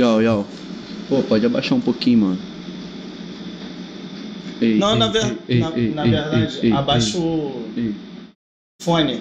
[0.00, 0.46] Yo, yo.
[1.10, 2.38] Pô, pode abaixar um pouquinho, mano.
[4.58, 7.66] Ei, Não, ei, na, ver- ei, na, na verdade, abaixa o
[8.82, 9.20] fone.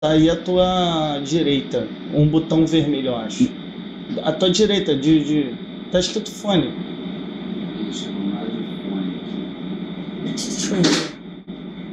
[0.00, 1.88] Tá aí a tua direita.
[2.14, 3.50] Um botão vermelho, eu acho.
[4.22, 5.24] A tua direita, de.
[5.24, 5.54] de...
[5.90, 6.72] Tá escrito fone.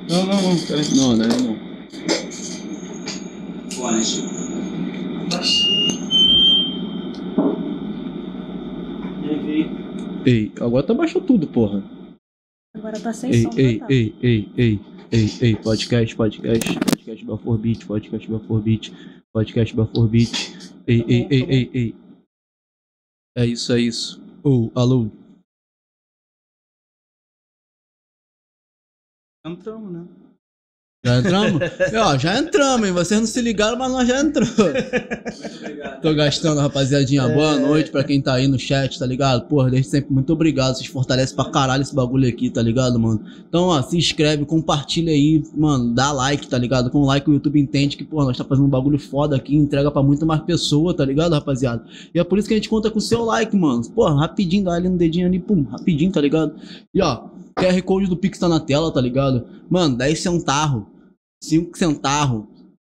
[0.07, 0.85] Não, não, não, peraí.
[0.95, 1.56] Não, não, é não.
[10.27, 11.79] Ei, agora tu abaixou tudo, porra.
[12.75, 13.91] Agora tá sem Ei, som ei, total.
[13.91, 14.79] ei, ei, ei,
[15.11, 18.83] ei, ei, podcast, podcast, podcast Belfort Beat, podcast Belfort Beat,
[19.33, 20.33] podcast Belfort Beat.
[20.85, 21.95] Ei, Tá ei, bom, ei, tá ei, ei.
[23.37, 24.21] É isso, é isso.
[24.43, 25.09] Ô, alô.
[29.45, 30.26] Entramos, né?
[31.07, 31.61] Já entramos?
[31.95, 32.93] Ó, já entramos, hein?
[32.93, 34.53] Vocês não se ligaram, mas nós já entramos.
[36.01, 37.29] Tô gastando, rapaziadinha.
[37.29, 39.47] Boa noite pra quem tá aí no chat, tá ligado?
[39.47, 40.75] Porra, desde sempre, muito obrigado.
[40.75, 43.21] Vocês fortalecem pra caralho esse bagulho aqui, tá ligado, mano?
[43.47, 45.95] Então, ó, se inscreve, compartilha aí, mano.
[45.95, 46.89] Dá like, tá ligado?
[46.89, 49.89] Com like o YouTube entende que, porra, nós tá fazendo um bagulho foda aqui, entrega
[49.89, 51.85] pra muito mais pessoa, tá ligado, rapaziada?
[52.13, 53.81] E é por isso que a gente conta com o seu like, mano.
[53.91, 56.53] Porra, rapidinho, dá ali no dedinho ali, pum, rapidinho, tá ligado?
[56.93, 59.45] E ó, QR Code do Pix tá na tela, tá ligado?
[59.69, 60.83] Mano, 10 centavos,
[61.43, 62.45] 5 centavos,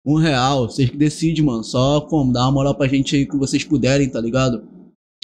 [0.06, 1.64] 1 real, vocês que decidem, mano.
[1.64, 4.64] Só como, dá uma moral pra gente aí que vocês puderem, tá ligado?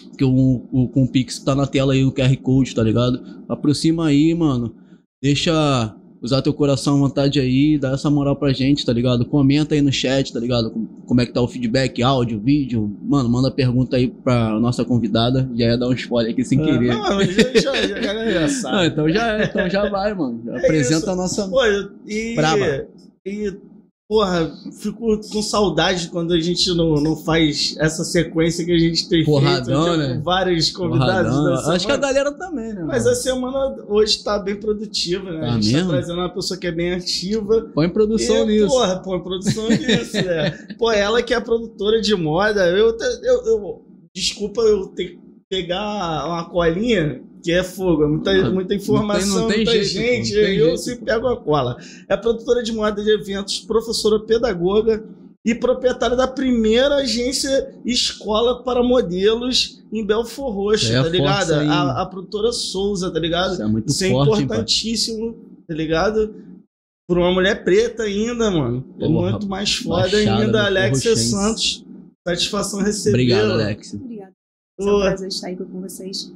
[0.10, 3.44] Porque o, o, com o Pix tá na tela aí o QR Code, tá ligado?
[3.48, 4.76] Aproxima aí, mano.
[5.22, 9.26] Deixa usar teu coração à vontade aí, dá essa moral pra gente, tá ligado?
[9.26, 10.72] Comenta aí no chat, tá ligado?
[10.72, 12.98] Com- Como é que tá o feedback, áudio, vídeo.
[13.04, 15.50] Mano, manda pergunta aí pra nossa convidada.
[15.56, 16.88] Já ia dar um spoiler aqui sem querer.
[16.94, 18.88] Não, mas já, já, já, já Ah, sabe.
[18.88, 20.42] então já é, então já vai, mano.
[20.46, 21.10] Já É apresenta isso.
[21.10, 21.48] a nossa.
[21.48, 21.62] Pô,
[22.08, 22.88] e, Braba.
[23.26, 23.54] E,
[24.10, 29.08] porra, fico com saudade quando a gente não, não faz essa sequência que a gente
[29.08, 30.16] tem Porradão, feito né?
[30.16, 31.66] com vários convidados Porradão.
[31.66, 32.84] da Acho que a galera também, né?
[32.86, 33.16] Mas mano?
[33.16, 35.40] a semana hoje tá bem produtiva, né?
[35.40, 35.90] Tá a gente mesmo?
[35.90, 37.72] tá trazendo uma pessoa que é bem ativa.
[37.74, 38.68] Põe produção e, nisso.
[38.68, 40.52] Porra, pô, produção nisso, né?
[40.78, 45.18] Pô, ela que é produtora de moda, eu, eu, eu- desculpa eu ter
[45.54, 50.30] pegar uma colinha, que é fogo, é muita, muita informação, não tem muita jeito, gente,
[50.34, 51.06] pô, não tem eu jeito, se pô.
[51.06, 51.78] pego a cola.
[52.10, 55.04] É produtora de moda de eventos, professora pedagoga
[55.46, 61.52] e proprietária da primeira agência escola para modelos em Belfor Roxo, É, tá ligado?
[61.54, 63.54] A, a produtora Souza, tá ligado?
[63.54, 64.44] Isso é muito Isso é forte, hein, pai?
[64.44, 65.36] importantíssimo,
[65.68, 66.34] tá ligado?
[67.08, 68.84] Por uma mulher preta ainda, mano.
[69.00, 70.66] É Porra, muito mais foda Baixada ainda.
[70.66, 71.16] Alexia.
[71.16, 71.86] Santos.
[72.26, 73.10] Satisfação receber.
[73.16, 73.94] Obrigado, Alex.
[73.94, 74.32] Obrigada.
[74.80, 76.32] É um prazer estar aqui com vocês.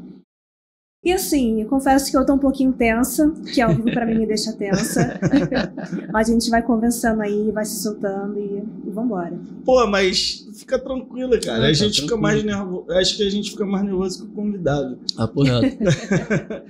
[1.08, 4.16] E assim, eu confesso que eu tô um pouquinho tensa, que ao vivo pra mim
[4.18, 5.18] me deixa tensa.
[6.12, 9.32] Mas a gente vai conversando aí, vai se soltando e, e vambora.
[9.64, 11.60] Pô, mas fica tranquila, cara.
[11.60, 12.92] Ah, a tá gente fica mais nervoso.
[12.92, 14.98] Acho que a gente fica mais nervoso que o convidado.
[15.18, 15.62] Ah, porra.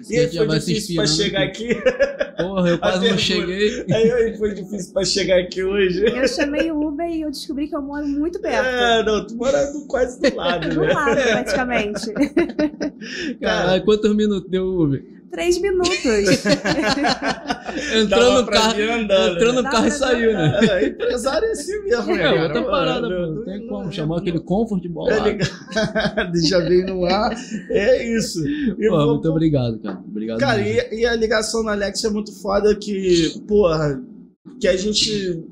[0.10, 1.76] E aí já foi difícil pra chegar aqui.
[2.38, 3.86] Porra, eu quase não cheguei.
[3.92, 6.06] Aí, aí foi difícil pra chegar aqui hoje.
[6.06, 8.66] Eu chamei o Uber e eu descobri que eu moro muito perto.
[8.66, 10.94] É, não, tu mora do- quase do lado, Do né?
[10.94, 12.14] lado, praticamente.
[13.42, 15.04] Caralho, quantos minutos deu Uber?
[15.32, 15.90] Três minutos.
[17.96, 18.82] Entrou no carro.
[18.82, 19.70] andando, Entrou no né?
[19.70, 20.60] carro e saiu, né?
[20.70, 22.22] É, empresário é assim mesmo, né?
[22.22, 22.44] É, cara?
[22.44, 23.14] outra parada, pô.
[23.28, 23.92] Não tem como.
[23.92, 25.12] Chamar não- aquele comfort de bola.
[25.14, 26.48] É ligado.
[26.48, 27.36] Já veio no ar.
[27.70, 28.48] É isso.
[28.48, 30.00] E Pô, vou- muito obrigado, cara.
[30.08, 30.40] Obrigado.
[30.40, 34.02] Cara, e, e a ligação na Alex é muito foda que, porra,
[34.62, 35.44] que a gente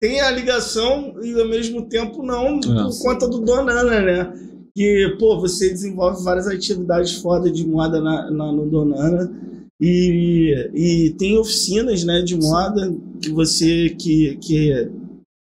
[0.00, 3.02] tem a ligação e ao mesmo tempo não, por Nossa.
[3.02, 4.32] conta do Donana, né?
[4.76, 9.32] Que, pô, você desenvolve várias atividades foda de moda na, na- no Donana.
[9.80, 14.88] E, e tem oficinas, né, de moda que você que, que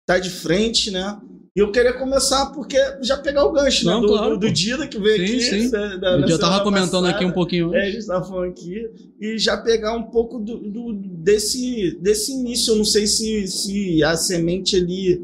[0.08, 1.20] tá de frente, né?
[1.56, 4.02] E eu queria começar porque já pegar o gancho, Não, né?
[4.02, 4.52] Do, claro, do.
[4.52, 5.62] Dida que veio Sim, aqui.
[5.64, 5.70] sim.
[5.72, 7.26] da- da- Eu já tava comentando aqui passada.
[7.32, 7.94] um pouquinho É, a antes.
[7.96, 8.88] gente tava falando aqui.
[9.20, 12.74] E já pegar um pouco do, do- desse, desse início.
[12.74, 15.24] Eu não sei se, se a semente ali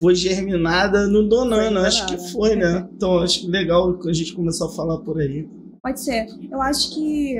[0.00, 1.82] foi germinada no Donana.
[1.82, 2.88] Acho que foi, né?
[2.94, 5.46] Então acho que legal a gente começar a falar por aí.
[5.82, 6.26] Pode ser.
[6.50, 7.36] Eu acho que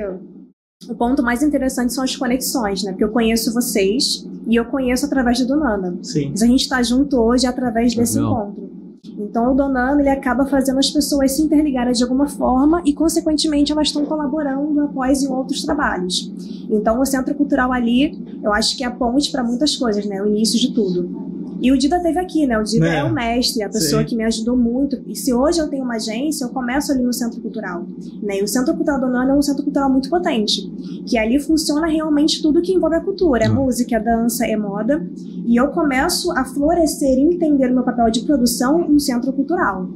[0.89, 2.91] o ponto mais interessante são as conexões, né?
[2.91, 5.97] Porque eu conheço vocês e eu conheço através do Donana.
[6.01, 6.29] Sim.
[6.31, 8.31] Mas a gente está junto hoje através desse Legal.
[8.31, 8.71] encontro.
[9.17, 13.71] Então o Donana ele acaba fazendo as pessoas se interligarem de alguma forma e consequentemente
[13.71, 16.31] elas estão colaborando após em outros trabalhos.
[16.69, 20.21] Então o Centro Cultural ali, eu acho que é a ponte para muitas coisas, né?
[20.21, 21.30] O início de tudo.
[21.61, 22.57] E o Dida teve aqui, né?
[22.57, 22.95] O Dida É.
[22.97, 24.07] é, o mestre, a pessoa Sim.
[24.07, 24.99] que me ajudou muito.
[25.05, 27.85] E se hoje eu tenho uma agência, eu começo ali no Centro Cultural.
[28.23, 28.39] Né?
[28.39, 30.67] E o Centro Cultural do Nana é um centro cultural muito potente.
[31.05, 33.45] Que ali funciona realmente tudo que envolve a cultura.
[33.45, 35.05] É música, é dança, é moda.
[35.45, 39.87] E eu começo a florescer e entender o meu papel de produção no centro cultural.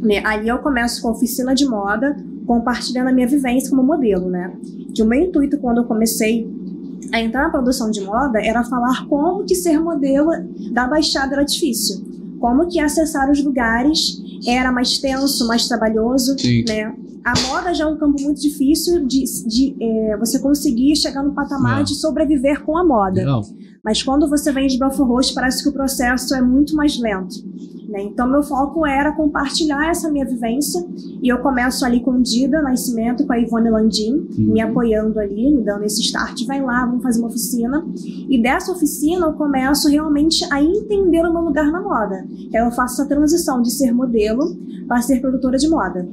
[0.00, 0.22] Né?
[0.24, 4.52] Ali eu começo com oficina de moda, compartilhando a minha vivência como modelo, né?
[4.94, 6.61] Que o meu intuito quando eu comecei a
[7.20, 10.30] entrar na produção de moda era falar como que ser modelo
[10.72, 12.04] da Baixada era difícil,
[12.40, 16.64] como que acessar os lugares era mais tenso, mais trabalhoso, Sim.
[16.66, 16.94] né?
[17.24, 21.32] A moda já é um campo muito difícil de, de é, você conseguir chegar no
[21.32, 21.84] patamar É.
[21.84, 23.20] de sobreviver com a moda.
[23.20, 23.44] Legal.
[23.84, 27.36] Mas quando você vem de Belfort Roxo, parece que o processo é muito mais lento.
[27.92, 28.04] Né?
[28.04, 30.82] Então, meu foco era compartilhar essa minha vivência.
[31.22, 35.62] E eu começo ali com Dida Nascimento, com a Ivone Landim, me apoiando ali, me
[35.62, 36.46] dando esse start.
[36.46, 37.86] Vai lá, vamos fazer uma oficina.
[37.94, 42.26] E dessa oficina, eu começo realmente a entender o meu lugar na moda.
[42.54, 44.56] Aí eu faço essa transição de ser modelo
[44.88, 46.08] para ser produtora de moda.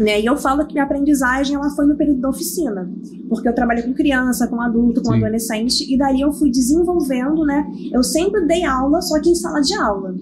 [0.00, 0.18] Né?
[0.18, 2.90] E eu falo que minha aprendizagem ela foi no período da oficina,
[3.28, 5.18] porque eu trabalhei com criança, com adulto, com Sim.
[5.18, 7.70] adolescente, e daí eu fui desenvolvendo, né?
[7.92, 10.14] Eu sempre dei aula, só que em sala de aula.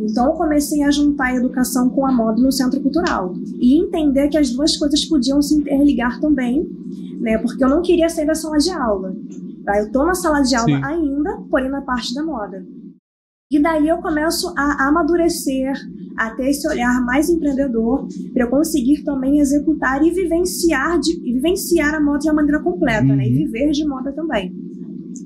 [0.00, 4.28] Então eu comecei a juntar a educação com a moda no centro cultural e entender
[4.28, 6.66] que as duas coisas podiam se interligar também,
[7.20, 7.36] né?
[7.36, 9.14] Porque eu não queria sair da sala de aula.
[9.62, 9.78] Tá?
[9.78, 10.84] Eu tô na sala de aula Sim.
[10.84, 12.64] ainda, porém na parte da moda.
[13.50, 15.72] E daí eu começo a amadurecer,
[16.18, 21.32] a ter esse olhar mais empreendedor, para eu conseguir também executar e vivenciar, de, e
[21.32, 23.26] vivenciar a moda de uma maneira completa, né?
[23.26, 23.36] E Uhum.
[23.46, 24.52] viver de moda também.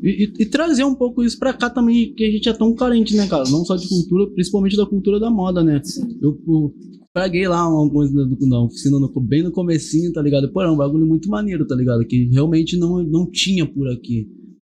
[0.01, 2.73] E, e- e trazer um pouco isso pra cá também, que a gente é tão
[2.77, 3.43] carente, né, cara?
[3.51, 5.83] Não só de cultura, principalmente da cultura da moda, né?
[6.21, 6.73] Eu, eu
[7.13, 10.49] peguei lá algumas na, na oficina no, bem no comecinho, tá ligado?
[10.53, 12.05] Pô, é um bagulho muito maneiro, tá ligado?
[12.07, 14.29] Que realmente não, não tinha por aqui.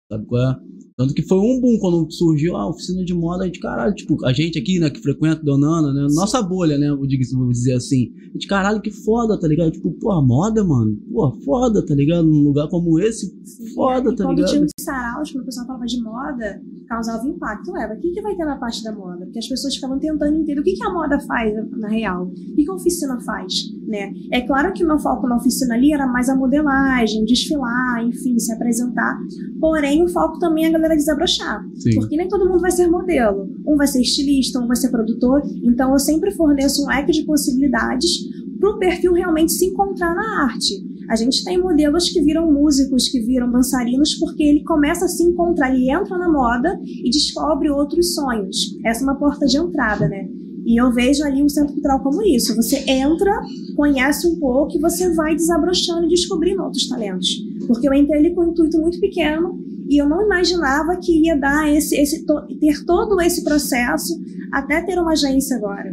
[0.09, 0.57] Sabe qual é?
[1.01, 4.23] Tanto que foi um boom quando surgiu a oficina de moda, a gente, caralho, tipo,
[4.23, 8.33] a gente aqui, né, que frequenta Donana, né, nossa bolha, né, vou dizer, assim, a
[8.35, 9.71] gente, caralho, que foda, tá ligado?
[9.71, 12.27] Tipo, porra, moda, mano, porra, foda, tá ligado?
[12.27, 13.35] Num lugar como esse,
[13.75, 14.51] foda, tá quando ligado?
[14.51, 17.71] tinha saraus, quando o pessoal falava de moda, causava impacto.
[17.73, 19.25] Ué, o que, que vai ter na parte da moda?
[19.25, 22.31] Porque as pessoas ficavam tentando entender o que, que a moda faz na real, o
[22.33, 23.53] que, que a oficina faz,
[23.87, 24.13] né?
[24.33, 28.39] É claro que o meu foco na oficina ali era mais a modelagem, desfilar, enfim,
[28.39, 29.19] se apresentar.
[29.61, 31.65] Porém, o foco também é a galera desabrochar.
[31.75, 31.95] Sim.
[31.95, 33.49] Porque nem todo mundo vai ser modelo.
[33.67, 35.43] Um vai ser estilista, um vai ser produtor.
[35.63, 38.11] Então, eu sempre forneço um leque de possibilidades
[38.59, 40.90] para o perfil realmente se encontrar na arte.
[41.11, 45.25] A gente tem modelos que viram músicos, que viram dançarinos, porque ele começa a se
[45.25, 48.79] encontrar, ele entra na moda e descobre outros sonhos.
[48.85, 50.29] Essa é uma porta de entrada, né?
[50.65, 52.55] E eu vejo ali o Centro Cultural como isso.
[52.55, 53.33] Você entra,
[53.75, 57.43] conhece um pouco e você vai desabrochando e descobrindo outros talentos.
[57.67, 59.59] Porque eu entrei ali com um intuito muito pequeno
[59.89, 64.17] e eu não imaginava que ia dar esse, esse ter todo esse processo
[64.53, 65.93] até ter uma agência agora.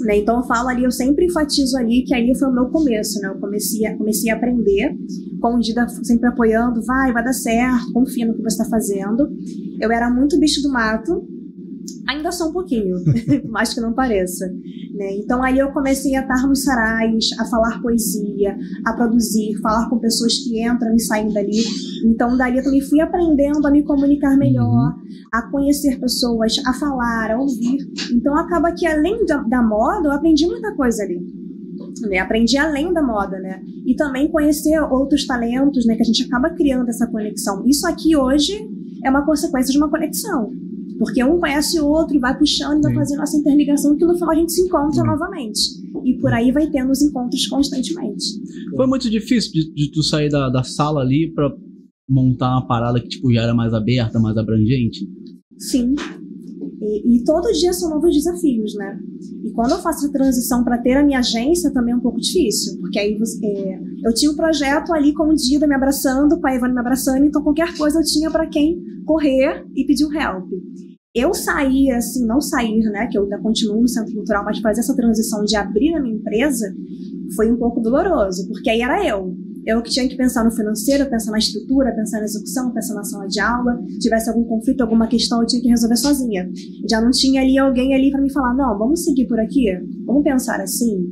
[0.00, 0.18] Né?
[0.18, 3.28] Então eu falo ali, eu sempre enfatizo ali que ali foi o meu começo, né?
[3.28, 4.96] Eu comecei a, comecei a aprender,
[5.40, 9.28] com o Dida sempre apoiando, vai, vai dar certo, confia no que você está fazendo.
[9.80, 11.26] Eu era muito bicho do mato,
[12.08, 12.96] ainda sou um pouquinho,
[13.48, 14.46] mais que não pareça.
[14.94, 15.16] Né?
[15.16, 19.98] Então aí eu comecei a estar nos sarais, a falar poesia, a produzir, falar com
[19.98, 21.62] pessoas que entram e saem dali.
[22.04, 24.94] Então dali eu também fui aprendendo a me comunicar melhor,
[25.32, 27.78] a conhecer pessoas, a falar, a ouvir.
[28.12, 31.20] Então acaba que além da, da moda, eu aprendi muita coisa ali.
[32.08, 32.18] Né?
[32.18, 33.60] Aprendi além da moda, né?
[33.86, 35.96] E também conhecer outros talentos, né?
[35.96, 37.64] Que a gente acaba criando essa conexão.
[37.66, 38.52] Isso aqui hoje
[39.04, 40.52] é uma consequência de uma conexão.
[40.98, 44.14] Porque um conhece o outro e vai puxando e vai fazendo essa interligação que no
[44.14, 45.60] final a gente se encontra novamente.
[46.04, 48.24] E por aí vai tendo os encontros constantemente.
[48.76, 51.50] Foi muito difícil de, de tu sair da, da sala ali pra
[52.08, 55.08] montar uma parada que, tipo, já era mais aberta, mais abrangente.
[55.58, 55.94] Sim.
[56.80, 58.98] E, e todo dia são novos desafios, né?
[59.42, 62.20] E quando eu faço a transição para ter a minha agência, também é um pouco
[62.20, 62.78] difícil.
[62.80, 66.46] Porque aí você, é, eu tinha um projeto ali com o Dida me abraçando, com
[66.46, 70.12] a Ivana me abraçando, então qualquer coisa eu tinha para quem correr e pedir um
[70.12, 70.48] help.
[71.14, 73.08] Eu sair, assim, não sair, né?
[73.08, 76.14] Que eu ainda continuo no Centro Cultural, mas fazer essa transição de abrir a minha
[76.14, 76.72] empresa
[77.34, 79.34] foi um pouco doloroso, porque aí era eu.
[79.68, 83.04] Eu que tinha que pensar no financeiro, pensar na estrutura, pensar na execução, pensar na
[83.04, 83.78] sala de aula.
[83.86, 86.50] Se tivesse algum conflito, alguma questão, eu tinha que resolver sozinha.
[86.88, 89.66] Já não tinha ali alguém ali para me falar, não, vamos seguir por aqui,
[90.06, 91.06] vamos pensar assim.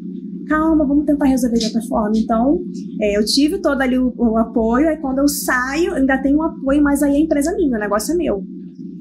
[0.49, 2.17] Calma, vamos tentar resolver de outra forma.
[2.17, 2.65] Então,
[2.99, 6.43] é, eu tive todo ali o, o apoio, aí quando eu saio, ainda tenho um
[6.43, 8.43] apoio, mas aí a empresa é minha, o negócio é meu.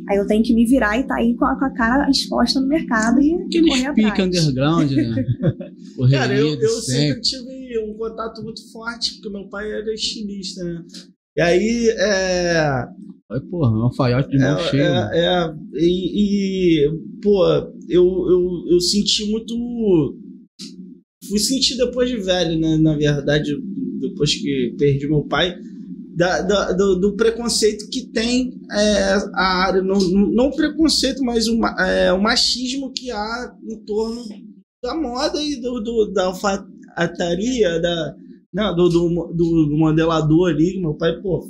[0.09, 2.59] Aí eu tenho que me virar e tá aí com a, com a cara exposta
[2.59, 4.19] no mercado e Aquele correr atrás.
[4.19, 5.25] underground, né?
[5.95, 7.54] Correria Cara, eu, eu sempre sempre.
[7.79, 10.83] Tive um contato muito forte, porque meu pai era estilista, né?
[11.37, 12.85] E aí, é.
[13.31, 17.45] Aí, porra, um alfaiate de mão é, é, é, e, e, pô,
[17.89, 19.53] eu, eu, eu senti muito.
[21.27, 22.77] Fui sentir depois de velho, né?
[22.77, 23.51] Na verdade,
[23.99, 25.57] depois que perdi meu pai,
[26.15, 29.81] da, da- do, do preconceito que tem é, a área.
[29.81, 34.23] Não, não preconceito, mas o, é, o machismo que há em torno
[34.83, 36.31] da moda e do, do da
[36.95, 38.15] alfaiataria, da,
[38.53, 40.79] não, do, do, do, do modelador ali.
[40.79, 41.49] Meu pai, pô,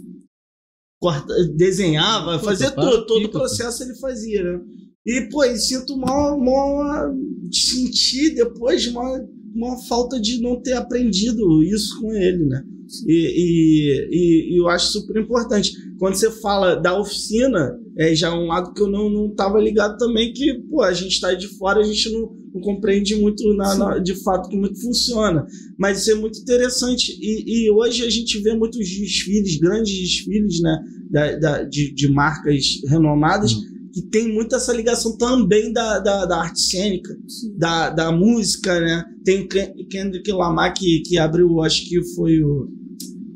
[1.00, 4.60] corta, desenhava, Puta, fazia tudo, todo o processo ele fazia, né?
[5.06, 7.14] E, pô, eu sinto uma, uma
[7.52, 9.24] sentir depois uma,
[9.54, 12.64] uma falta de não ter aprendido isso com ele, né?
[13.07, 15.73] E, e, e, eu acho super importante.
[15.97, 19.97] Quando você fala da oficina, é já um lado que eu não, não tava ligado
[19.97, 23.75] também, que, pô, a gente tá de fora, a gente não, não compreende muito na,
[23.75, 25.45] na, de fato como que funciona.
[25.77, 27.17] Mas isso é muito interessante.
[27.21, 30.77] E, e hoje a gente vê muitos desfiles, grandes desfiles, né,
[31.09, 36.26] da, da de, de marcas renomadas, uhum que tem muito essa ligação também da, da,
[36.26, 37.16] da arte cênica,
[37.58, 39.06] da, da música, né?
[39.24, 42.68] Tem o Kendrick Lamar que, que abriu, acho que foi o.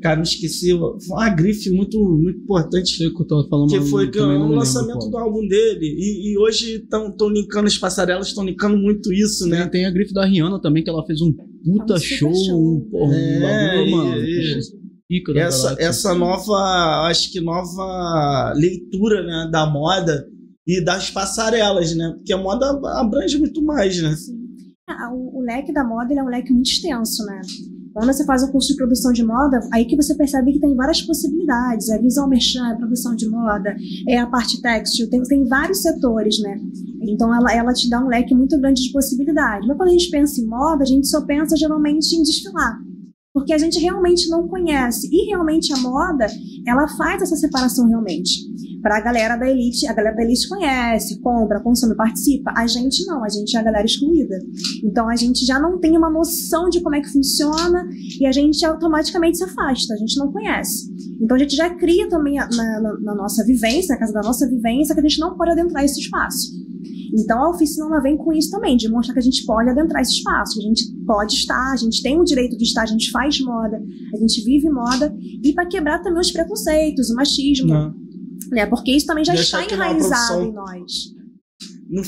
[0.02, 0.68] Cara, me esqueci.
[0.70, 2.94] Foi uma grife muito, muito importante.
[2.94, 5.94] Sei que eu tava falando Que foi que, o lançamento do álbum dele.
[5.98, 9.66] E, e hoje estão linkando as passarelas, estão linkando muito isso, né?
[9.66, 12.76] Tem a grife da Rihanna também, que ela fez um puta show, show.
[12.76, 14.24] Um, porra, é, um bagulho, mano.
[15.10, 20.24] E, essa, essa nova, acho que nova leitura né, da moda
[20.66, 22.12] e das passarelas, né?
[22.16, 24.14] Porque a moda abrange muito mais, né?
[24.88, 27.40] Ah, o, o, leque da moda é um leque muito extenso, né?
[27.92, 30.76] Quando você faz um curso de produção de moda, aí que você percebe que tem
[30.76, 31.88] várias possibilidades.
[31.88, 33.74] É visual merchan, é produção de moda,
[34.08, 36.60] é a parte têxtil, tem, tem vários setores, né?
[37.02, 39.66] Então ela, ela te dá um leque muito grande de possibilidades.
[39.66, 42.78] Mas quando a gente pensa em moda, a gente só pensa geralmente em desfilar.
[43.32, 45.08] Porque a gente realmente não conhece.
[45.10, 46.26] E realmente a moda,
[46.66, 48.50] ela faz essa separação realmente
[48.82, 52.52] para a galera da elite, a galera da elite conhece, compra, consome, participa.
[52.56, 54.36] A gente não, a gente é a galera excluída.
[54.82, 57.86] Então a gente já não tem uma noção de como é que funciona
[58.18, 60.90] e a gente automaticamente se afasta, a gente não conhece.
[61.20, 64.48] Então a gente já cria também na, na, na nossa vivência, na casa da nossa
[64.48, 66.58] vivência, que a gente não pode adentrar esse espaço.
[67.12, 70.00] Então a oficina ela vem com isso também, de mostrar que a gente pode adentrar
[70.00, 72.86] esse espaço, que a gente pode estar, a gente tem o direito de estar, a
[72.86, 73.82] gente faz moda,
[74.14, 77.68] a gente vive moda, e para quebrar também os preconceitos, o machismo.
[77.68, 78.09] Não
[78.50, 78.66] né?
[78.66, 81.20] Porque isso também já está enraizado em nós.
[81.90, 82.02] No,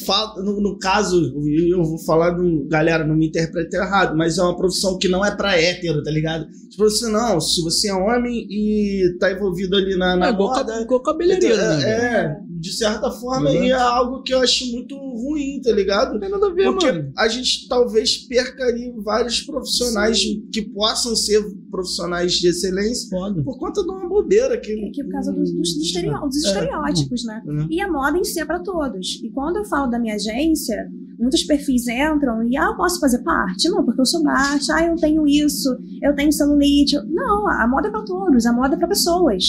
[0.45, 1.35] no, no, caso,
[1.69, 2.69] eu vou falar do.
[2.69, 6.11] Galera, não me interprete errado, mas é uma profissão que não é pra hétero, tá
[6.11, 6.47] ligado?
[6.73, 10.81] Tipo assim, não, se você é homem e tá envolvido ali na, na é, moda.
[10.81, 11.85] Igual cabeleireiro, é, né?
[11.85, 13.63] É, de certa forma, uhum.
[13.65, 16.15] e é algo que eu acho muito ruim, tá ligado?
[16.15, 17.13] Não tem nada a ver, Porque mano.
[17.19, 20.49] a gente talvez perca ali vários profissionais Sim.
[20.51, 23.43] que possam ser profissionais de excelência Foda.
[23.43, 24.73] por conta de uma bobeira que.
[24.73, 26.49] É que por causa dos, dos, dos, dos é.
[26.49, 27.43] estereótipos, né?
[27.45, 27.67] Uhum.
[27.69, 29.21] E a moda em si é pra todos.
[29.23, 33.19] E quando eu falo da minha agência, muitos perfis entram e, ah, eu posso fazer
[33.23, 33.69] parte?
[33.69, 35.69] Não, porque eu sou baixa, ah, eu tenho isso,
[36.03, 36.97] eu tenho celulite.
[37.09, 39.45] Não, a moda é para todos, a moda é para pessoas.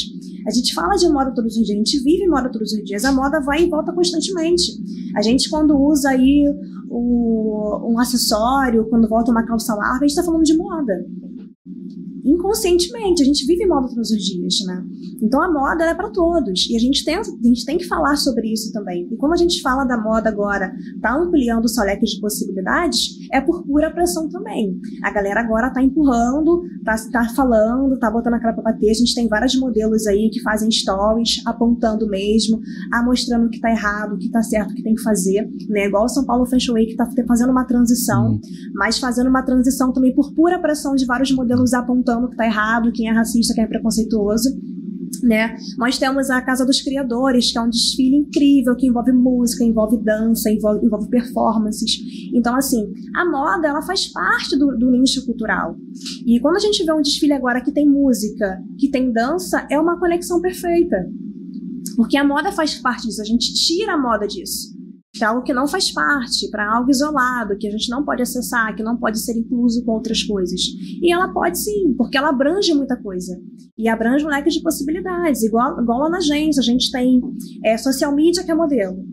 [0.47, 3.05] A gente fala de moda todos os dias, a gente vive moda todos os dias,
[3.05, 4.72] a moda vai e volta constantemente.
[5.16, 6.45] A gente, quando usa aí
[6.89, 10.93] o, um acessório, quando volta uma calça larga, a gente está falando de moda
[12.24, 13.22] inconscientemente.
[13.22, 14.86] A gente vive moda todos os dias, né?
[15.24, 18.17] Então a moda é para todos e a gente tem a gente tem que falar
[18.17, 19.07] sobre isso também.
[19.11, 23.17] E como a gente fala da moda agora, tá ampliando o seu leque de possibilidades,
[23.32, 24.80] é por pura pressão também.
[25.03, 28.89] A galera agora tá empurrando, tá, tá falando, tá botando a cara para bater.
[28.89, 32.59] A gente tem vários modelos aí que fazem stories apontando mesmo,
[32.91, 35.49] a mostrando o que tá errado, o que tá certo, o que tem que fazer,
[35.69, 35.88] né?
[35.88, 38.41] Igual o São Paulo Fashion Week que tá fazendo uma transição, hum.
[38.74, 42.45] mas fazendo uma transição também por pura pressão de vários modelos apontando apontando que está
[42.45, 44.49] errado, quem é racista, quem é preconceituoso.
[45.24, 45.55] Né?
[45.78, 49.97] Nós temos a Casa dos Criadores, que é um desfile incrível que envolve música, envolve
[50.03, 51.97] dança, envolve, envolve performances.
[52.34, 55.78] Então, assim, a moda ela faz parte do, do nicho cultural.
[56.28, 59.80] E quando a gente vê um desfile agora que tem música, que tem dança, é
[59.80, 61.09] uma conexão perfeita.
[61.95, 64.72] Porque a moda faz parte disso, a gente tira a moda disso
[65.18, 68.76] para algo que não faz parte, para algo isolado, que a gente não pode acessar,
[68.76, 70.59] que não pode ser incluso com outras coisas.
[71.01, 73.39] E ela pode sim, porque ela abrange muita coisa.
[73.78, 77.22] E abrange um leque de possibilidades, igual, igual lá na agência, a gente tem
[77.64, 79.05] é, social media, que é modelo,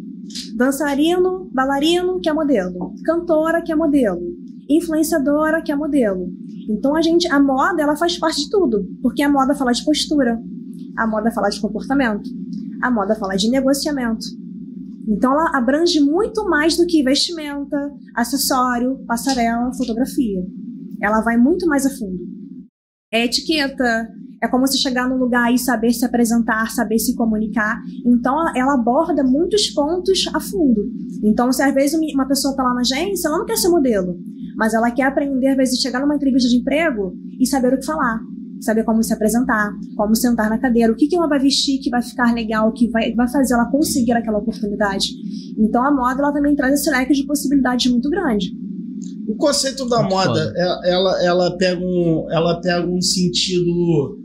[0.56, 4.22] dançarino, bailarino, que é modelo, cantora, que é modelo,
[4.70, 6.32] influenciadora, que é modelo.
[6.68, 9.84] Então a gente, a moda, ela faz parte de tudo, porque a moda fala de
[9.84, 10.40] postura,
[10.96, 12.30] a moda fala de comportamento,
[12.82, 14.39] a moda fala de negociamento,
[15.08, 17.76] então ela abrange muito mais do que vestimenta,
[18.14, 20.44] acessório, passarela, fotografia.
[21.02, 22.18] Ela vai muito mais a fundo.
[23.12, 24.08] É etiqueta,
[24.42, 27.80] é como você chegar num lugar e saber se apresentar, saber se comunicar.
[28.06, 30.82] Então, ela aborda muitos pontos a fundo.
[31.24, 34.16] Então, se às vezes uma pessoa está lá na agência, ela não quer ser modelo,
[34.56, 37.86] mas ela quer aprender, às vezes, chegar numa entrevista de emprego e saber o que
[37.86, 38.20] falar
[38.60, 41.90] saber como se apresentar, como sentar na cadeira, o que, que ela vai vestir que
[41.90, 45.08] vai ficar legal, que vai, vai fazer ela conseguir aquela oportunidade.
[45.58, 48.52] Então a moda ela também traz esse leque de possibilidades muito grande.
[49.28, 50.54] O conceito da Muito moda, foda.
[50.56, 54.18] é- ela, ela, pega um, ela pega um sentido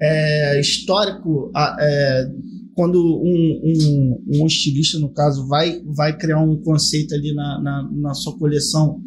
[0.00, 1.50] é, histórico.
[1.80, 2.30] é,
[2.74, 7.90] quando um, um, um estilista, no caso, vai, vai criar um conceito ali na, na,
[7.92, 9.00] na sua coleção,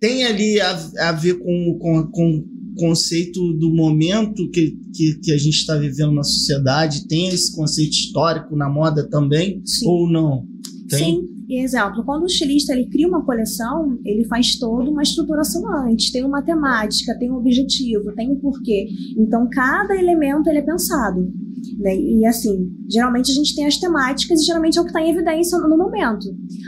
[0.00, 0.76] tem ali a,
[1.08, 2.44] a ver com, com, com
[2.76, 7.06] conceito do momento que, que, que a gente está vivendo na sociedade?
[7.06, 9.62] Tem esse conceito histórico na moda também?
[9.64, 9.86] Sim.
[9.86, 10.46] Ou não?
[10.88, 11.16] Tem?
[11.16, 11.28] Sim,
[11.58, 16.24] exemplo, quando o estilista ele cria uma coleção, ele faz toda uma estruturação antes, tem
[16.24, 18.88] uma temática, tem um objetivo, tem um porquê.
[19.16, 21.32] Então, cada elemento ele é pensado.
[21.78, 21.96] Né?
[21.96, 25.10] E assim, geralmente a gente tem as temáticas e geralmente é o que está em
[25.10, 26.26] evidência no momento.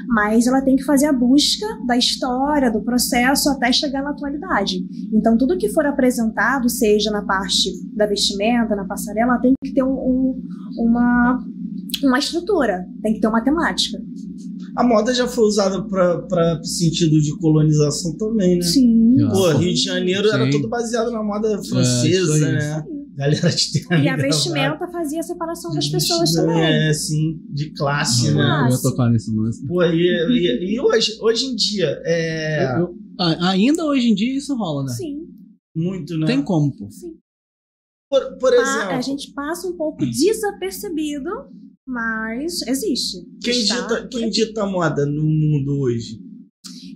[0.09, 4.85] Mas ela tem que fazer a busca da história, do processo até chegar na atualidade.
[5.13, 9.83] Então, tudo que for apresentado, seja na parte da vestimenta, na passarela, tem que ter
[9.83, 10.43] um- um-
[10.79, 11.45] uma,
[12.03, 13.99] uma estrutura, tem que ter uma temática.
[14.77, 18.63] A moda já foi usada para sentido de colonização também, né?
[18.63, 19.21] Sim.
[19.23, 19.53] Ah, Pô.
[19.59, 20.51] Rio de Janeiro era Sim.
[20.51, 22.41] todo baseado na moda É, francesa, aí.
[22.41, 22.85] né?
[23.17, 26.65] Galera de terno E a vestimenta fazia a separação das de pessoas vestido, também.
[26.89, 28.43] É, sim, de classe, Eu, né?
[28.43, 29.65] Ah, eu ia tocar nesse lance.
[29.69, 32.95] Pô, e, e- e hoje, hoje em dia, é Eu- eu-
[33.43, 34.93] ainda hoje em dia isso rola, né?
[34.93, 35.29] Sim,
[35.77, 36.27] muito, né?
[36.27, 36.91] Tem como, pô.
[36.91, 37.15] sim.
[38.11, 41.31] Por, por exemplo, a gente passa um pouco desapercebido,
[41.87, 43.19] mas existe.
[43.43, 46.19] quem, Está dita, quem dita moda no mundo hoje?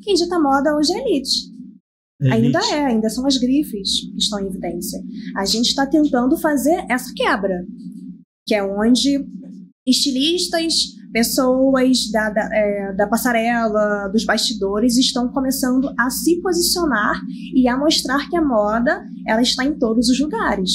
[0.03, 1.59] Quem dita moda hoje é a elite.
[2.20, 2.74] Ainda Elite?
[2.74, 5.01] é, ainda são as grifes que estão em evidência.
[5.36, 7.64] A gente está tentando fazer essa quebra,
[8.45, 9.24] que é onde
[9.86, 10.74] estilistas,
[11.12, 17.20] pessoas da, da, é, da passarela, dos bastidores estão começando a se posicionar
[17.55, 20.70] e a mostrar que a moda ela está em todos os lugares.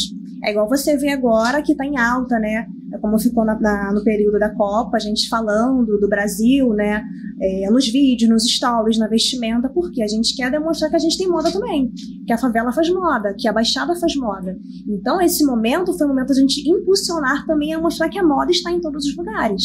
[0.45, 2.67] É igual você vê agora que está em alta, né?
[2.93, 7.03] É Como ficou na- na- no período da Copa, a gente falando do Brasil, né?
[7.41, 11.17] É, nos vídeos, nos stories, na vestimenta, porque a gente quer demonstrar que a gente
[11.17, 11.91] tem moda também,
[12.27, 14.55] que a favela faz moda, que a Baixada faz moda.
[14.87, 18.51] Então, esse momento foi o momento da gente impulsionar também a mostrar que a moda
[18.51, 19.63] está em todos os lugares.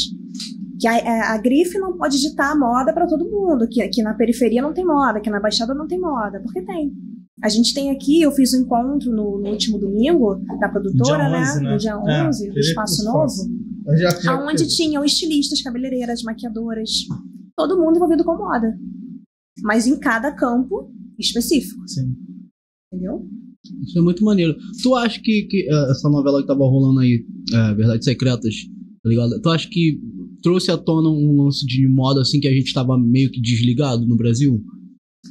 [0.80, 4.00] Que a, a- a grife não pode ditar a moda para todo mundo, que aqui
[4.02, 6.92] na periferia não tem moda, que na Baixada não tem moda, porque tem.
[7.42, 11.40] A gente tem aqui, eu fiz um encontro no, no último domingo da produtora, Dia
[11.40, 11.62] 11, né?
[11.62, 11.72] né?
[11.72, 13.32] No dia É, 11, do queria que Espaço Novo
[13.96, 16.90] já- já- aonde tinham estilistas, cabeleireiras, maquiadoras,
[17.56, 18.76] todo mundo envolvido com moda.
[19.62, 22.14] Mas em cada campo específico, Sim.
[22.92, 23.26] entendeu?
[23.82, 24.56] Isso é muito maneiro.
[24.82, 28.54] Tu acha que, que eh, essa novela que tava rolando aí, é, Verdades Secretas,
[29.02, 29.40] tá ligado?
[29.40, 30.00] Tu acha que
[30.42, 34.06] trouxe à tona um lance de moda assim que a gente tava meio que desligado
[34.06, 34.62] no Brasil?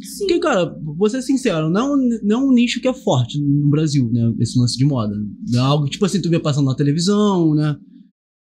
[0.06, 0.28] Sim.
[0.28, 4.10] Porque, cara, vou ser sincero, não, não é um nicho que é forte no Brasil,
[4.12, 4.34] né?
[4.40, 5.16] Esse lance de moda.
[5.54, 7.76] É algo tipo assim, tu vê passando na televisão, né?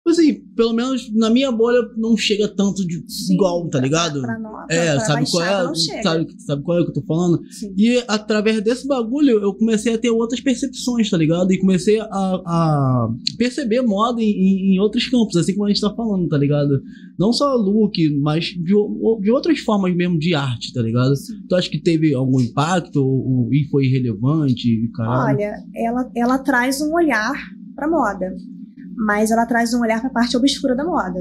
[0.07, 3.81] Tipo Assim, pelo menos na minha bolha não chega tanto de Sim, igual, tá pra-
[3.81, 4.21] ligado?
[4.21, 5.75] Pra, nós, é, pra sabe qual é?
[6.03, 7.41] Sabe, sabe qual é o que eu tô falando?
[7.51, 7.75] Sim.
[7.75, 11.51] E através desse bagulho eu comecei a ter outras percepções, tá ligado?
[11.51, 15.95] E comecei a, a perceber moda em, em- outros campos, assim como a gente tá
[15.95, 16.83] falando, tá ligado?
[17.19, 18.75] Não só look, mas de,
[19.23, 21.15] de outras formas mesmo de arte, tá ligado?
[21.49, 24.69] Tu acha que teve algum impacto ou, ou- e foi irrelevante?
[24.69, 25.39] e Caralho?
[25.39, 27.33] Olha, ela, ela traz um olhar
[27.75, 28.37] pra moda,
[28.97, 31.21] mas ela traz um olhar pra parte obscura da moda.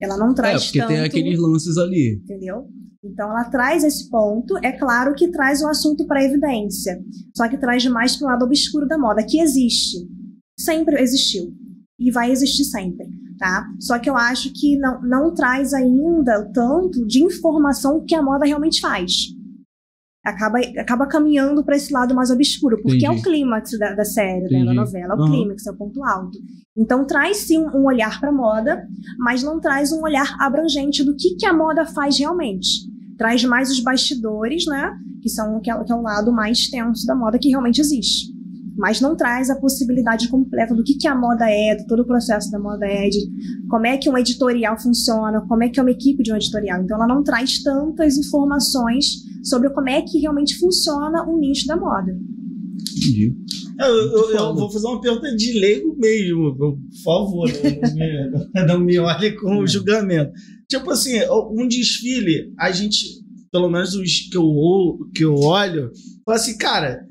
[0.00, 2.20] Ela não é, traz porque tanto, tem aqueles lances ali.
[2.22, 2.66] entendeu?
[3.02, 7.00] Então ela traz esse ponto, é claro que traz o assunto para evidência,
[7.34, 9.96] só que traz mais pro lado obscuro da moda, que existe,
[10.58, 11.50] sempre existiu
[11.98, 13.06] e vai existir sempre,
[13.38, 13.66] tá?
[13.78, 18.22] Só que eu acho que não, não traz ainda o tanto de informação que a
[18.22, 19.12] moda realmente faz.
[20.24, 23.22] Acaba, acaba caminhando para esse lado mais obscuro, porque é o Entendi.
[23.22, 24.74] clímax da, da série, né, da Entendi.
[24.76, 25.30] novela, é o Aham.
[25.30, 26.38] clímax, é o ponto alto.
[26.76, 28.86] Então traz sim um, um olhar para moda,
[29.18, 32.86] mas não traz um olhar abrangente do que, que a moda faz realmente.
[33.16, 34.92] Traz mais os bastidores, né?
[35.22, 38.39] Que são que é, que é o lado mais tenso da moda que realmente existe.
[38.80, 42.06] Mas não traz a possibilidade completa do que, que a moda é, de todo o
[42.06, 43.20] processo da moda é, de
[43.68, 46.82] como é que um editorial funciona, como é que é uma equipe de um editorial.
[46.82, 49.04] Então ela não traz tantas informações
[49.44, 52.16] sobre como é que realmente funciona o nicho da moda.
[52.96, 53.34] Entendi.
[53.78, 58.80] Eu, eu- eu vou fazer uma pergunta de leigo mesmo, por favor, não me, não
[58.80, 60.32] me olhe com julgamento.
[60.68, 61.18] Tipo assim,
[61.52, 63.04] um desfile, a gente,
[63.52, 65.90] pelo menos os que eu, ou- que eu olho,
[66.24, 67.06] fala assim, cara,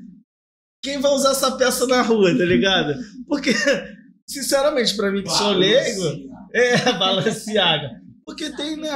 [0.82, 2.94] quem vai usar essa peça na rua, tá ligado?
[3.26, 3.52] Porque,
[4.26, 6.02] sinceramente, pra mim que sou leigo,
[6.54, 8.00] é Balenciaga.
[8.24, 8.88] Porque tem, né?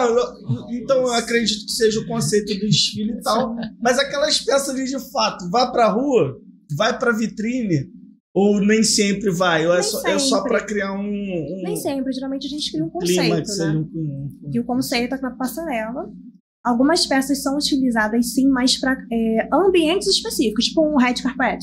[0.72, 3.56] Então eu acredito que seja o conceito do desfile e tal.
[3.82, 6.38] Mas aquelas peças ali de fato, vai pra rua,
[6.76, 7.88] vai pra vitrine,
[8.32, 9.66] ou nem sempre vai?
[9.66, 10.50] Ou é Nem só, é só sempre.
[10.50, 11.00] pra criar um.
[11.04, 13.78] um Nem sempre, geralmente a gente cria um clima conceito, seja né?
[13.78, 16.08] um- um- E o conceito é na passarela.
[16.64, 21.62] Algumas peças são utilizadas sim, mas para é, ambientes específicos, tipo um red carpet.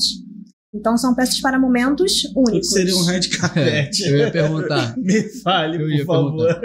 [0.74, 2.70] Então são peças para momentos únicos.
[2.70, 4.00] seria um red carpet?
[4.06, 4.94] Eu ia perguntar.
[4.96, 6.60] Me fale, Eu por ia favor.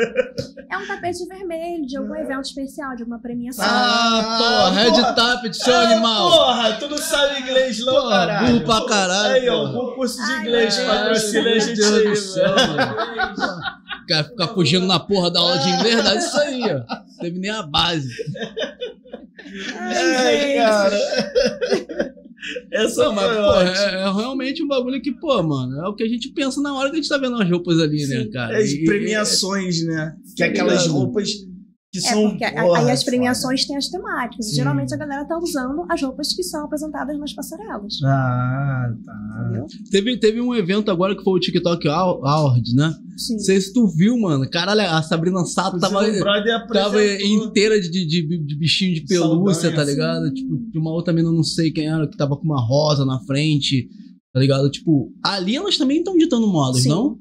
[0.70, 3.66] É um tapete vermelho de algum evento especial, de alguma premiação.
[3.68, 5.14] Ah, porra, Red porra.
[5.14, 6.32] Tapet, seu Ah, animal.
[6.32, 8.48] Porra, tu não sabe inglês não, Porra, caralho.
[8.54, 12.10] burro pra caralho, Aí, ó, curso de inglês, ai, patrocina a meu gente Deus aí,
[12.10, 12.56] do céu.
[14.08, 16.02] Quer ficar fugindo na porra da aula de inglês?
[16.02, 16.78] Dá isso aí, ó.
[16.96, 18.08] Não Teve nem a base.
[19.78, 20.98] Ai, cara.
[22.72, 26.04] Essa Não, mas, pô, é, é realmente um bagulho que, pô, mano, é o que
[26.04, 28.30] a gente pensa na hora que a gente tá vendo as roupas ali, né, Sim.
[28.32, 28.58] cara?
[28.58, 30.14] As E- premiações, né?
[30.36, 30.98] Que é aquelas ligado?
[31.00, 31.30] roupas
[32.02, 32.30] que É, são.
[32.30, 34.46] porque a- porra, aí as premiações têm as temáticas.
[34.48, 34.52] Sim.
[34.52, 37.94] E geralmente a galera tá usando as roupas que são apresentadas nas passarelas.
[38.04, 39.14] Ah, tá.
[39.46, 39.68] Entendeu?
[39.92, 42.94] Teve, teve um evento agora que foi o TikTok Aw- Awards, né?
[43.18, 43.34] Sim.
[43.34, 44.48] Não sei se tu viu, mano.
[44.50, 46.02] Caralho, a Sabrina Sato tava,
[46.72, 50.28] tava inteira de, de, de- de bichinho de pelúcia, Saldanha, tá ligado?
[50.28, 50.34] sim.
[50.34, 53.20] Tipo, de uma outra menina, não sei quem era, que tava com uma rosa na
[53.22, 53.88] frente,
[54.34, 54.70] tá ligado?
[54.70, 56.90] Tipo, ali elas também estão ditando modas, Sim.
[56.90, 57.18] não?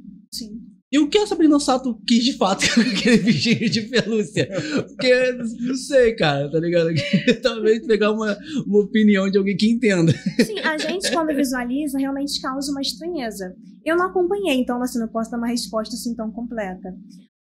[0.93, 4.49] E o que a Sabrina Sato quis de fato com aquele bichinho de pelúcia?
[4.87, 6.91] Porque, não sei, cara, tá ligado?
[7.43, 10.13] Talvez pegar uma, uma opinião de alguém que entenda.
[10.45, 13.55] Sim, a gente, quando visualiza, realmente causa uma estranheza.
[13.85, 16.95] Eu não acompanhei, então, assim, não posso dar uma resposta assim tão completa.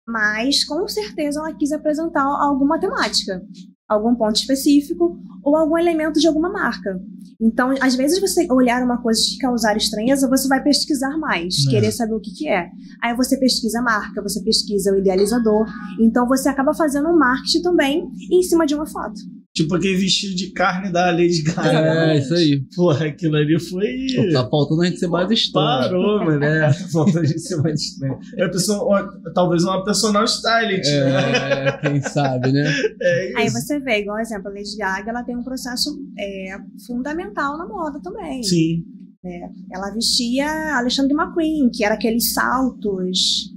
[0.07, 3.41] Mas, com certeza, ela quis apresentar alguma temática,
[3.87, 6.99] algum ponto específico ou algum elemento de alguma marca.
[7.39, 11.69] Então, às vezes, você olhar uma coisa e causar estranheza, você vai pesquisar mais, É.
[11.69, 12.69] querer saber o que, que é.
[13.03, 15.65] Aí você pesquisa a marca, você pesquisa o idealizador.
[15.99, 19.19] Então, você acaba fazendo um marketing também em cima de uma foto.
[19.55, 22.11] Tipo aquele vestido de carne da Lady Gaga.
[22.11, 22.61] É, isso aí.
[22.75, 24.05] Porra, aquilo ali foi.
[24.13, 25.65] Pô, Tá faltando a gente ser mais estranho.
[25.79, 26.43] Parou, mano.
[26.43, 28.19] É, falta a gente ser mais estranho.
[28.37, 31.67] É a pessoa, talvez uma personal stylist, né?
[31.69, 32.69] É, quem sabe, né?
[33.01, 33.61] É Aí isso.
[33.61, 38.01] você vê, igual exemplo, a Lady Gaga, ela tem um processo é, fundamental na moda
[38.01, 38.43] também.
[38.43, 38.83] Sim.
[39.73, 43.54] Ela vestia Alexandre McQueen, que era aqueles saltos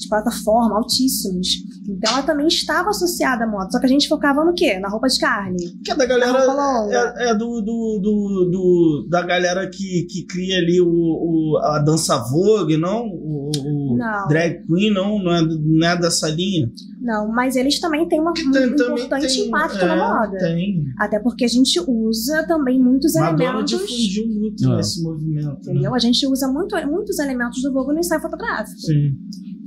[0.00, 1.48] de plataforma altíssimos.
[1.88, 4.78] Então ela também estava associada à moda, só que a gente focava no quê?
[4.78, 6.44] Na roupa de carne, Que é da galera.
[6.44, 7.14] longa.
[7.18, 11.78] É, é do, do, do, do- da galera que, que cria ali o, o- a
[11.80, 13.04] dança Vogue, não?
[13.06, 14.28] O, o Não.
[14.28, 15.22] drag queen, não?
[15.22, 16.70] Não é, não é dessa linha?
[17.00, 20.38] Não, mas eles também têm uma, um Tem- também importante tem- impacto é, na moda.
[20.38, 20.84] Tem.
[20.98, 23.70] Até porque a gente usa também muitos Madonna elementos.
[23.70, 24.76] difundiu muito É.
[24.76, 25.46] nesse movimento.
[25.46, 25.56] né?
[25.62, 25.94] Entendeu?
[25.94, 28.78] A gente usa muito, muitos elementos do Vogue no ensaio fotográfico.
[28.80, 29.14] Sim.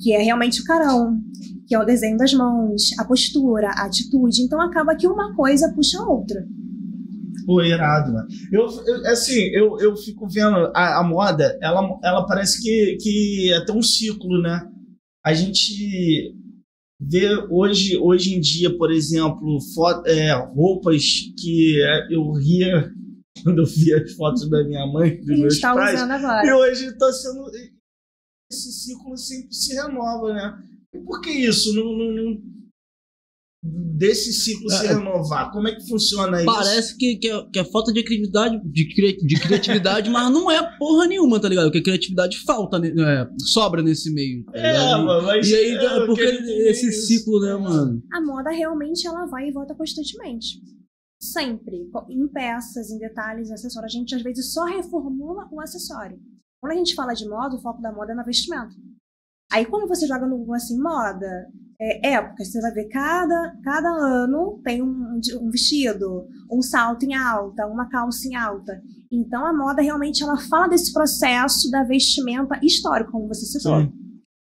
[0.01, 1.17] que é realmente o carão,
[1.65, 4.41] que é o desenho das mãos, a postura, a atitude.
[4.41, 6.45] Então acaba que uma coisa puxa a outra.
[7.45, 8.27] Pô, irado, mano.
[8.51, 13.51] Eu, eu- assim, eu, eu fico vendo a, a moda, ela, ela parece que, que
[13.51, 14.61] é até um ciclo, né?
[15.25, 16.35] A gente
[17.01, 21.03] vê hoje, hoje em dia, por exemplo, fo- é, roupas
[21.39, 22.89] que é, eu ria
[23.43, 25.99] quando eu via as fotos da minha mãe, dos Que a gente meus está pais,
[26.47, 27.45] e hoje está sendo.
[28.51, 30.63] Esse ciclo sempre se renova, né?
[30.93, 31.73] E por que isso?
[31.75, 32.41] Não, não- não-
[33.63, 34.89] desse ciclo se É.
[34.93, 35.49] renovar?
[35.51, 36.45] Como é que funciona isso?
[36.45, 40.51] Parece que, que, é, que é falta de criatividade, de, cri- de criatividade, mas não
[40.51, 41.65] é porra nenhuma, tá ligado?
[41.67, 42.89] Porque criatividade falta, né?
[42.89, 44.43] É, sobra nesse meio.
[44.45, 45.47] Tá É, mano, mas.
[45.49, 47.07] E aí, é, eu porque esse isso.
[47.07, 48.01] ciclo, né, mano?
[48.11, 50.59] A moda realmente ela vai e volta constantemente.
[51.21, 51.89] Sempre.
[52.09, 53.95] Em peças, em detalhes, em acessórios.
[53.95, 56.19] A gente às vezes só reformula o acessório.
[56.61, 58.73] Quando a gente fala de moda, o foco da moda é na vestimenta.
[59.51, 61.45] Aí quando você joga no Google assim, moda,
[61.79, 67.13] é, época, você vai ver cada, cada ano tem um, um vestido, um salto em
[67.13, 68.81] alta, uma calça em alta.
[69.11, 73.81] Então a moda realmente ela fala desse processo da vestimenta histórico, como você citou.
[73.81, 73.91] Sim.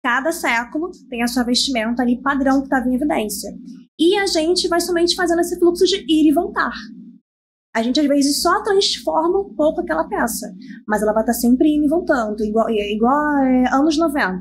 [0.03, 3.51] Cada século tem a sua vestimenta ali padrão que estava em evidência.
[3.99, 6.71] E a gente vai somente fazendo esse fluxo de ir e voltar.
[7.75, 10.51] A gente às vezes só transforma um pouco aquela peça,
[10.87, 14.39] mas ela vai estar sempre indo e voltando, igual, igual é, anos 90.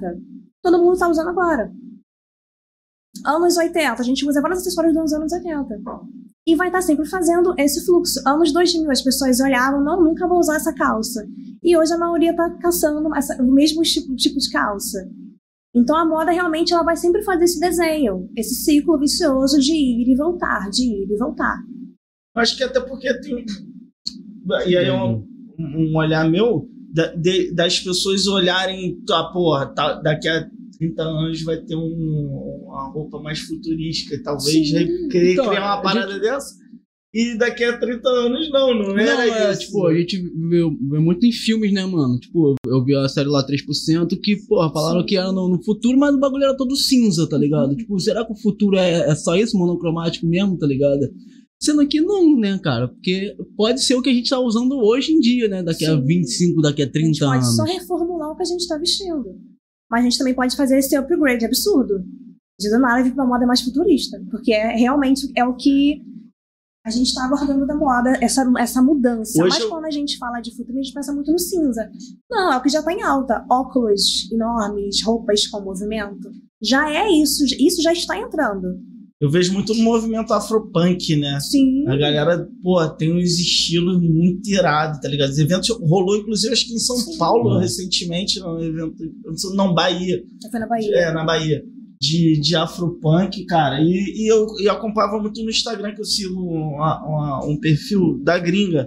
[0.62, 1.70] Todo mundo está usando agora.
[3.25, 5.81] Anos 80, a gente usa vários acessórios dos anos 80.
[6.47, 8.21] E vai estar sempre fazendo esse fluxo.
[8.27, 11.27] Anos 2000, as pessoas olhavam, não, nunca vou usar essa calça.
[11.62, 15.09] E hoje a maioria está caçando essa- o mesmo tipo, tipo de calça.
[15.75, 20.09] Então a moda realmente ela vai sempre fazer esse desenho, esse ciclo vicioso de ir
[20.09, 21.59] e voltar, de ir e voltar.
[22.35, 23.45] Acho que até porque tem.
[24.67, 25.27] E aí é um,
[25.59, 30.49] um olhar meu da- de- das pessoas olharem, tá, porra, tá, daqui a
[30.79, 34.74] 30 anos vai ter um- uma roupa mais futurística, talvez Sim.
[34.77, 36.55] re- querer Então, criar uma a parada dessa.
[37.14, 39.62] e daqui a 30 anos não, não, Não, era é, isso.
[39.66, 40.61] tipo, a gente vê,
[40.91, 42.18] vê muito em filmes, né, mano?
[42.18, 45.07] Tipo, eu vi a série lá 3%, que, porra, falaram Sim.
[45.07, 47.74] que era no, no futuro, mas o bagulho era todo cinza, tá ligado?
[47.77, 51.01] Tipo, será que o futuro é, é só isso, monocromático mesmo, tá ligado?
[51.59, 52.87] Sendo que não, né, cara?
[52.89, 55.62] Porque pode ser o que a gente tá usando hoje em dia, né?
[55.62, 56.05] Daqui a Sim.
[56.05, 57.57] 25, daqui a A gente 30 pode anos.
[57.57, 59.24] só reformular o que a gente tá vestindo.
[59.91, 62.05] Mas a gente também pode fazer esse upgrade absurdo.
[62.59, 64.18] De do nada vir pra uma moda mais futurista.
[64.30, 66.03] Porque é realmente é o que
[66.84, 69.43] a gente tá abordando da moda, essa, essa mudança.
[69.43, 71.91] Hoje Mas eu- quando a gente fala de futuro, a gente pensa muito no cinza.
[72.30, 73.45] Não, é o que já tá em alta.
[73.51, 76.30] Óculos enormes, roupas com movimento.
[76.62, 78.78] Já é isso, isso já está entrando.
[79.21, 81.41] Eu vejo muito no movimento afropunk, né?
[81.41, 81.89] Sim.
[81.89, 85.31] A galera, pô, tem uns estilos muito irados, tá ligado?
[85.31, 87.17] Os eventos rolou, inclusive, acho que em São Sim.
[87.17, 87.59] Paulo, Uhum.
[87.59, 88.95] recentemente, num evento.
[89.55, 90.23] Não, Bahia.
[90.43, 90.97] Já foi na Bahia.
[90.97, 91.62] É, na Bahia.
[91.99, 93.81] De, de afropunk, cara.
[93.81, 98.21] E, e eu, eu acompanhava muito no Instagram, que eu sigo uma- uma- um perfil
[98.23, 98.87] da gringa.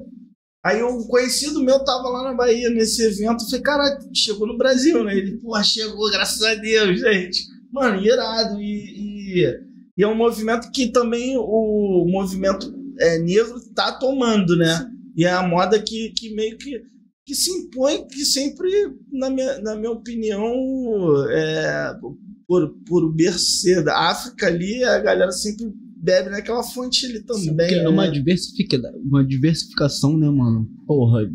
[0.64, 3.46] Aí um conhecido meu tava lá na Bahia nesse evento.
[3.50, 5.18] Falei, cara, chegou no Brasil, né?
[5.18, 7.46] Ele, pô, chegou, graças a Deus, gente.
[7.72, 8.62] Mano, irado.
[8.62, 9.69] E, e,
[10.00, 14.90] e é um movimento que também o movimento é, negro tá tomando, né?
[15.16, 16.82] E é a moda que, que meio que,
[17.26, 18.70] que se impõe, que sempre,
[19.12, 20.54] na minha, na minha opinião,
[21.30, 21.94] é,
[22.48, 25.66] por, por bercer da África ali, a galera sempre
[26.02, 27.68] bebe naquela fonte ali também.
[27.68, 28.12] Porque é uma, né?
[28.12, 30.66] diversifica, uma diversificação, né, mano?
[30.88, 31.30] Porra.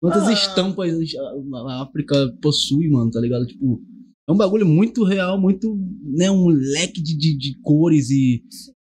[0.00, 0.32] Quantas Ah.
[0.32, 3.44] estampas a- a África possui, mano, tá ligado?
[3.46, 3.80] Tipo,
[4.28, 5.74] é um bagulho muito real, muito,
[6.04, 8.42] né, um leque de, de, de cores e,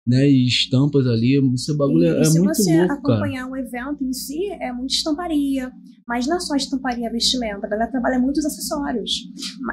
[0.06, 1.40] né, e estampas ali.
[1.54, 3.18] Esse bagulho E, é, e é se muito você louco, cara.
[3.18, 5.72] acompanhar um evento em si, é muita estamparia.
[6.06, 9.10] Mas não é só estamparia vestimenta, a galera trabalha muitos acessórios.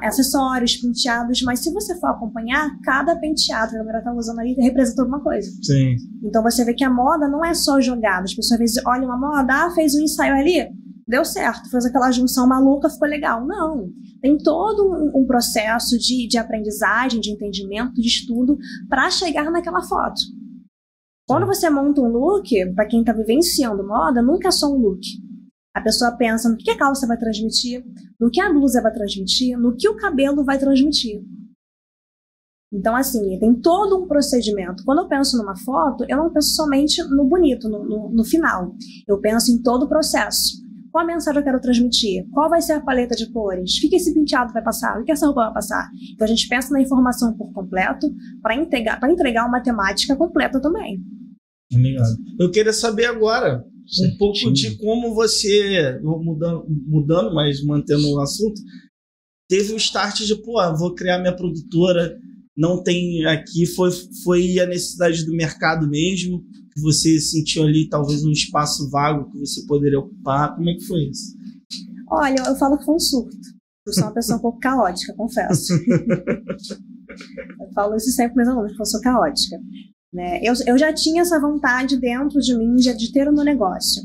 [0.01, 4.53] Acessórios, penteados, mas se você for acompanhar, cada penteado que a galera tá usando ali
[4.53, 5.51] representa alguma coisa.
[5.62, 5.97] Sim.
[6.24, 8.24] Então você vê que a moda não é só jogada.
[8.24, 10.70] As pessoas às vezes olham uma moda, ah, fez um ensaio ali,
[11.12, 13.45] deu certo, fez aquela junção maluca, ficou legal.
[13.45, 13.89] Não.
[14.22, 18.57] Tem todo um, um processo de, de aprendizagem, de entendimento, de estudo
[18.89, 20.22] para chegar naquela foto.
[21.28, 25.01] Quando você monta um look, para quem tá vivenciando moda, nunca é só um look.
[25.74, 27.84] A pessoa pensa no que a calça vai transmitir,
[28.20, 31.24] no que a blusa vai transmitir, no que o cabelo vai transmitir.
[32.74, 34.84] Então, assim, tem todo um procedimento.
[34.86, 38.74] Quando eu penso numa foto, eu não penso somente no bonito, no, no, no final.
[39.05, 40.62] Eu penso em todo o processo.
[40.92, 42.28] Qual a mensagem eu quero transmitir?
[42.32, 43.78] Qual vai ser a paleta de cores?
[43.78, 45.00] O que esse penteado vai passar?
[45.00, 45.89] O que essa roupa vai passar?
[46.14, 48.08] Então a gente pensa na informação por completo
[48.42, 51.02] para entregar, pra entregar uma temática completa também.
[51.74, 52.18] Obrigado.
[52.39, 53.64] Eu queria saber agora
[54.04, 58.62] um pouco de como você, mudando, mudando, mas mantendo o assunto,
[59.50, 62.18] teve o start de, pô, vou criar minha produtora,
[62.56, 63.92] não tem aqui, foi,
[64.24, 66.44] foi a necessidade do mercado mesmo,
[66.74, 70.86] que você sentiu ali talvez um espaço vago que você poderia ocupar, como é que
[70.86, 71.36] foi isso?
[72.10, 73.38] Olha, eu falo que foi um surto.
[73.86, 75.74] Eu sou uma pessoa um pouco caótica, confesso.
[77.60, 79.58] eu falo isso sempre para meus alunos, que eu sou caótica.
[80.14, 80.40] Né?
[80.44, 84.04] Eu, eu já tinha essa vontade dentro de mim de, de ter o meu negócio.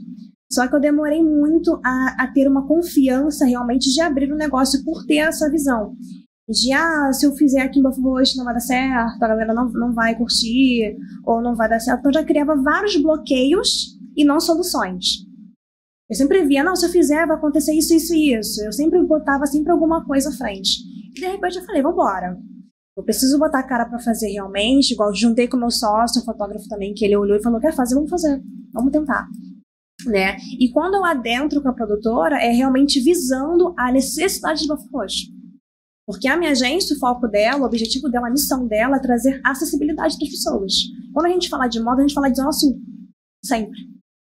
[0.50, 4.82] Só que eu demorei muito a, a ter uma confiança realmente de abrir o negócio
[4.84, 5.96] por ter essa visão.
[6.48, 9.52] De, ah, se eu fizer aqui em Bafo Roxo não vai dar certo, a galera
[9.52, 11.98] não, não vai curtir, ou não vai dar certo.
[12.00, 15.26] Então eu já criava vários bloqueios e não soluções.
[16.08, 18.64] Eu sempre via, não, se eu fizer vai acontecer isso, isso e isso.
[18.64, 20.82] Eu sempre botava sempre alguma coisa à frente.
[21.10, 22.38] E de repente eu falei, vambora.
[22.96, 26.68] Eu preciso botar a cara pra fazer realmente, igual juntei com meu sócio, um fotógrafo
[26.68, 28.40] também, que ele olhou e falou, quer fazer, vamos fazer,
[28.72, 29.28] vamos tentar.
[30.06, 30.36] Né?
[30.60, 35.35] E quando eu adentro com a produtora, é realmente visando a necessidade de Bafo Roxo.
[36.06, 39.40] Porque a minha agência, o foco dela, o objetivo dela, a missão dela é trazer
[39.44, 40.72] acessibilidade para as pessoas.
[41.12, 42.80] Quando a gente fala de moda, a gente fala de Zona Sul.
[43.44, 43.78] Sempre.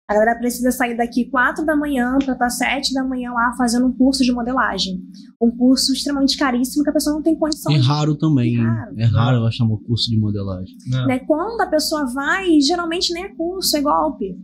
[0.08, 3.86] A galera precisa sair daqui 4 da manhã para estar 7 da manhã lá fazendo
[3.86, 5.00] um curso de modelagem.
[5.40, 8.66] Um curso extremamente caríssimo que a pessoa não tem condição É de raro também, hein?
[8.66, 8.94] Raro.
[8.98, 10.76] É raro eu achar um curso de modelagem.
[11.06, 11.20] né?
[11.20, 14.36] Quando a pessoa vai, geralmente nem é curso, é golpe.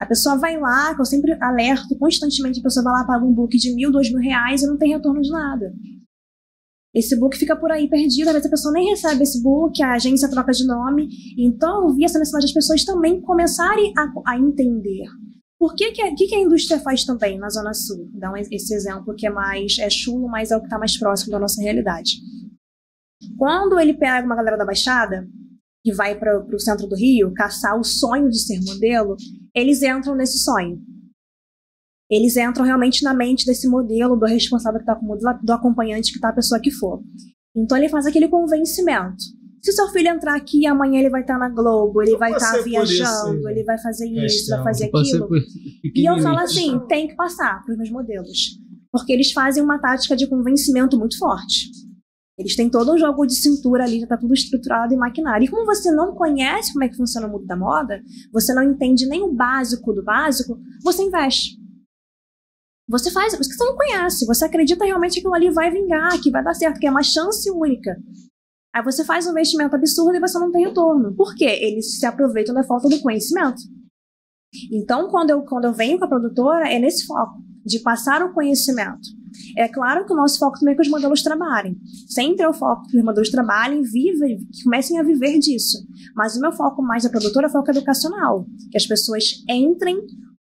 [0.00, 3.34] A pessoa vai lá, que eu sempre alerto constantemente, a pessoa vai lá, paga um
[3.34, 5.72] book de mil, dois mil reais e não tem retorno de nada.
[6.94, 9.94] Esse book fica por aí perdido, às vezes a pessoa nem recebe esse book, a
[9.94, 11.08] agência troca de nome.
[11.38, 15.04] Então eu vi essa necessidade das pessoas também começarem a, a entender.
[15.58, 18.10] Por que, que, a- que, que a indústria faz também na Zona Sul?
[18.12, 20.98] Dá um, esse exemplo que é mais é chulo, mas é o que está mais
[20.98, 22.16] próximo da nossa realidade.
[23.38, 25.26] Quando ele pega uma galera da Baixada,
[25.84, 29.16] que vai para o centro do Rio, caçar o sonho de ser modelo,
[29.54, 30.78] eles entram nesse sonho.
[32.10, 35.52] Eles entram realmente na mente desse modelo, do responsável que está com o modelo, do
[35.52, 37.02] acompanhante que está a pessoa que for.
[37.56, 39.22] Então ele faz aquele convencimento.
[39.62, 42.56] Se seu filho entrar aqui, amanhã ele vai estar na Globo, ele Eu vai estar
[42.56, 44.56] por viajando, isso, ele vai fazer isso, questão.
[44.56, 45.28] vai fazer aquilo.
[45.28, 45.38] por
[45.94, 48.58] E eu falo assim, tem que passar para os meus modelos.
[48.90, 51.70] Porque eles fazem uma tática de convencimento muito forte.
[52.36, 55.44] Eles têm todo um jogo de cintura ali, já tá tudo estruturado e maquinário.
[55.44, 58.64] E como você não conhece como é que funciona o mundo da moda, você não
[58.64, 61.61] entende nem o básico do básico, você investe.
[62.92, 66.30] Você faz, porque você não conhece, você acredita realmente que aquilo ali vai vingar, que
[66.30, 67.96] vai dar certo, que é uma chance única.
[68.74, 71.14] Aí você faz um investimento absurdo e você não tem retorno.
[71.14, 71.58] Por quê?
[71.62, 73.62] Eles se aproveitam da falta do conhecimento.
[74.70, 78.34] Então, quando eu, quando eu venho com a produtora, é nesse foco, de passar o
[78.34, 79.08] conhecimento.
[79.56, 81.78] É claro que o nosso foco também é que os modelos trabalhem.
[82.08, 85.78] Sempre é o foco que os modelos trabalhem, vivem, que comecem a viver disso.
[86.14, 88.44] Mas o meu foco mais da produtora é o foco educacional.
[88.70, 89.96] Que as pessoas entrem,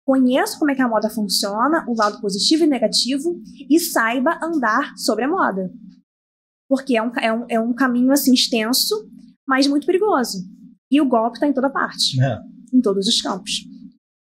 [0.06, 4.92] conheçam como é que a moda funciona, o lado positivo e negativo, e saiba andar
[4.96, 5.68] sobre a moda.
[6.68, 8.94] Porque é um, é um, é um caminho assim extenso,
[9.46, 10.38] mas muito perigoso.
[10.90, 12.38] E o golpe está em toda parte É.
[12.72, 13.64] em todos os campos.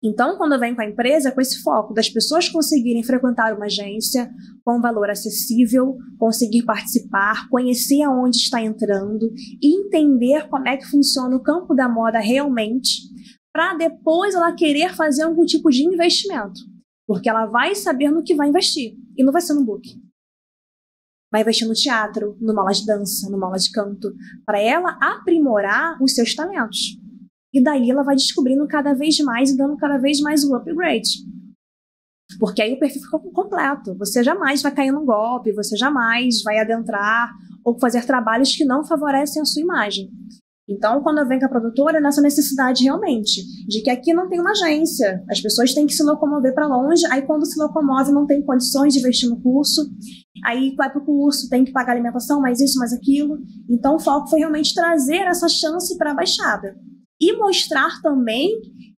[0.03, 3.65] Então, quando eu venho com a empresa, com esse foco das pessoas conseguirem frequentar uma
[3.65, 4.31] agência
[4.63, 9.29] com valor acessível, conseguir participar, conhecer aonde está entrando
[9.61, 13.01] e entender como é que funciona o campo da moda realmente,
[13.59, 16.61] para depois ela querer fazer algum tipo de investimento.
[17.05, 18.95] Porque ela vai saber no que vai investir.
[19.17, 20.01] E não vai ser no book.
[21.29, 24.13] Vai investir no teatro, numa aula de dança, numa aula de canto,
[24.45, 26.97] para ela aprimorar os seus talentos.
[27.53, 31.09] E daí ela vai descobrindo cada vez mais e dando cada vez mais o upgrade.
[32.39, 33.93] Porque aí o perfil fica completo.
[33.97, 37.29] Você jamais vai cair num golpe, você jamais vai adentrar
[37.65, 40.09] ou fazer trabalhos que não favorecem a sua imagem.
[40.69, 44.29] Então, quando eu venho com a produtora, é nessa necessidade realmente de que aqui não
[44.29, 48.11] tem uma agência, as pessoas têm que se locomover para longe, aí quando se locomove
[48.11, 49.89] não tem condições de investir no curso,
[50.45, 53.39] aí vai para o curso, tem que pagar alimentação, mais isso, mais aquilo.
[53.67, 56.75] Então, o foco foi realmente trazer essa chance para a Baixada
[57.19, 58.51] e mostrar também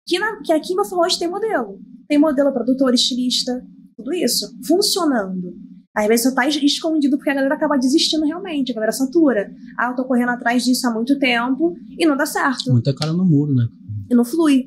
[0.08, 1.80] que, na, que aqui em Roxo tem modelo.
[2.08, 3.64] Tem modelo, produtor, estilista,
[3.96, 5.54] tudo isso funcionando.
[5.96, 9.52] Às vezes você tá es- escondido porque a galera acaba desistindo realmente, a galera satura.
[9.78, 13.12] Ah, eu tô correndo atrás disso há muito tempo e não dá certo, Muita cara
[13.14, 13.68] no muro, né?
[14.10, 14.66] e não flui.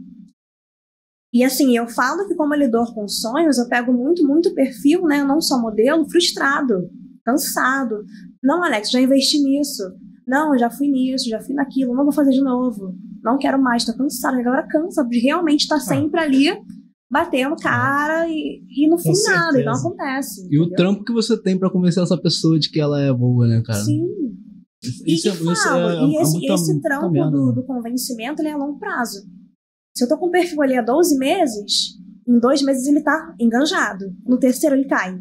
[1.32, 5.24] E assim, eu falo que como lidor com sonhos, eu pego muito, muito perfil, né?
[5.24, 6.90] Não só modelo, frustrado,
[7.24, 8.04] cansado.
[8.42, 9.82] Não, Alex, já investi nisso.
[10.26, 12.94] Não, já fui nisso, já fui naquilo, não vou fazer de novo.
[13.24, 14.36] Não quero mais, tô cansado.
[14.38, 16.48] A galera cansa de realmente estar sempre ali
[17.12, 20.48] batendo cara e, e no fim nada, e não acontece.
[20.50, 23.46] E o trampo que você tem pra convencer essa pessoa de que ela é boa,
[23.46, 23.78] né, cara?
[23.84, 24.06] Sim.
[25.06, 27.46] E, Isso é- e isso falo, é- e é esse, muita- esse trampo merda, do,
[27.48, 27.52] né?
[27.54, 29.20] do convencimento ele é a longo prazo.
[29.94, 33.34] Se eu tô com o perfil ali há 12 meses, em dois meses ele tá
[33.38, 34.06] enganjado.
[34.26, 35.20] No terceiro ele cai.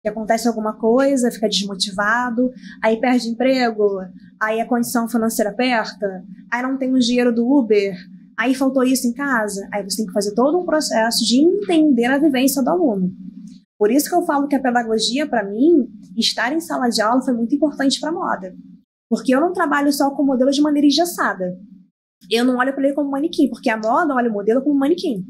[0.00, 2.50] Que acontece alguma coisa, fica desmotivado,
[2.82, 3.98] aí perde emprego,
[4.40, 7.94] aí a condição financeira aperta, aí não tem o dinheiro do Uber,
[8.38, 9.68] aí faltou isso em casa.
[9.72, 13.12] Aí você tem que fazer todo um processo de entender a vivência do aluno.
[13.78, 17.22] Por isso que eu falo que a pedagogia, para mim, estar em sala de aula
[17.22, 18.54] foi muito importante para moda.
[19.08, 21.58] Porque eu não trabalho só com modelo de maneira engessada.
[22.30, 25.24] Eu não olho para ele como manequim, porque a moda olha o modelo como manequim.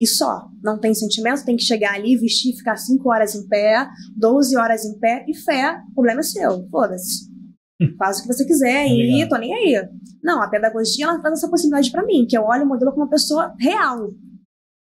[0.00, 0.48] E só.
[0.62, 3.86] Não tem sentimento, tem que chegar ali, vestir, ficar 5 horas em pé,
[4.16, 6.66] 12 horas em pé, e fé, problema é seu.
[6.70, 7.29] Foda-se.
[7.98, 9.28] Faz o que você quiser Tá e ligado.
[9.30, 9.88] tô nem aí.
[10.22, 13.04] Não, a pedagogia ela traz essa possibilidade para mim, que eu olho o modelo como
[13.04, 14.08] uma pessoa real.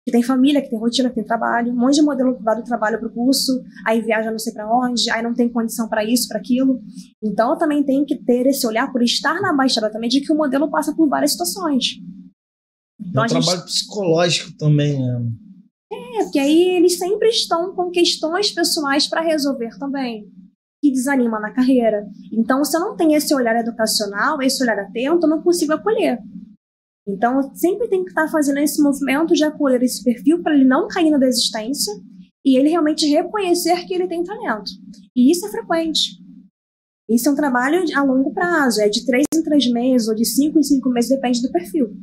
[0.07, 1.73] Que tem família, que tem rotina, que tem trabalho.
[1.73, 3.53] Um monte de modelo que vai do trabalho pro curso,
[3.87, 6.79] aí viaja não sei para onde, aí não tem condição para isso, para aquilo.
[7.23, 10.31] Então eu também tenho que ter esse olhar por estar na baixada também de que
[10.33, 11.97] o modelo passa por várias situações.
[13.03, 15.23] É Então um a gente trabalho psicológico também, né?
[15.93, 20.29] é, porque aí eles sempre estão com questões pessoais para resolver também,
[20.85, 22.07] que desanima na carreira.
[22.31, 26.19] Então, se eu não tenho esse olhar educacional, esse olhar atento, eu não consigo acolher.
[27.09, 30.67] Então, eu sempre tenho que estar fazendo esse movimento de acolher esse perfil para ele
[30.67, 31.91] não cair na desistência
[32.45, 34.71] e ele realmente reconhecer que ele tem talento.
[35.17, 36.23] E isso é frequente.
[37.09, 40.27] Isso é um trabalho a longo prazo, é de três em três meses ou de
[40.27, 41.97] cinco em cinco meses, depende do perfil.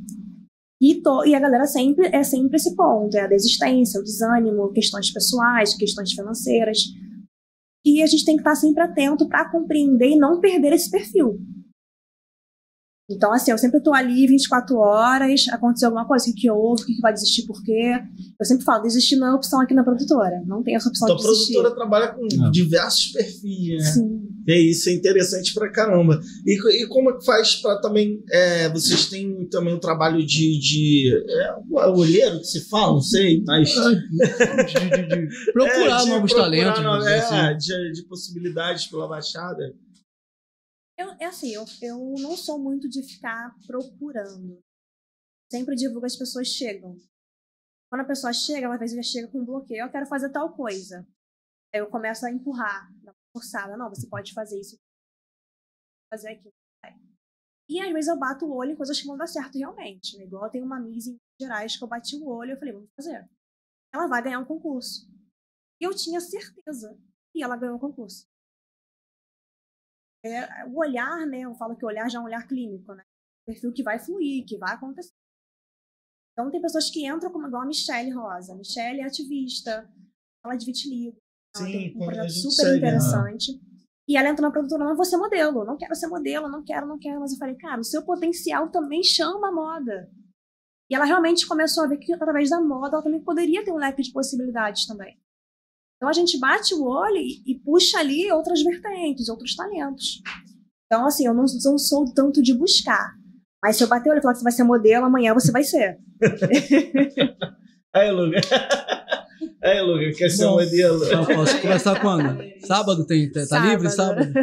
[0.82, 4.72] E, to- e a galera sempre é sempre esse ponto, é a desistência, o desânimo,
[4.72, 6.80] questões pessoais, questões financeiras.
[7.84, 11.40] E a gente tem que estar sempre atento para compreender e não perder esse perfil.
[13.16, 16.84] Então, assim, eu sempre estou ali 24 horas, aconteceu alguma coisa, o que, que houve,
[16.84, 17.94] o que, que vai desistir, por quê?
[18.40, 20.42] Eu sempre falo, desistir não é opção aqui na produtora.
[20.46, 21.54] Não tem essa opção Tua de desistir.
[21.54, 22.52] produtora trabalha com Não.
[22.52, 23.92] diversos perfis, né?
[23.92, 24.22] Sim.
[24.50, 26.20] É isso, é interessante pra caramba.
[26.48, 28.24] E, e como é que faz pra também.
[28.32, 30.58] é, vocês têm também um trabalho de.
[30.60, 31.54] de é,
[31.88, 33.70] o olheiro que se fala, não sei, mas.
[33.70, 33.96] De-
[34.66, 36.84] de- de procurar É, de novos procurar talentos.
[36.84, 37.58] no- é, assim.
[37.58, 39.74] de, de possibilidades pela Baixada.
[41.02, 44.62] Eu, é assim, eu, eu não sou muito de ficar procurando.
[45.52, 46.96] Sempre divulgo as pessoas chegam.
[47.90, 49.84] Quando a pessoa chega, ela às vezes já chega com um bloqueio.
[49.84, 51.06] Eu quero fazer tal coisa.
[51.74, 52.88] Aí eu começo a empurrar,
[53.34, 53.76] forçada.
[53.76, 54.78] Não, você pode fazer isso.
[56.14, 56.54] Fazer aquilo.
[57.68, 60.18] E às vezes eu bato o olho em coisas que vão dar certo realmente.
[60.18, 60.26] Né?
[60.26, 63.28] Igual tem uma Miss em Gerais que eu bati o olho e falei, vamos fazer.
[63.94, 65.10] Ela vai ganhar um concurso.
[65.82, 66.96] E eu tinha certeza.
[67.34, 68.28] E ela ganhou o concurso.
[70.24, 71.42] É, o olhar, né?
[71.42, 73.04] Eu falo que o olhar já é um olhar clínico, né?
[73.46, 75.12] Perfil que vai fluir, que vai acontecer.
[76.34, 78.56] Então tem pessoas que entram como igual a Michelle Rosa.
[78.56, 79.90] Michelle é ativista,
[80.42, 81.18] fala de vitiligo.
[81.56, 83.54] Ela Sim, tem um projeto super segue, interessante.
[83.54, 83.60] Né?
[84.08, 86.88] E ela entrou na produtora, não vou ser modelo, não quero ser modelo, não quero,
[86.88, 87.20] não quero.
[87.20, 90.10] Mas eu falei, cara, o seu potencial também chama a moda.
[90.90, 93.78] E ela realmente começou a ver que através da moda ela também poderia ter um
[93.78, 95.18] leque de possibilidades também.
[96.02, 100.20] Então a gente bate o olho e, e puxa ali outras vertentes, outros talentos.
[100.88, 103.14] Então, assim, eu não, não sou tanto de buscar.
[103.64, 105.52] Mas se eu bater o olho e falar que você vai ser modelo, amanhã você
[105.52, 106.00] vai ser.
[107.94, 108.50] Aí, Lucas.
[109.64, 111.04] Aí, Lucas, quer ser modelo?
[111.04, 112.44] Eu posso começar quando?
[112.66, 113.70] Sábado tem, tá sábado.
[113.70, 114.34] livre sábado?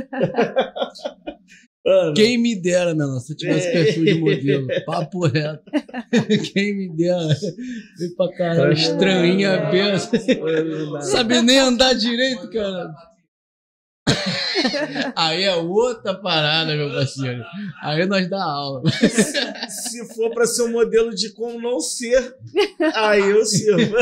[1.89, 2.13] Mano.
[2.13, 3.73] Quem me dera, meu se eu tivesse é.
[3.73, 4.67] perfil de modelo.
[4.85, 5.65] Papo reto.
[6.53, 7.35] Quem me dera.
[7.99, 10.11] Vem pra caralho, estranhinha, benção.
[11.01, 12.93] Sabe nem andar direito, cara.
[15.17, 17.43] Aí é outra parada, meu parceiro.
[17.83, 18.83] Aí nós dá aula.
[18.91, 22.35] Se for para ser um modelo de como não ser,
[22.95, 23.95] aí eu sirvo.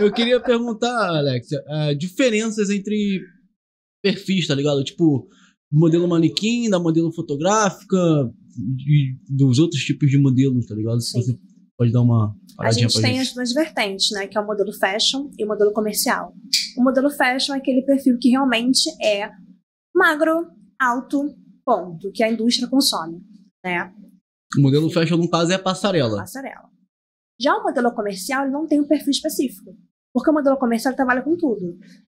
[0.00, 3.20] Eu queria perguntar, Alex, uh, diferenças entre
[4.02, 4.82] perfis, tá ligado?
[4.82, 5.28] Tipo,
[5.70, 7.96] modelo manequim, da modelo fotográfica,
[8.58, 11.00] e dos outros tipos de modelos, tá ligado?
[11.00, 11.38] Se você
[11.76, 13.20] pode dar uma a gente tem gente.
[13.20, 14.26] as duas vertentes, né?
[14.26, 16.34] Que é o modelo fashion e o modelo comercial.
[16.76, 19.30] O modelo fashion é aquele perfil que realmente é
[19.94, 20.48] magro,
[20.80, 23.20] alto, ponto, que a indústria consome,
[23.64, 23.92] né?
[24.58, 26.18] O modelo fashion, no caso, é a passarela.
[26.18, 26.68] Passarela.
[27.40, 29.76] Já o modelo comercial, ele não tem um perfil específico.
[30.12, 31.76] Porque o modelo comercial trabalha com tudo.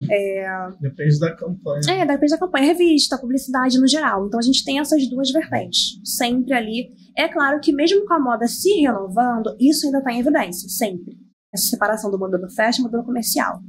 [0.09, 0.45] É...
[0.79, 1.81] Depende da campanha.
[1.89, 2.67] É, depende da campanha.
[2.67, 4.27] Revista, publicidade no geral.
[4.27, 5.99] Então a gente tem essas duas vertentes.
[6.03, 6.93] Sempre ali.
[7.17, 10.69] É claro que mesmo com a moda se renovando, isso ainda está em evidência.
[10.69, 11.17] Sempre.
[11.53, 13.59] Essa separação do modelo fashion e modelo comercial.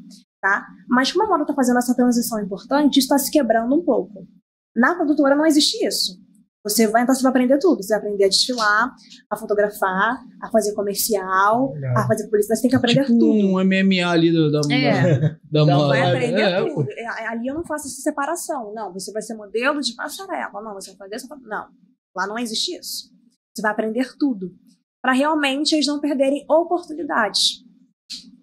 [0.40, 0.66] Tá?
[0.88, 4.26] Mas como a moda está fazendo essa transição importante, isso está se quebrando um pouco.
[4.74, 6.18] Na produtora não existe isso.
[6.62, 7.82] Você vai, então, você vai aprender tudo.
[7.82, 8.94] Você vai aprender a desfilar,
[9.30, 11.96] a fotografar, a fazer comercial, Legal.
[11.96, 12.58] a fazer publicidade.
[12.58, 13.32] Você tem que aprender tipo tudo.
[13.32, 15.20] um MMA ali da, da, é.
[15.50, 16.86] da, da Vai aprender é, tudo.
[16.90, 18.74] É, ali eu não faço essa separação.
[18.74, 20.60] Não, você vai ser modelo de passarela.
[20.60, 21.28] Não, você vai fazer essa.
[21.42, 21.68] Não,
[22.14, 23.10] lá não existe isso.
[23.54, 24.52] Você vai aprender tudo.
[25.02, 27.64] Para realmente eles não perderem oportunidades.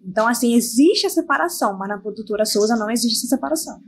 [0.04, 3.80] Então, assim, existe a separação, mas na produtora Souza não existe essa separação.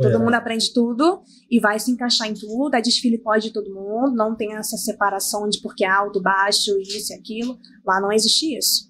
[0.00, 0.18] Todo é.
[0.18, 2.72] mundo aprende tudo e vai se encaixar em tudo.
[2.72, 7.12] A desfile pode todo mundo, não tem essa separação de porque é alto, baixo, isso
[7.12, 7.58] e aquilo.
[7.84, 8.88] Lá não existe isso.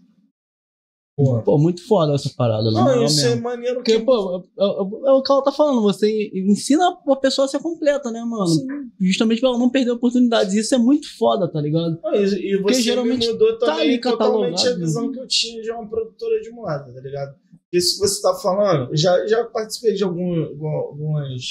[1.17, 3.39] Pô, pô, muito foda essa parada, não, não isso é mesmo.
[3.39, 3.75] é maneiro.
[3.77, 4.05] Porque, que...
[4.05, 7.59] pô, é, é, é, o que ela tá falando, você ensina a pessoa a ser
[7.59, 8.47] completa, né, mano?
[8.47, 8.67] Sim.
[9.01, 10.55] Justamente pra ela não perder oportunidades.
[10.55, 11.99] Isso é muito foda, tá ligado?
[12.05, 15.27] Ah, e, e você Porque geralmente mudou tá também tá totalmente a visão que eu
[15.27, 17.35] tinha de uma produtora de moda, tá ligado?
[17.73, 20.45] Isso que você tá falando, já, já participei de algum,
[20.77, 21.43] algumas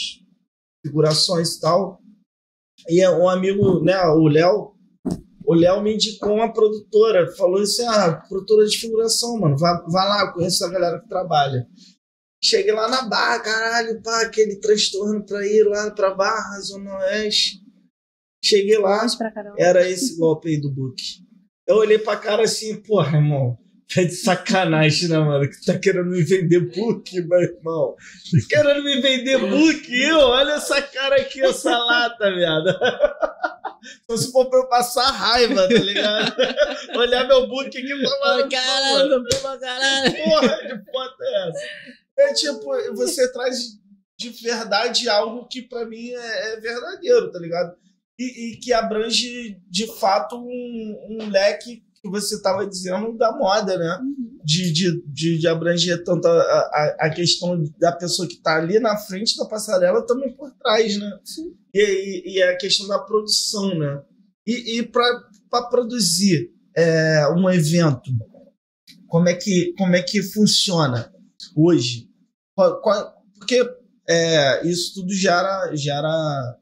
[0.86, 2.02] figurações e tal.
[2.90, 4.76] E um amigo, né, o Léo,
[5.46, 10.08] o Léo me indicou uma produtora, falou assim: ah, produtora de figuração, mano, vai, vai
[10.08, 11.68] lá, eu conheço a galera que trabalha.
[12.44, 17.62] Cheguei lá na Barra, caralho, pá, aquele transtorno pra ir lá pra Barra, Zona Oeste.
[18.44, 19.06] Cheguei lá,
[19.58, 21.02] era esse golpe aí do book.
[21.68, 23.58] Eu olhei pra cara assim, porra, irmão,
[23.94, 25.50] Tá de sacanagem, né, mano?
[25.50, 27.96] Que tá querendo me vender book, meu irmão.
[27.96, 29.94] Tá querendo me vender book?
[29.94, 30.20] Eu?
[30.20, 32.78] Olha essa cara aqui, essa lata, viado.
[34.10, 36.36] Só se for pra eu passar raiva, tá ligado?
[36.98, 38.50] Olhar meu book aqui e falar.
[38.50, 40.24] Caralho, porra, caralho.
[40.24, 41.60] Porra, de foto é essa?
[42.20, 43.78] É tipo, você traz
[44.18, 47.76] de verdade algo que para mim é, é, verdadeiro, tá ligado?
[48.20, 53.78] E, e, que abrange de fato um, um leque que você estava dizendo da moda,
[53.78, 54.00] né?
[54.02, 54.40] Uhum.
[54.44, 58.80] De, de, de, de, abranger tanto a, a, a, questão da pessoa que está ali
[58.80, 61.20] na frente da passarela também por trás, né?
[61.24, 61.54] Sim.
[61.74, 64.02] E, e, e a questão da produção, né?
[64.46, 68.10] E, e para produzir é, um evento,
[69.08, 71.12] como é que, como é que funciona
[71.56, 72.10] hoje?
[72.56, 73.62] Qual, qual, porque
[74.08, 76.58] é, isso tudo gera, gera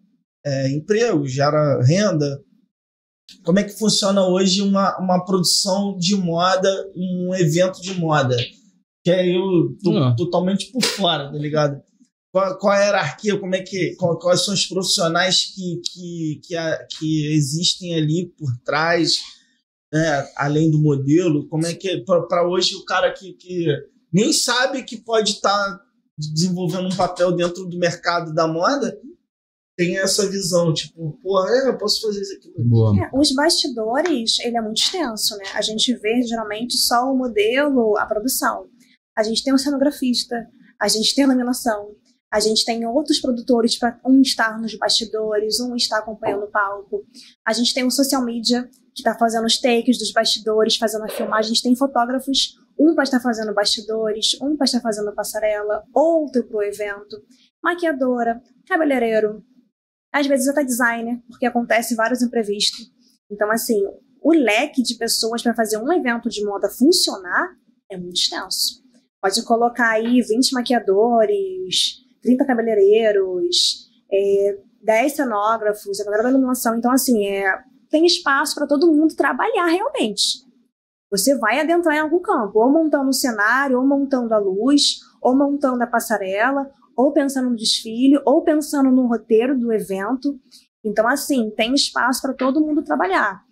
[0.46, 2.44] é, emprego, gera renda,
[3.44, 8.36] como é que funciona hoje uma, uma produção de moda, um evento de moda.
[9.04, 10.16] Que é eu tô ah.
[10.16, 11.82] totalmente por fora, tá ligado?
[12.36, 16.58] qual, qual, a hierarquia, como é que, qual, quais são os profissionais que, que, que,
[16.58, 19.22] a, que existem ali por trás,
[19.94, 23.68] né, além do modelo, como é que para hoje o cara que, que
[24.12, 25.82] nem sabe que pode estar tá
[26.18, 29.00] desenvolvendo um papel dentro do mercado da moda,
[29.78, 32.54] tem essa visão, tipo, pô, é, eu posso fazer isso aqui.
[33.02, 35.46] É, os bastidores, ele é muito extenso, né?
[35.54, 38.68] A gente vê geralmente só o modelo, a produção.
[39.18, 40.48] A gente tem um cenografista,
[40.80, 41.94] a gente tem a laminação,
[42.32, 47.06] a gente tem outros produtores para um estar nos bastidores, um estar acompanhando o palco.
[47.46, 51.10] A gente tem um social media que está fazendo os takes dos bastidores, fazendo a
[51.10, 51.52] filmagem.
[51.52, 56.46] A gente tem fotógrafos, um para estar fazendo bastidores, um para estar fazendo passarela, outro
[56.46, 57.22] para o evento.
[57.62, 59.44] Maquiadora, cabeleireiro,
[60.16, 62.90] às vezes até designer, porque acontece vários imprevistos.
[63.30, 63.84] Então, assim,
[64.22, 67.50] o leque de pessoas para fazer um evento de moda funcionar
[67.92, 68.82] é muito extenso.
[69.22, 76.78] Pode colocar aí 20 maquiadores, 30 cabeleireiros, é, 10 cenógrafos, a galera da iluminação.
[76.78, 77.44] Então, assim, é,
[77.90, 80.46] tem espaço para todo mundo trabalhar realmente.
[81.12, 85.36] Você vai adentrar em algum campo, ou montando o cenário, ou montando a luz, ou
[85.36, 90.40] montando a passarela, ou pensando no desfile, ou pensando no roteiro do evento.
[90.84, 93.44] Então, assim, tem espaço para todo mundo trabalhar.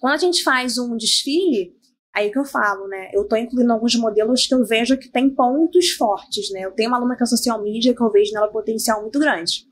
[0.00, 1.74] Quando a gente faz um desfile,
[2.14, 3.10] Aí que eu falo, né?
[3.12, 6.60] Eu estou incluindo alguns modelos que eu vejo que tem pontos fortes, né?
[6.60, 9.66] Eu tenho uma aluna que é social media que eu vejo nela potencial muito grande.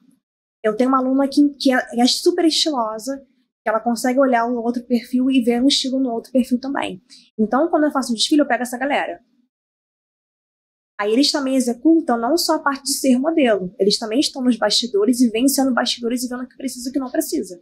[0.60, 3.16] Eu tenho uma aluna que, que é, é super estilosa,
[3.62, 7.00] que ela consegue olhar um outro perfil e ver um estilo no outro perfil também.
[7.38, 9.20] Então, quando eu faço um desfile, eu pego essa galera.
[11.02, 14.56] Aí eles também executam não só a parte de ser modelo, eles também estão nos
[14.56, 17.60] bastidores e vêm sendo bastidores e vendo o que precisa e o que não precisa.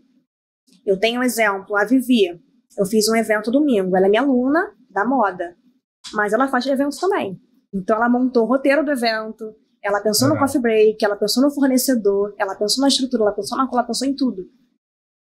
[0.84, 2.38] Eu tenho um exemplo, a Vivi.
[2.76, 3.96] Eu fiz um evento domingo.
[3.96, 5.56] Ela é minha aluna da moda,
[6.12, 7.40] mas ela faz eventos também.
[7.72, 11.50] Então ela montou o roteiro do evento, ela pensou no coffee break, ela pensou no
[11.50, 14.44] fornecedor, ela pensou na estrutura, ela pensou na ela pensou em tudo.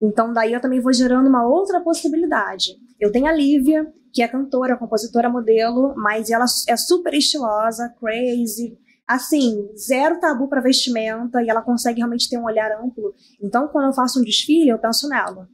[0.02, 2.72] Então daí eu também vou gerando uma outra possibilidade.
[2.98, 8.76] Eu tenho a Lívia, que é cantora, compositora, modelo, mas ela é super estilosa, crazy,
[9.06, 13.14] assim, zero tabu para vestimenta e ela consegue realmente ter um olhar amplo.
[13.40, 15.48] Então quando eu faço um desfile, eu penso nela.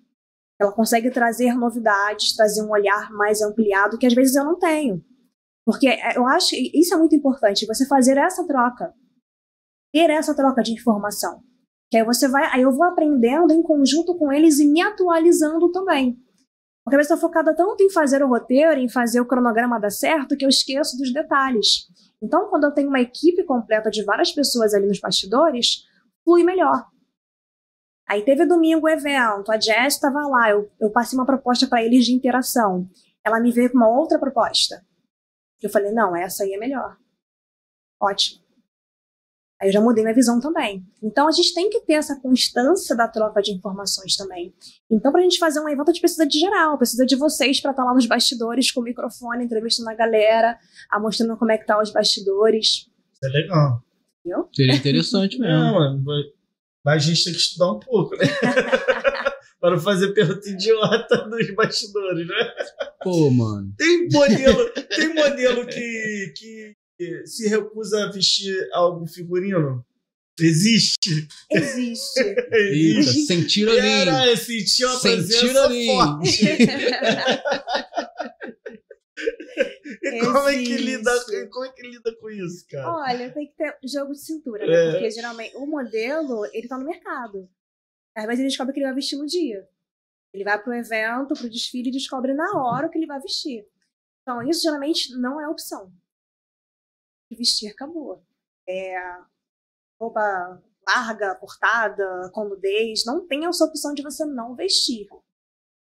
[0.58, 5.04] Ela consegue trazer novidades, trazer um olhar mais ampliado que às vezes eu não tenho.
[5.64, 8.94] Porque é, eu acho isso é muito importante, você fazer essa troca.
[9.92, 11.42] Ter essa troca de informação.
[11.90, 15.70] Que aí você vai, aí eu vou aprendendo em conjunto com eles e me atualizando
[15.72, 16.18] também.
[16.84, 20.36] Porque eu estou focada tanto em fazer o roteiro, em fazer o cronograma dar certo,
[20.36, 21.86] que eu esqueço dos detalhes.
[22.22, 25.84] Então, quando eu tenho uma equipe completa de várias pessoas ali nos bastidores,
[26.24, 26.86] flui melhor.
[28.08, 31.82] Aí teve domingo o evento, a Jess estava lá, eu, eu passei uma proposta para
[31.82, 32.88] eles de interação.
[33.22, 34.82] Ela me veio com uma outra proposta.
[35.60, 36.96] Eu falei, não, essa aí é melhor.
[38.00, 38.47] Ótimo.
[39.60, 40.84] Aí eu já mudei minha visão também.
[41.02, 44.54] Então a gente tem que ter essa constância da troca de informações também.
[44.90, 47.60] Então, para a gente fazer um evento, a gente precisa de geral, precisa de vocês
[47.60, 50.56] para estar tá lá nos bastidores com o microfone, entrevistando a galera,
[51.00, 52.66] mostrando como é que tá os bastidores.
[52.66, 53.82] Isso é legal.
[54.20, 54.48] Entendeu?
[54.54, 55.72] Seria interessante mesmo.
[55.72, 56.04] Mano,
[56.84, 58.24] mas a gente tem que estudar um pouco, né?
[59.60, 62.52] para não fazer pergunta idiota nos bastidores, né?
[63.02, 63.72] Pô, mano.
[63.76, 66.76] Tem modelo, tem modelo que, que
[67.26, 69.84] se recusa a vestir algum figurino?
[70.40, 71.26] Existe?
[71.50, 72.20] Existe.
[72.52, 74.36] Eita, sentir ali.
[74.36, 75.86] Sentir uma sentir presença ali.
[75.86, 76.46] forte.
[80.02, 81.10] E como é, que lida,
[81.50, 82.90] como é que lida com isso, cara?
[82.92, 84.72] Olha, tem que ter jogo de cintura, né?
[84.72, 84.90] É.
[84.92, 87.48] Porque geralmente o modelo, ele tá no mercado.
[88.16, 89.66] Às vezes ele descobre que ele vai vestir no dia.
[90.32, 93.66] Ele vai pro evento, pro desfile e descobre na hora o que ele vai vestir.
[94.22, 95.90] Então, isso geralmente não é opção.
[97.30, 98.22] Vestir acabou.
[98.68, 98.96] É
[100.00, 105.06] roupa larga, cortada, com nudez, não tem essa opção de você não vestir.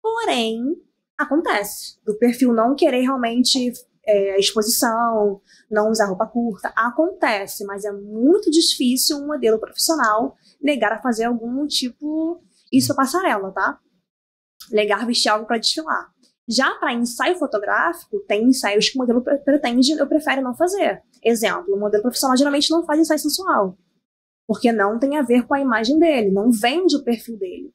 [0.02, 0.82] Porém,
[1.16, 1.98] acontece.
[2.04, 3.72] Do perfil não querer realmente
[4.04, 5.40] é, exposição,
[5.70, 6.72] não usar roupa curta.
[6.76, 12.42] Acontece, mas é muito difícil um modelo profissional negar a fazer algum tipo.
[12.72, 13.78] Isso é passarela, tá?
[14.70, 16.12] Negar vestir algo para desfilar.
[16.48, 21.02] Já para ensaio fotográfico, tem ensaios que o modelo pretende, eu prefiro não fazer.
[21.22, 23.76] Exemplo, o modelo profissional geralmente não faz ensaio sensual.
[24.46, 27.74] Porque não tem a ver com a imagem dele, não vende o perfil dele.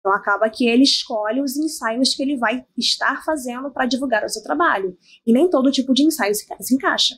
[0.00, 4.28] Então acaba que ele escolhe os ensaios que ele vai estar fazendo para divulgar o
[4.28, 4.96] seu trabalho.
[5.24, 7.16] E nem todo tipo de ensaio se, se encaixa.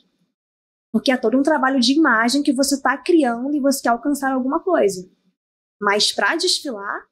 [0.91, 4.31] Porque é todo um trabalho de imagem que você está criando e você quer alcançar
[4.31, 5.09] alguma coisa.
[5.81, 7.07] Mas para desfilar,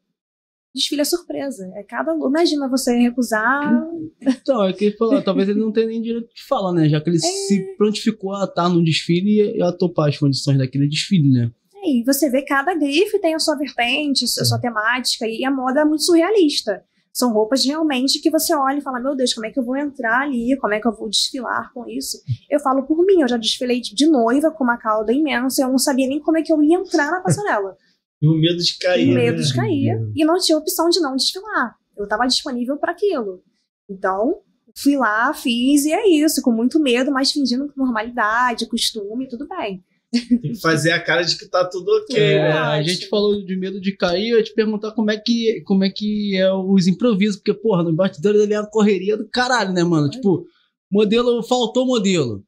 [0.73, 1.69] Desfile é surpresa.
[1.75, 2.13] É cada.
[2.13, 3.83] Imagina você recusar.
[4.21, 6.87] Então, é que ele falou, talvez ele não tenha nem direito de falar, né?
[6.87, 7.19] Já que ele É.
[7.19, 11.51] se prontificou a estar no desfile e a topar as condições daquele desfile, né?
[11.75, 15.51] É, E você vê cada grife tem a sua vertente, a sua temática, e a
[15.51, 16.83] moda é muito surrealista.
[17.13, 19.75] São roupas realmente que você olha e fala: Meu Deus, como é que eu vou
[19.75, 20.55] entrar ali?
[20.61, 22.17] Como é que eu vou desfilar com isso?
[22.49, 25.77] Eu falo por mim, eu já desfilei de noiva com uma cauda imensa, eu não
[25.77, 27.75] sabia nem como é que eu ia entrar na passarela.
[28.21, 29.07] E o medo de cair.
[29.07, 29.43] com medo né?
[29.43, 30.11] de cair.
[30.15, 31.75] E não tinha opção de não desfilar.
[31.97, 33.41] Eu estava disponível para aquilo.
[33.89, 34.39] Então,
[34.75, 39.47] fui lá, fiz, e é isso, com muito medo, mas fingindo com normalidade, costume, tudo
[39.47, 39.83] bem.
[40.11, 42.51] Tem que fazer a cara de que tá tudo ok, É, né?
[42.51, 45.83] a gente falou de medo de cair, eu ia te perguntar como é que, como
[45.85, 49.71] é, que é os improvisos, porque, porra, no bastidores ali é uma correria do caralho,
[49.73, 50.09] né, mano?
[50.09, 50.45] Tipo,
[50.91, 52.43] modelo, faltou modelo.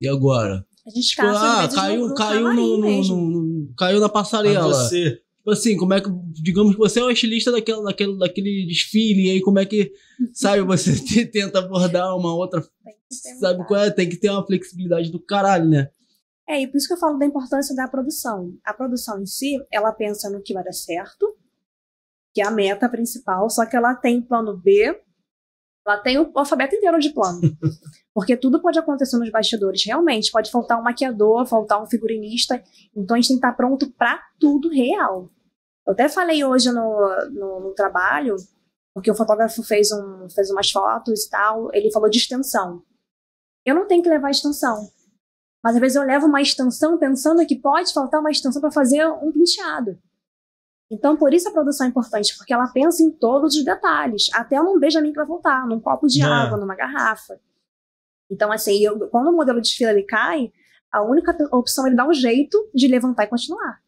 [0.00, 0.64] E agora?
[0.86, 3.45] A gente Tipo, às ah, caiu, no, caiu no, no- no-
[3.76, 4.68] caiu na passarela.
[4.68, 5.20] você.
[5.38, 6.08] Tipo assim, como é que,
[6.42, 9.92] digamos que você é o estilista daquele, daquele, daquele desfile, e aí como é que,
[10.32, 13.90] sabe, você te- tenta abordar uma outra, Tem que ter sabe qual é?
[13.90, 15.88] Tem que ter uma flexibilidade do caralho, né?
[16.48, 18.54] É, e por isso que eu falo da importância da produção.
[18.64, 21.36] A produção em si, ela pensa no que vai dar certo,
[22.34, 25.00] que é a meta principal, só que ela tem plano B,
[25.86, 27.40] ela tem o alfabeto inteiro de plano.
[28.16, 30.32] Porque tudo pode acontecer nos bastidores, realmente.
[30.32, 32.62] Pode faltar um maquiador, faltar um figurinista.
[32.96, 35.28] Então a gente tem que estar pronto para tudo real.
[35.86, 36.80] Eu até falei hoje no,
[37.30, 38.36] no, no trabalho,
[38.94, 42.82] porque o fotógrafo fez, um, fez umas fotos e tal, ele falou de extensão.
[43.66, 44.88] Eu não tenho que levar extensão.
[45.62, 49.06] Mas às vezes eu levo uma extensão pensando que pode faltar uma extensão para fazer
[49.06, 49.98] um penteado.
[50.90, 54.58] Então, por isso a produção é importante, porque ela pensa em todos os detalhes, até
[54.62, 56.24] num beijamim que vai voltar, num copo de É.
[56.24, 57.38] água, numa garrafa.
[58.30, 60.50] Então, assim, eu- quando o modelo de fila ele cai,
[60.92, 63.78] a única opção é ele dar um jeito de levantar e continuar.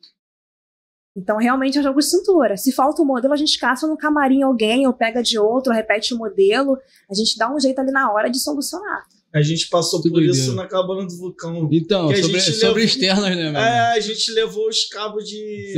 [1.17, 2.57] Então, realmente é jogo de cintura.
[2.57, 6.15] Se falta o modelo, a gente caça no camarim alguém, ou pega de outro, repete
[6.15, 6.79] o modelo.
[7.11, 9.05] A gente dá um jeito ali na hora de solucionar.
[9.35, 11.69] A gente passou por isso na cabana do vulcão.
[11.73, 13.59] Então, sobre, gente sobre levou- externas, né, mano?
[13.59, 15.73] É, a gente levou os cabos de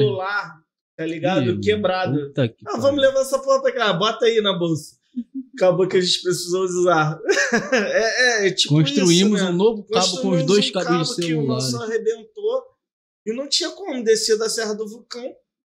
[0.00, 0.54] celular,
[0.96, 1.52] tá ligado?
[1.52, 2.32] Ih, Quebrado.
[2.34, 4.96] que Ah, vamos levar essa porra pra cá, bota aí na bolsa.
[5.56, 7.20] Acabou que a gente precisou usar.
[7.72, 9.50] é, é, é tipo Construímos isso, né?
[9.50, 11.88] um novo cabo com os dois um cabos cabo de que o nosso celular.
[11.88, 12.62] arrebentou
[13.26, 15.24] e não tinha como descer da Serra do Vulcão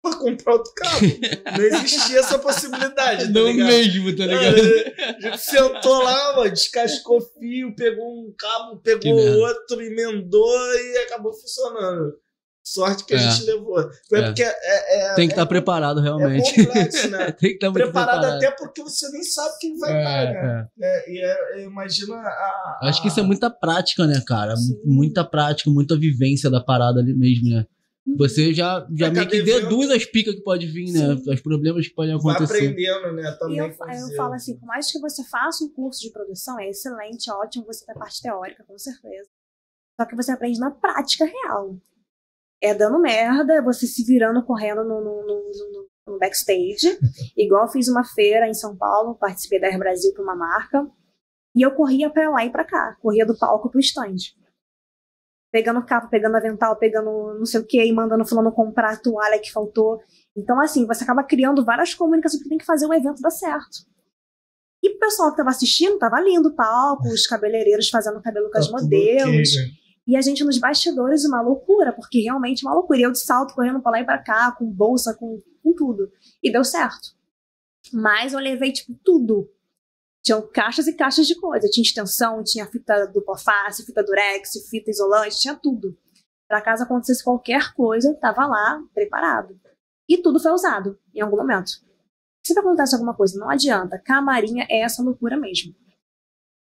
[0.01, 0.99] pra comprar outro cabo.
[1.57, 3.67] não existia essa possibilidade, tá Não ligado?
[3.67, 4.57] mesmo, tá ligado?
[4.57, 10.97] É, a gente sentou lá, mano, descascou fio, pegou um cabo, pegou outro, emendou e
[10.99, 12.13] acabou funcionando.
[12.71, 13.19] Sorte que a É.
[13.31, 13.89] gente levou.
[14.07, 14.25] Foi É.
[14.25, 16.65] porque é, é, Tem que estar é, preparado, é realmente.
[16.65, 17.31] complexo, né?
[17.33, 18.37] Tem que estar muito preparado, preparado.
[18.37, 20.67] até porque você nem sabe quem vai É, estar, né?
[20.79, 20.85] é.
[20.85, 24.55] É, e é, é, imagina a, a- Acho que isso é muita prática, né, cara?
[24.55, 24.79] Sim.
[24.85, 27.65] Muita prática, muita vivência da parada ali mesmo, né?
[28.17, 31.15] Você já, já É, meio que evento- deduz as picas que pode vir, né?
[31.27, 32.57] Os problemas que podem Vai acontecer.
[32.67, 33.31] aprendendo, né?
[33.39, 36.69] Também eu, eu falo assim, por mais que você faça um curso de produção, é
[36.69, 39.27] excelente, é ótimo você ter parte teórica, com certeza.
[39.99, 41.75] Só que você aprende na prática real.
[42.61, 46.97] É dando merda, é você se virando correndo no, no- no- no- backstage.
[47.37, 50.85] Igual eu fiz uma feira em São Paulo, participei da Air Brasil para uma marca.
[51.55, 52.95] E eu corria pra lá e pra cá.
[53.01, 54.15] Corria do palco pro stand.
[55.51, 59.39] Pegando capa, pegando avental, pegando não sei o que, e mandando fulano comprar a toalha
[59.39, 59.99] que faltou.
[60.35, 63.79] Então, assim, você acaba criando várias comunicações porque tem que fazer o evento dar certo.
[64.83, 68.53] E o pessoal que tava assistindo tava lindo o palco, os cabeleireiros fazendo cabelo com
[68.53, 69.49] Tá as tudo modelos.
[70.09, 72.99] E a gente nos bastidores, uma loucura, porque realmente uma loucura.
[72.99, 76.11] E eu de salto, correndo pra lá e pra cá, com bolsa, com, com tudo.
[76.41, 77.15] E deu certo.
[77.93, 79.47] Mas eu levei, tipo, tudo.
[80.23, 81.69] Tinham caixas e caixas de coisa.
[81.69, 85.95] Tinha extensão, tinha fita dupla face, fita durex, fita isolante, tinha tudo.
[86.47, 89.61] Pra caso acontecesse qualquer coisa, tava lá, preparado.
[90.09, 91.69] E tudo foi usado, em algum momento.
[92.43, 93.99] Se acontece alguma coisa, não adianta.
[93.99, 95.75] Camarinha é essa loucura mesmo.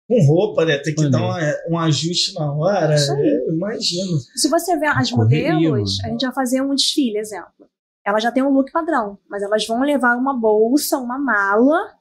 [0.07, 0.77] Com roupa, né?
[0.77, 1.39] Tem que dar uma-
[1.71, 2.93] um ajuste na hora.
[2.95, 3.19] Isso aí.
[3.27, 4.17] É, eu imagino.
[4.35, 6.07] Se você ver as Correria, modelos, mano.
[6.07, 7.67] a gente vai fazer um desfile, exemplo.
[8.05, 11.95] Elas já têm um look padrão, mas elas vão levar uma bolsa, uma mala,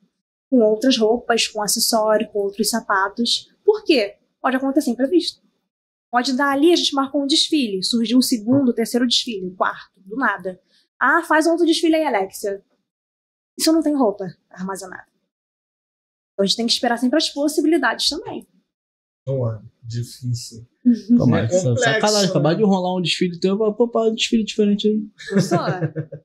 [0.51, 3.51] com outras roupas, com acessório, com outros sapatos.
[3.64, 4.16] Por quê?
[4.40, 5.43] Pode acontecer imprevisto.
[6.10, 9.56] Pode dar ali, a gente marcou um desfile, surgiu o segundo, o terceiro desfile, o
[9.56, 10.60] quarto, do nada.
[11.01, 12.62] Ah, faz outro desfile aí, Alexia.
[13.59, 15.06] Isso não tem roupa armazenada.
[16.35, 18.47] Então a gente tem que esperar sempre as possibilidades também.
[19.27, 20.66] Não é difícil.
[21.16, 22.28] Calma, É essa- complexo, sacanagem, né?
[22.31, 25.01] acabar de rolar um desfile teu, vai pô, um desfile diferente aí.
[25.32, 25.59] Gostou?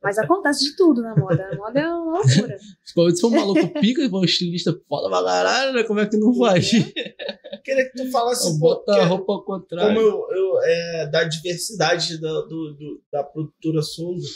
[0.03, 1.48] Mas acontece de tudo na moda.
[1.49, 2.57] A moda é uma loucura.
[2.84, 5.84] Se for um maluco pica, um estilista foda pra caralho, né?
[5.84, 6.69] Como é que não faz?
[7.64, 9.98] Queria que tu falasse um Bota pouco a roupa ao como contrário.
[10.02, 14.27] eu, eu, é, da diversidade da, do, do- da produtora Souza.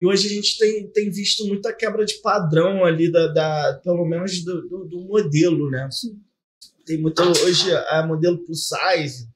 [0.00, 4.04] E hoje a gente tem, tem visto muita quebra de padrão ali, da, da pelo
[4.04, 5.88] menos do, do, do modelo, né?
[5.90, 6.20] Sim.
[6.84, 9.28] Tem muito hoje a modelo plus size.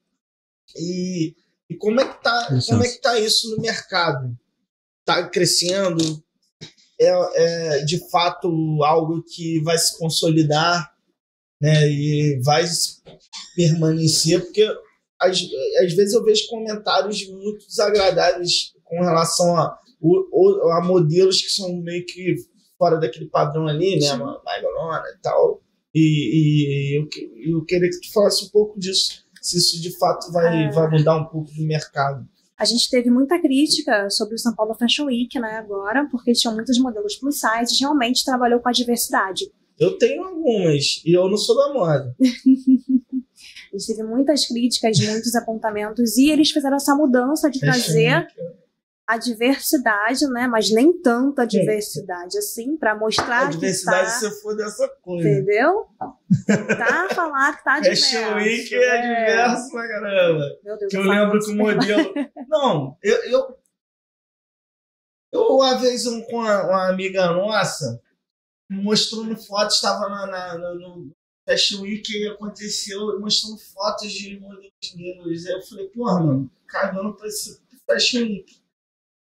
[0.77, 1.35] E,
[1.69, 4.37] e como, é que tá, como é que tá isso no mercado?
[5.05, 6.23] Tá crescendo?
[7.01, 8.49] É, é de fato
[8.85, 10.95] algo que vai se consolidar
[11.61, 12.65] né, e vai
[13.57, 14.63] permanecer, porque
[15.19, 15.39] às,
[15.83, 19.79] às vezes eu vejo comentários muito desagradáveis com relação a,
[20.73, 22.37] a modelos que são meio que
[22.79, 25.63] fora daquele padrão ali, né, Maigolona e tal.
[25.95, 27.09] E, e eu,
[27.55, 30.71] eu queria que tu falasse um pouco disso, se isso de fato vai, é.
[30.71, 32.27] vai mudar um pouco do mercado.
[32.57, 36.55] A gente teve muita crítica sobre o São Paulo Fashion Week, né, agora, porque tinham
[36.55, 39.51] muitos modelos plus size, realmente trabalhou com a diversidade.
[39.79, 42.15] Eu tenho algumas, e eu não sou da moda.
[42.21, 48.27] a gente teve muitas críticas, muitos apontamentos, e eles fizeram essa mudança de trazer
[49.11, 50.47] a diversidade, né?
[50.47, 55.29] Mas nem tanta diversidade assim, para mostrar a diversidade que tá, se for dessa coisa.
[55.29, 55.89] Entendeu?
[56.47, 58.15] Tentar falar que tá diverso.
[58.15, 60.45] Fashion Week é, é diverso pra caramba.
[60.63, 62.15] Meu Deus, que eu lembro que o modelo...
[62.49, 63.17] Não, eu...
[63.25, 63.61] eu...
[65.33, 68.03] Eu, uma vez, um, com uma, uma amiga nossa,
[68.69, 71.13] mostrando fotos, estava na, na, no
[71.49, 75.47] Fashion Week e aconteceu, mostrando fotos de modelos negros.
[75.47, 78.60] Aí eu falei, porra, mano, cagando pra esse Fashion Week.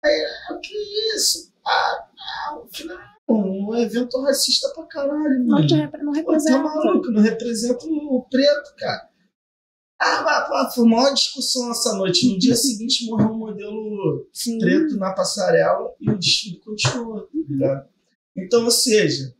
[0.05, 1.51] Aí, o que é isso?
[1.65, 2.07] Ah,
[2.51, 2.67] não.
[2.71, 5.67] falei, um evento racista pra caralho, mano.
[5.67, 6.61] Não, não representa.
[6.61, 9.09] Pô, tá maluco, não representa o preto, cara.
[9.99, 12.31] Ah, mas, foi uma discussão essa noite.
[12.31, 14.59] No dia seguinte morreu um modelo Sim.
[14.59, 17.27] preto na passarela e o desfile continuou.
[17.59, 17.87] Tá?
[18.37, 19.33] Então, ou seja,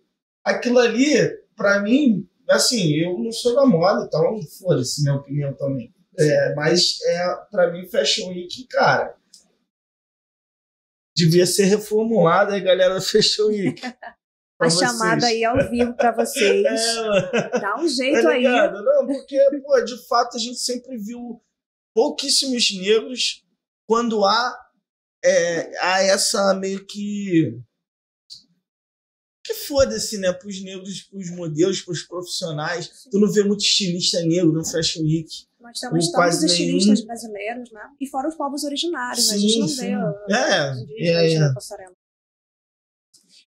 [0.43, 1.13] aquilo ali,
[1.55, 5.93] para mim, assim, eu não sou da moda, então foda-se minha opinião também.
[6.17, 9.15] É, mas é, para mim, Fashion Week, cara,
[11.15, 13.81] devia ser reformulada aí, galera, Fashion Week.
[13.85, 14.79] a vocês.
[14.79, 16.65] chamada aí ao vivo para vocês.
[17.33, 18.43] É, Dá um jeito tá aí.
[18.43, 21.41] Não, porque, pô, de fato, a gente sempre viu
[21.93, 23.43] pouquíssimos negros
[23.87, 24.59] quando há,
[25.23, 27.61] é, há essa meio que
[29.45, 33.05] que foda-se, né, pros negros, pros modelos, pros profissionais.
[33.11, 35.29] Tu não vê muito estilista negro no Fashion Week.
[35.65, 37.07] Nós temos tantos estilistas nenhum.
[37.07, 37.89] brasileiros, né?
[37.99, 39.35] E fora os povos originários, sim, né?
[39.35, 39.81] A gente não sim.
[39.81, 41.53] vê é, é, é.
[41.53, 41.95] passarela.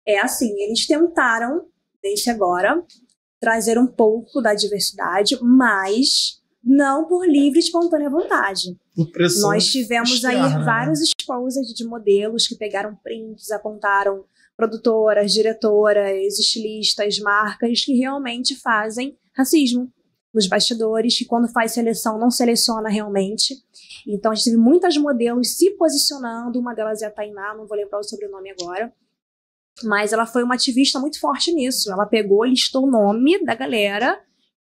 [0.04, 1.66] É assim, eles tentaram,
[2.02, 2.84] desde agora,
[3.40, 8.76] trazer um pouco da diversidade, mas não por livre e espontânea vontade.
[9.40, 10.64] Nós tivemos externa, aí né?
[10.64, 14.24] vários exposed de modelos que pegaram prints, apontaram
[14.56, 19.88] produtoras, diretoras, estilistas, marcas que realmente fazem racismo
[20.38, 23.56] nos bastidores, que quando faz seleção não seleciona realmente.
[24.06, 27.76] Então a gente teve muitas modelos se posicionando, uma delas é a Tainá, não vou
[27.76, 28.92] lembrar o sobrenome agora,
[29.82, 31.92] mas ela foi uma ativista muito forte nisso.
[31.92, 34.20] Ela pegou, listou o nome da galera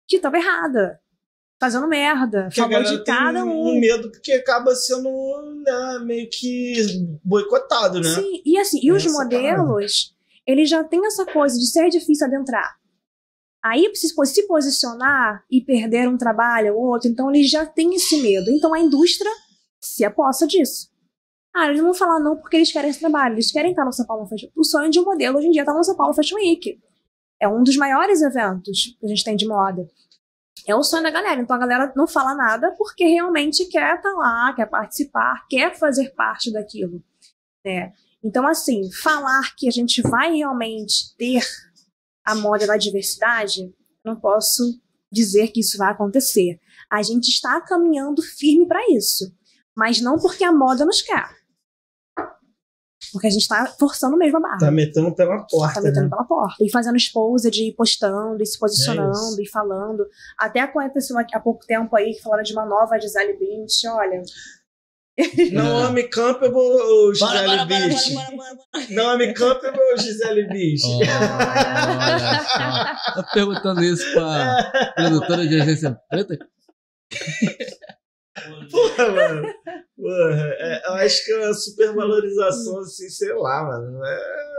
[0.07, 0.99] que estava errada
[1.59, 2.49] fazendo merda.
[2.49, 3.69] Que falou de cada um.
[3.69, 5.09] um medo porque acaba sendo
[5.65, 6.73] né, meio que
[7.23, 8.09] boicotado, né?
[8.09, 10.13] Sim, e assim, e os modelos,
[10.45, 12.82] eles já têm essa coisa de ser difícil adentrar.
[13.63, 14.13] Aí se,
[14.47, 18.51] posicionar e perder um trabalho ou outro, então eles já têm esse medo.
[18.51, 19.31] Então a indústria
[19.81, 20.91] se aposta disso.
[21.55, 23.93] Ah, eles não vão falar não porque eles querem esse trabalho, eles querem estar no
[23.93, 26.13] São Paulo Fashion O sonho de um modelo hoje em dia estar no São Paulo
[26.13, 26.79] Fashion Week.
[27.39, 29.87] É um dos maiores eventos que a gente tem de moda
[30.65, 31.41] é o sonho da galera.
[31.41, 35.77] Então a galera não fala nada porque realmente quer estar tá lá, quer participar, quer
[35.77, 37.03] fazer parte daquilo.
[37.65, 37.93] Né?
[38.23, 41.43] Então, assim, falar que a gente vai realmente ter
[42.25, 43.73] a moda da diversidade,
[44.03, 44.79] não posso
[45.11, 46.59] dizer que isso vai acontecer.
[46.91, 49.31] A gente está caminhando firme para isso,
[49.75, 51.29] mas não porque a moda nos quer.
[53.11, 54.57] Porque a gente tá forçando mesmo a barra.
[54.57, 55.75] Tá metendo pela porta.
[55.75, 56.09] Tá metendo né?
[56.09, 56.55] pela porta.
[56.59, 60.07] E fazendo esposa de ir postando, e se posicionando, é e falando.
[60.37, 64.23] Até aconteceu há pouco tempo aí que falaram de uma nova Gisele Bündchen, olha.
[65.53, 68.17] Naomi Campbell ou Gisele Bündchen?
[68.89, 70.99] Naomi Campbell ou Gisele Bündchen?
[71.01, 71.05] Oh,
[73.15, 76.37] tá perguntando isso pra produtora de agência preta?
[78.71, 79.53] Porra, mano.
[79.95, 84.03] Porra, é, eu acho que é uma supervalorização, assim, sei lá, mano.
[84.03, 84.53] É...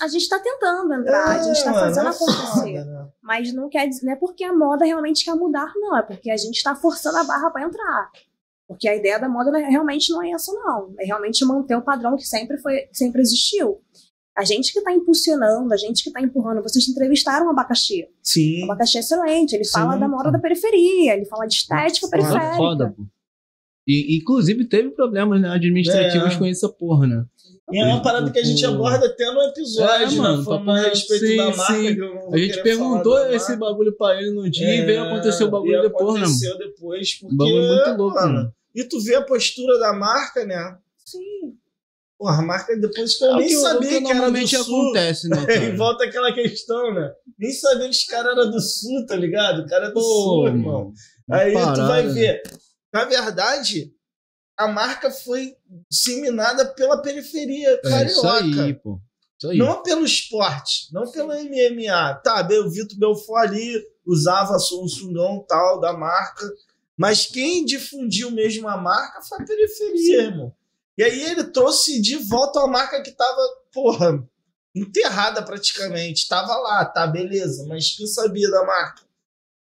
[0.00, 2.78] A gente tá tentando entrar, é, a gente tá fazendo mano, é acontecer.
[2.78, 3.08] Foda, né?
[3.22, 5.96] Mas não quer dizer, não é porque a moda realmente quer mudar, não.
[5.96, 8.10] É porque a gente tá forçando a barra para entrar.
[8.72, 10.94] Porque a ideia da moda realmente não é essa, não.
[10.98, 13.80] É realmente manter o padrão que sempre foi, sempre existiu.
[14.36, 16.62] A gente que está impulsionando, a gente que está empurrando.
[16.62, 18.06] Vocês entrevistaram o abacaxi.
[18.22, 18.62] Sim.
[18.62, 19.54] O abacaxi é excelente.
[19.54, 19.72] Ele Sim.
[19.72, 22.56] fala da moda da periferia, ele fala de estética foda, periférica.
[22.56, 23.04] Foda, pô.
[23.86, 26.38] E, inclusive, teve problemas né, administrativos é.
[26.38, 27.24] com essa porra, né?
[27.70, 30.44] E é uma parada que a gente aborda até no episódio, É, mano, né?
[30.44, 31.74] Falando papai, a respeito sim, da marca.
[31.74, 31.96] sim.
[32.32, 33.64] A gente perguntou esse marca.
[33.64, 36.24] bagulho pra ele no dia e veio acontecer o bagulho e depois, né, mano?
[36.24, 38.52] aconteceu depois, porque, bagulho muito louco, mano.
[38.74, 40.78] E tu vê a postura da marca, né?
[41.04, 41.56] Sim.
[42.18, 44.00] Porra, a marca depois que eu É o nem que, o sabia que que, era
[44.00, 44.62] do normalmente sul.
[44.82, 45.76] acontece, né, E cara?
[45.76, 47.12] volta aquela questão, né?
[47.38, 49.62] Nem sabia que os caras eram do sul, tá ligado?
[49.62, 50.78] O cara é do sul, Pô, irmão.
[50.84, 50.92] mano.
[51.30, 52.12] Aí tu parada, vai né?
[52.12, 52.42] ver.
[52.92, 53.92] Na verdade,
[54.56, 55.56] a marca foi
[55.90, 58.64] disseminada pela periferia É isso carioca.
[58.64, 59.00] aí, pô.
[59.38, 59.58] Isso aí.
[59.58, 62.14] Não pelo esporte, não pelo MMA.
[62.22, 66.48] Tá, o Vitor Belfort ali usava o sungão tal da marca,
[66.96, 70.52] mas quem difundiu mesmo a marca foi a periferia, irmão.
[70.98, 73.40] E aí ele trouxe de volta uma marca que tava,
[73.72, 74.22] porra,
[74.74, 76.28] enterrada praticamente.
[76.28, 79.02] Tava lá, tá, beleza, mas quem sabia da marca?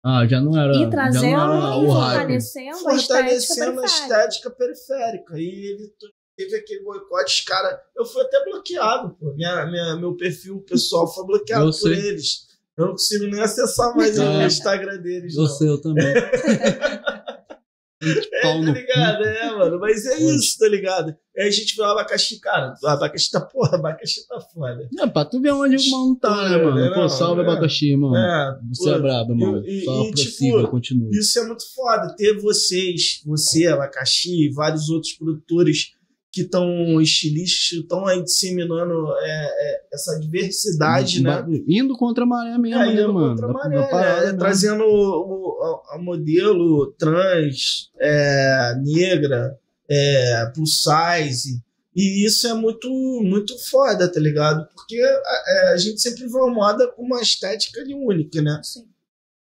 [0.05, 0.73] Ah, já não era.
[0.75, 2.17] E já trazendo não era e o hype.
[2.19, 3.85] fortalecendo, a estética Fortalecendo a periférica.
[3.85, 5.39] estética periférica.
[5.39, 5.93] E ele
[6.37, 7.79] teve aquele boicote, os caras.
[7.95, 9.33] Eu fui até bloqueado, pô.
[9.33, 12.45] Minha, minha, meu perfil pessoal foi bloqueado por eles.
[12.77, 14.45] Eu não consigo nem acessar mais o É.
[14.45, 15.35] Instagram deles.
[15.35, 15.49] Eu não.
[15.49, 16.05] sei, eu também.
[18.01, 19.23] É, tá ligado?
[19.25, 19.79] É, mano.
[19.79, 21.15] Mas é isso, tá ligado?
[21.37, 22.73] Aí a gente vê o abacaxi, cara.
[22.83, 24.87] O abacaxi tá, porra, o abacaxi tá foda.
[24.99, 26.79] É, pra tu ver onde o mano tá, né, mano?
[26.79, 27.43] É, Pô, salve é.
[27.43, 28.15] abacaxi, mano.
[28.15, 29.63] É, Você é brabo, irmão.
[29.65, 31.09] e- Só e, prossiga, tipo, continua.
[31.11, 32.15] Isso é muito foda.
[32.15, 35.91] Ter vocês, você, Abacaxi e vários outros produtores
[36.37, 41.45] que estão estilistas, estão aí disseminando é, é, essa diversidade, né?
[41.67, 43.29] Indo contra a maré mesmo, É, né, indo mano?
[43.31, 44.23] contra a Da- maré, da parada né?
[44.25, 44.39] mesmo.
[44.39, 49.57] Trazendo o, o- modelo trans, é, negra,
[49.89, 51.61] é, plus size.
[51.95, 52.87] E isso é muito,
[53.23, 54.67] muito foda, tá ligado?
[54.75, 58.59] Porque a, é, a gente sempre vê uma moda com uma estética ali única, né?
[58.63, 58.85] Sim.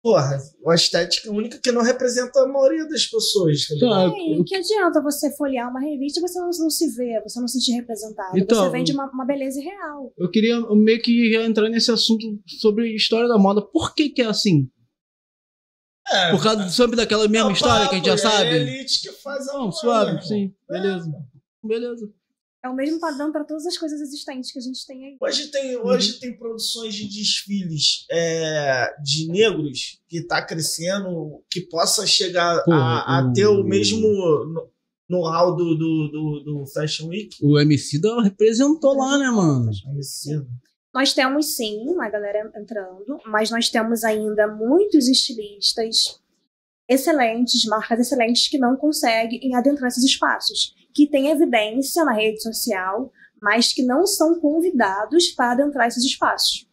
[0.07, 4.13] Porra, uma estética única que não representa a maioria das pessoas, tá ligado?
[4.13, 7.21] Tá, É, e que adianta você folhear uma revista e você não, não se vê,
[7.25, 8.39] você não se sentir representado.
[8.39, 10.13] Então, você vende uma, uma beleza real.
[10.17, 12.25] Eu queria meio que já entrar nesse assunto
[12.61, 13.61] sobre história da moda.
[13.61, 14.71] Por que que é assim?
[16.09, 18.39] É, Por causa sempre daquela mesma é história que a gente já papo, É a
[18.45, 18.55] sabe?
[18.59, 20.55] elite que faz a Não, moda, suave, sim.
[20.69, 21.11] Beleza.
[21.65, 22.09] Beleza.
[22.65, 25.17] É o mesmo padrão para todas as coisas existentes que a gente tem aí.
[25.21, 25.87] Hoje tem, Uhum.
[25.87, 32.73] hoje tem produções de desfiles é, de negros que está crescendo, que possa chegar Pô,
[32.73, 34.69] a, a o- ter o mesmo no-
[35.09, 37.37] know-how do, do, do, do Fashion Week.
[37.41, 39.71] O MC da representou lá, né, mano?
[40.93, 46.19] Nós temos sim uma galera entrando, mas nós temos ainda muitos estilistas
[46.89, 53.13] excelentes, marcas excelentes que não conseguem adentrar esses espaços, que têm evidência na rede social,
[53.41, 56.67] mas que não são convidados para adentrar esses espaços.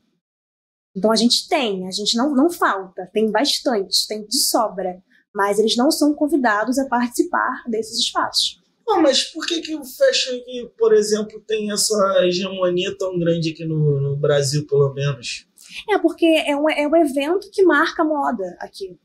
[0.95, 5.03] Então a gente tem, a gente não, não falta, tem bastante, tem de sobra,
[5.35, 8.61] mas eles não são convidados a participar desses espaços.
[8.87, 13.49] Não, mas por que, que o Fashion Week, por exemplo, tem essa hegemonia tão grande
[13.49, 15.47] aqui no, no Brasil, pelo menos?
[15.89, 18.97] É, porque é um, é um evento que marca a moda aqui.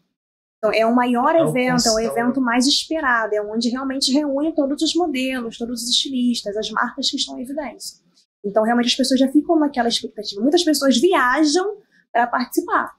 [0.59, 4.53] Então, é o maior É evento, é o evento mais esperado, é onde realmente reúne
[4.55, 7.99] todos os modelos, todos os estilistas, as marcas que estão em evidência.
[8.45, 10.41] Então, realmente, as pessoas já ficam naquela expectativa.
[10.41, 11.77] Muitas pessoas viajam
[12.13, 12.93] para participar.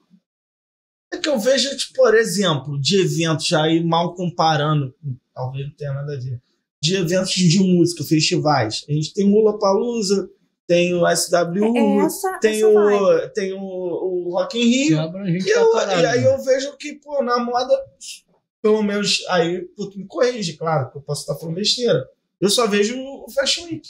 [1.11, 4.93] É que eu vejo, tipo, por exemplo, de eventos aí mal comparando,
[5.33, 6.41] talvez não tenha nada a ver,
[6.81, 8.85] de eventos de música, festivais.
[8.87, 10.29] A gente tem o Lula Palusa,
[10.69, 12.95] tem o SW, É essa, tem, essa vibe.
[13.25, 14.99] o, tem o, o Rock in Rio.
[15.25, 16.01] E, pra eu- caralho.
[16.01, 16.27] e aí né?
[16.31, 17.75] eu vejo que, pô, na moda,
[18.61, 22.07] pelo menos, aí tu me corrige, claro, que eu posso estar falando besteira.
[22.39, 23.81] Eu só vejo o Fashion Week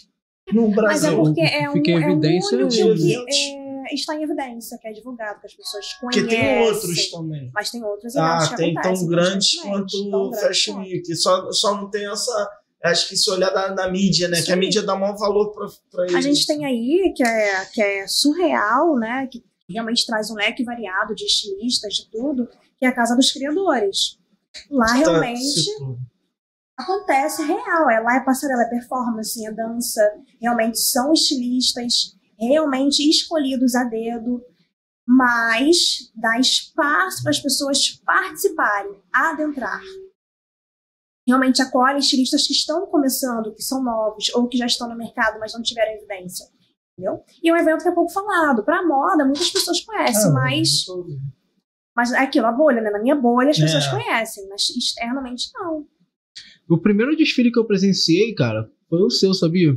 [0.54, 1.18] no Mas é Brasil.
[1.24, 3.56] porque é um, Fica em é um evidência único de que
[3.92, 6.40] é, está em evidência, que é divulgado, que as pessoas Porque conhecem.
[6.40, 7.52] tem outros também.
[7.54, 10.80] Mas tem outros eventos Ah, que tem acontecem tão grandes quanto o Fashion.
[10.80, 11.14] Week.
[11.18, 12.50] Só, só não tem essa.
[12.84, 14.42] Acho que se olhar da, da mídia, né?
[14.42, 14.60] Que a Sim.
[14.60, 15.52] mídia dá maior valor
[15.92, 16.16] pra eles.
[16.16, 19.28] A gente tem aí, que é, que é surreal, né?
[19.28, 22.48] Que realmente traz um leque variado de estilistas, de tudo,
[22.78, 24.18] que é a Casa dos Criadores.
[24.72, 25.70] Lá Tá, realmente
[26.78, 27.90] acontece real.
[27.90, 30.02] É, lá é passarela, é performance, é dança.
[30.42, 34.42] Realmente são estilistas realmente escolhidos a dedo,
[35.06, 39.82] mas dá espaço para as pessoas participarem, adentrar.
[41.30, 45.40] Realmente acolhe estilistas que estão começando, que são novos, ou que já estão no mercado,
[45.40, 46.46] mas não tiveram evidência.
[46.98, 47.22] Entendeu?
[47.42, 48.64] E é um evento que é pouco falado.
[48.64, 50.86] Para moda, muitas pessoas conhecem, Ah, mas,
[51.96, 52.90] mas é aquilo, a bolha, né?
[52.90, 53.92] Na minha bolha as pessoas É.
[53.92, 55.86] conhecem, mas externamente não.
[56.68, 59.74] O primeiro desfile que eu presenciei, cara, foi o seu, sabia?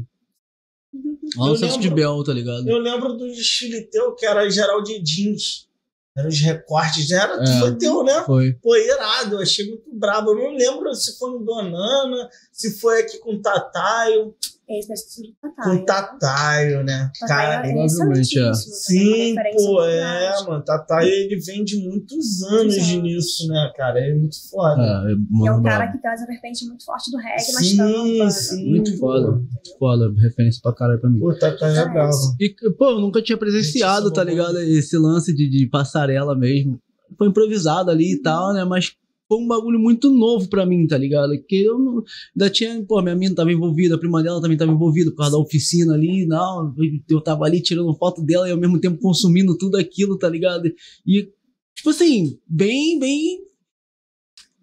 [1.36, 1.88] No Eu Celso de.
[1.90, 2.68] Bel, tá ligado?
[2.68, 5.68] Eu lembro do desfile teu, que era geral de jeans.
[6.16, 7.16] Eram os recortes, né?
[7.16, 7.60] Era, É.
[7.60, 8.22] Foi teu, né?
[8.24, 8.52] Foi.
[8.54, 10.32] Pô, irado, eu achei muito brabo.
[10.32, 14.34] Eu não lembro se foi no Donana, se foi aqui com o Tataio.
[14.78, 15.84] Esse deve ser do Com Tataio.
[15.86, 17.10] Tataio, né?
[17.20, 18.50] Tataio Cara, é provavelmente, é.
[18.50, 20.64] excelentíssimo, Sim, também, pô, é, mano.
[20.64, 24.00] Tataio, ele vem de muitos anos de nisso, né, cara?
[24.00, 24.82] É muito foda.
[24.82, 27.76] É, é, E é um cara que traz a vertente muito forte do reggae, mas
[27.76, 28.30] tampa.
[28.30, 28.68] sim.
[28.70, 31.18] Muito foda, muito foda, referência pra caralho pra mim.
[31.20, 32.16] Pô, Tataio é bravo.
[32.40, 34.58] E, pô, eu nunca tinha presenciado, Gente, tá é ligado?
[34.58, 36.78] Esse lance de, de passarela mesmo.
[37.18, 38.64] Foi improvisado ali e tal, né?
[38.64, 38.92] Mas
[39.32, 41.32] foi um bagulho muito novo pra mim, tá ligado?
[41.48, 42.04] Que eu não.
[42.36, 45.32] Ainda tinha, pô, minha mina tava envolvida, a prima dela também tava envolvida por causa
[45.32, 46.74] da oficina ali, não.
[47.08, 50.66] Eu tava ali tirando foto dela e ao mesmo tempo consumindo tudo aquilo, tá ligado?
[51.06, 51.32] E,
[51.74, 53.38] tipo assim, bem, bem.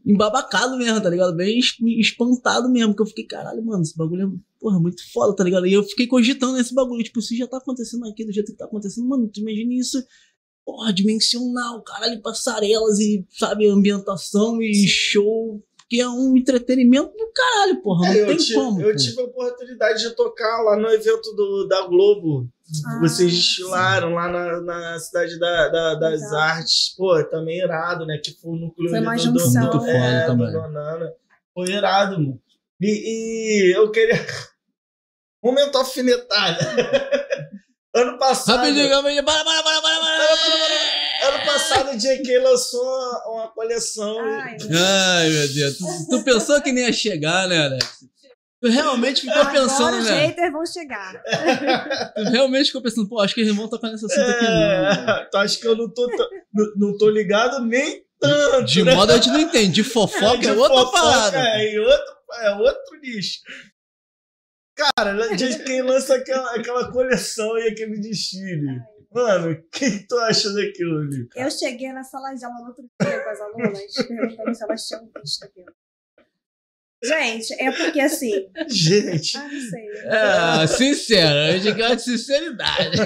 [0.05, 1.35] Embabacado mesmo, tá ligado?
[1.35, 5.35] Bem es- espantado mesmo, que eu fiquei, caralho, mano, esse bagulho é porra, muito foda,
[5.35, 5.65] tá ligado?
[5.65, 8.57] E eu fiquei cogitando esse bagulho, tipo, se já tá acontecendo aqui do jeito que
[8.57, 9.97] tá acontecendo, mano, tu imagina isso,
[10.71, 17.81] porra, dimensional, caralho, passarelas e, sabe, ambientação e show, que é um entretenimento do caralho,
[17.81, 18.81] porra, não É, eu tem tive, como.
[18.81, 18.95] eu pô.
[18.97, 22.47] tive a oportunidade de tocar lá no evento do, da Globo.
[22.85, 26.35] Ah, Vocês desfilaram lá na, na cidade da, da- das Legal.
[26.39, 26.93] artes.
[26.95, 28.19] Pô, também irado, né?
[28.23, 30.51] Que foi o núcleo Foi uma do, do, Muito é, do também.
[30.51, 31.11] Donana.
[31.51, 32.39] Foi irado, mano.
[32.79, 34.13] E, e eu queria.
[35.43, 36.59] Momento alfinetada.
[38.01, 38.57] Ano passado.
[38.57, 41.29] Rapidinho, rapidinho, para, para, para, para, para.
[41.29, 44.17] Ano passado o JK lançou uma, uma coleção.
[44.19, 47.99] Ai, Ai, meu Deus, tu, tu pensou que nem ia chegar, né, Alex?
[48.61, 50.25] Tu realmente ficou Agora pensando, os né?
[50.27, 51.23] haters vão chegar.
[52.13, 54.51] Tu realmente ficou pensando, pô, acho que eles vão tocar nesse assunto aqui, não.
[54.51, 56.07] É, tu acha que eu não tô,
[56.53, 58.65] não, não tô ligado nem tanto.
[58.65, 58.93] De né?
[58.95, 61.37] moda a gente não entende, de fofoca De é outra fofoca parada.
[61.37, 63.39] É, outro, é outro nicho.
[64.95, 68.79] Cara, de quem lança aquela, aquela coleção e aquele desfile.
[69.11, 71.27] Mano, o que tu acha daquilo ali?
[71.35, 74.87] Eu cheguei na sala de aula no outro dia com as alunas, perguntando se elas
[74.87, 75.73] tinham visto aquilo.
[77.03, 78.51] Gente, é porque assim.
[78.67, 79.87] Gente, Ah, não sei.
[80.05, 82.97] É, sincero, a gente gosta de sinceridade.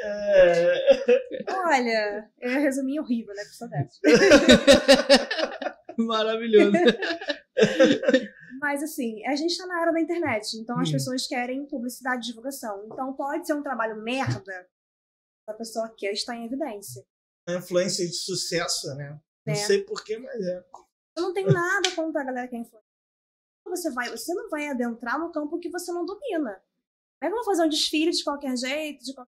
[0.00, 0.74] é,
[1.48, 3.42] Olha, eu ia resumir horrível, né?
[3.44, 3.98] Pessoa dessa.
[6.06, 6.72] Maravilhoso.
[8.60, 10.92] Mas assim, a gente tá na era da internet, então as Hum.
[10.92, 12.84] pessoas querem publicidade e divulgação.
[12.86, 14.68] Então pode ser um trabalho merda,
[15.48, 17.04] a pessoa quer estar em evidência.
[17.48, 19.20] uma influência de sucesso, né?
[19.44, 19.56] Não É.
[19.56, 20.64] sei porquê, mas é.
[21.16, 22.88] Eu não tenho nada contra a galera que é influencer.
[23.66, 26.50] Você, vai, você não vai adentrar no campo que você não domina.
[27.20, 29.32] Não é que eu vou fazer um desfile de qualquer jeito, de qualquer...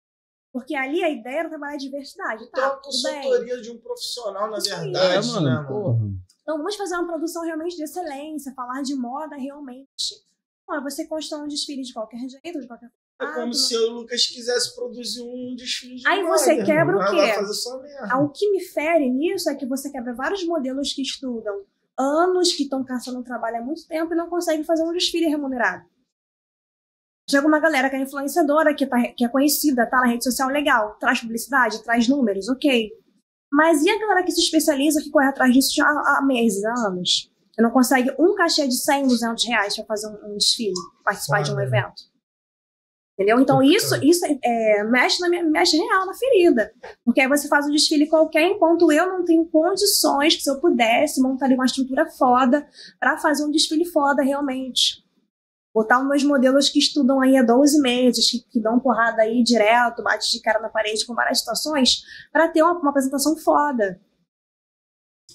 [0.53, 2.43] porque ali a ideia era trabalhar a diversidade.
[2.43, 2.81] Então, Tá, a bem.
[2.83, 5.67] consultoria de um profissional, na verdade, É, mano, né, mano?
[5.67, 5.99] porra.
[6.45, 10.23] Então vamos fazer uma produção realmente de excelência, falar de moda realmente.
[10.67, 14.27] Olha, você constrói um desfile de qualquer jeito, de qualquer É como se o Lucas
[14.27, 17.33] quisesse produzir um desfile de Aí moda, você quebra o quê?
[18.21, 21.65] O que me fere nisso é que você quebra vários modelos que estudam
[21.97, 25.83] anos, que estão caçando trabalho há muito tempo e não conseguem fazer um desfile remunerado.
[27.27, 30.47] Chega uma galera que é influenciadora, que, tá, que é conhecida, tá na rede social
[30.49, 32.91] legal, traz publicidade, traz números, ok.
[33.51, 36.87] Mas e a galera que se especializa, que corre atrás disso já há, meses, há
[36.87, 37.31] anos?
[37.57, 40.73] E não consegue um cachê de 100, 200 reais para fazer um, um desfile,
[41.03, 42.03] participar de um evento.
[43.13, 43.39] Entendeu?
[43.39, 46.73] Então isso, isso é, mexe, na minha, mexe real na ferida.
[47.03, 50.59] Porque aí você faz um desfile qualquer, enquanto eu não tenho condições que se eu
[50.59, 52.67] pudesse montar ali uma estrutura foda
[52.99, 55.04] para fazer um desfile foda realmente.
[55.75, 59.43] Botar os meus modelos que estudam aí há 12 meses, que, que dão porrada aí
[59.43, 63.99] direto, bate de cara na parede com várias situações, para ter uma, uma apresentação foda.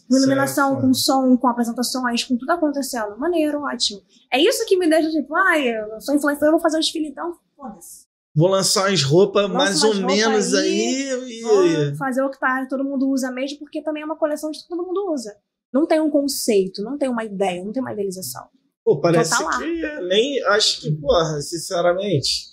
[0.09, 0.81] Com iluminação, Certo.
[0.81, 3.19] com som, com apresentações, com tudo acontecendo.
[3.19, 4.01] Maneiro, ótimo.
[4.33, 7.09] É isso que me deixa tipo, ai, eu sou influencer, eu vou fazer um desfile
[7.09, 8.07] então, foda-se.
[8.35, 11.43] Vou lançar umas roupas Lança mais ou menos aí, aí.
[11.43, 14.63] Vou fazer o que tá, todo mundo usa mesmo, porque também é uma coleção de
[14.63, 15.37] que todo mundo usa.
[15.71, 18.49] Não tem um conceito, não tem uma ideia, não tem uma idealização.
[18.95, 19.59] Pô, parece tá lá.
[19.59, 20.43] que nem.
[20.45, 22.51] Acho que, porra, sinceramente.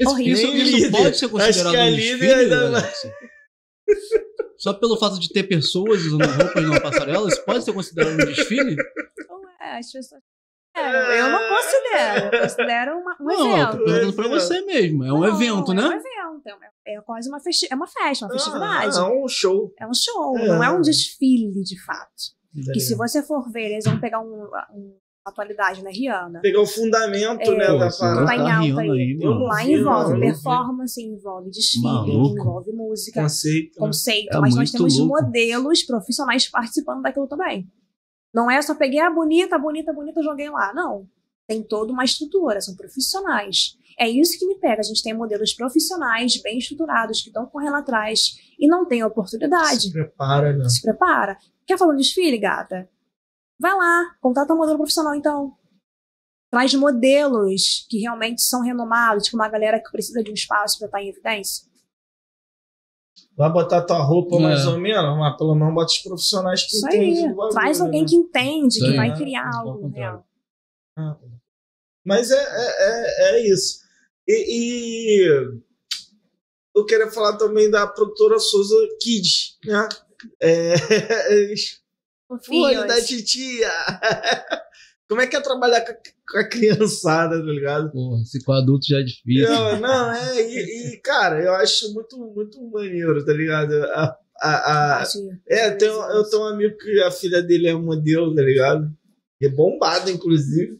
[0.00, 0.32] Isso, Horrível.
[0.32, 3.02] isso, Nem isso pode ser Acho considerado que a um líder desfile, ainda- Alex?
[4.58, 8.16] Só pelo fato de ter pessoas usando roupas numa passarela, isso pode ser considerado um
[8.26, 8.76] desfile?
[9.20, 10.20] Então, é, as pessoas.
[10.76, 13.84] É, eu não considero, eu considero uma- um não, eu tô evento.
[13.84, 15.04] perguntando pra você mesmo.
[15.04, 15.82] É um Não, evento, é né?
[15.82, 18.98] um evento, é, é quase uma, festi é uma festa, uma festividade.
[18.98, 19.74] Ah, um show.
[19.78, 20.46] É um show, É.
[20.46, 22.39] não é um desfile de fato.
[22.72, 24.44] Que se você for ver, eles vão pegar um,
[24.74, 25.90] um- uma atualidade, né?
[25.92, 26.40] Rihanna.
[26.40, 27.56] Pegar o fundamento, É.
[27.56, 28.26] né, da parada.
[28.26, 28.90] Tá em tá alta rindo aí.
[28.90, 29.18] aí.
[29.22, 32.38] Lá envolve mano, performance, envolve desfile, Maluco.
[32.40, 33.72] envolve música, Conceito.
[33.80, 33.86] né?
[33.86, 35.14] conceito, É mas nós temos louco.
[35.22, 37.68] modelos profissionais participando daquilo também.
[38.34, 40.72] Não é só peguei a bonita, bonita, bonita, joguei lá.
[40.74, 41.06] Não.
[41.46, 43.76] Tem toda uma estrutura, são profissionais.
[43.98, 44.80] É isso que me pega.
[44.80, 49.82] A gente tem modelos profissionais, bem estruturados, que estão correndo atrás e não tem oportunidade.
[49.82, 50.68] Se prepara, né?
[50.68, 51.36] Se prepara.
[51.66, 52.88] Quer falar um desfile, gata?
[53.58, 55.56] Vai lá, contrata um modelo profissional então.
[56.50, 60.86] Traz modelos que realmente são renomados, tipo uma galera que precisa de um espaço para
[60.86, 61.70] estar em evidência.
[63.36, 64.40] Vai botar tua roupa é.
[64.40, 67.36] mais ou menos, mas pelo menos bota os profissionais que entendem.
[67.50, 68.08] Traz alguém né?
[68.08, 70.26] que entende, que vai criar algo real.
[70.96, 71.16] Ah,
[72.04, 73.80] mas é, é, é, é isso.
[74.26, 75.60] E, e,
[76.74, 79.88] eu queria falar também da produtora Souza Kids, né?
[80.42, 80.74] É,
[82.46, 83.70] Folha da titia!
[85.08, 85.96] Como é que é trabalhar com a,
[86.30, 87.90] com a criançada, tá ligado?
[87.90, 89.48] Porra, se com adulto já é difícil.
[89.48, 93.72] Não, não é, e, e, cara, eu acho muito, muito maneiro, tá ligado?
[93.86, 95.04] A, a, a,
[95.48, 98.88] é, tem, eu tenho um amigo que a filha dele é modelo, tá ligado?
[99.40, 100.78] E é bombado, inclusive.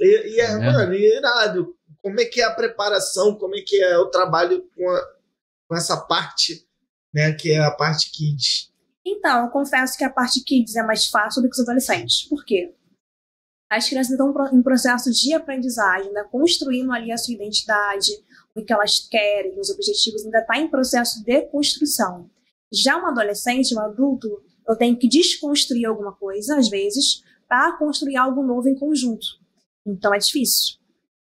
[0.00, 1.74] E, e é, é, mano, é irado.
[2.02, 5.06] Como é que é a preparação, como é que é o trabalho com, a,
[5.68, 6.66] com essa parte,
[7.12, 8.67] né, que é a parte kids?
[9.10, 12.28] Então, eu confesso que a parte kids é mais fácil do que os adolescentes.
[12.28, 12.74] Por quê?
[13.70, 18.10] As crianças estão em processo de aprendizagem, né, construindo ali a sua identidade,
[18.54, 22.30] o que elas querem, os objetivos, ainda está em processo de construção.
[22.72, 28.16] Já um adolescente, um adulto, eu tenho que desconstruir alguma coisa, às vezes, para construir
[28.16, 29.26] algo novo em conjunto.
[29.86, 30.76] Então é difícil.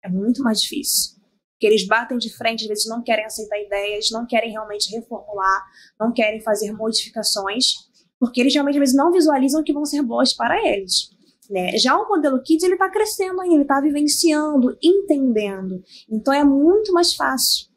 [0.02, 1.21] É muito mais difícil.
[1.62, 5.64] Porque eles batem de frente, às vezes não querem aceitar ideias, não querem realmente reformular,
[5.98, 7.74] não querem fazer modificações,
[8.18, 11.10] porque eles realmente às vezes não visualizam que vão ser boas para eles.
[11.48, 11.78] Né?
[11.78, 15.80] Já o modelo Kids ele está crescendo ainda, ele está vivenciando, entendendo.
[16.10, 17.68] Então é muito mais fácil.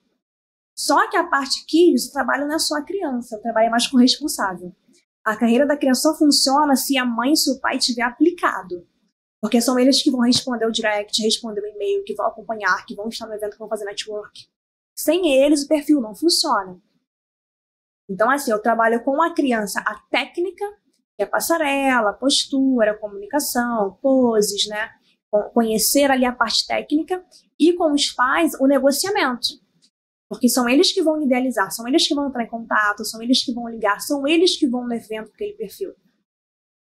[0.76, 3.70] Só que a parte Kids, o trabalho não é só a criança, o trabalho é
[3.70, 4.76] mais com o responsável.
[5.24, 8.84] A carreira da criança só funciona se a mãe e se o pai tiver aplicado.
[9.46, 12.96] Porque são eles que vão responder o direct, responder o e-mail, que vão acompanhar, que
[12.96, 14.48] vão estar no evento, que vão fazer network.
[14.98, 16.82] Sem eles, o perfil não funciona.
[18.10, 20.66] Então, assim, eu trabalho com a criança a técnica,
[21.16, 24.90] que é passarela, postura, comunicação, poses, né?
[25.54, 27.24] Conhecer ali a parte técnica
[27.60, 29.50] e com os pais o negociamento.
[30.28, 33.46] Porque são eles que vão idealizar, são eles que vão entrar em contato, são eles
[33.46, 35.94] que vão ligar, são eles que vão no evento aquele perfil.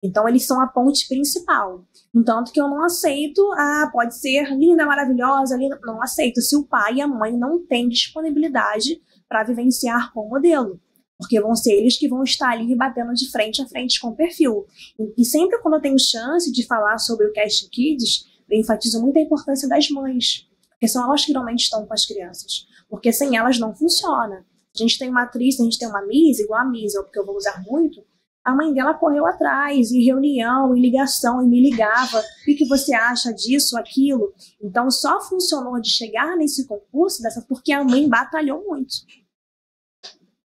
[0.04, 1.86] Então, eles são a ponte principal.
[2.14, 5.80] Entanto que eu não aceito, ah, pode ser linda, maravilhosa, linda.
[5.84, 10.30] Não aceito se o pai e a mãe não têm disponibilidade para vivenciar com o
[10.30, 10.80] modelo.
[11.18, 14.16] Porque vão ser eles que vão estar ali batendo de frente a frente com o
[14.16, 14.66] perfil.
[15.00, 19.02] E, e sempre quando eu tenho chance de falar sobre o Cast Kids, eu enfatizo
[19.02, 20.48] muito a importância das mães.
[20.70, 22.68] Porque são elas que realmente estão com as crianças.
[22.88, 24.46] Porque sem elas não funciona.
[24.76, 27.26] A gente tem uma atriz, a gente tem uma Miss, igual a Miss, porque eu
[27.26, 28.04] vou usar muito,
[28.48, 32.20] a mãe dela correu atrás, em reunião, em ligação, e me ligava.
[32.20, 34.34] O que, você acha disso, aquilo?
[34.62, 38.96] Então, só funcionou de chegar nesse concurso dessa porque a mãe batalhou muito.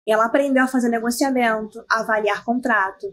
[0.06, 3.08] Ela aprendeu a fazer negociamento, a avaliar contrato.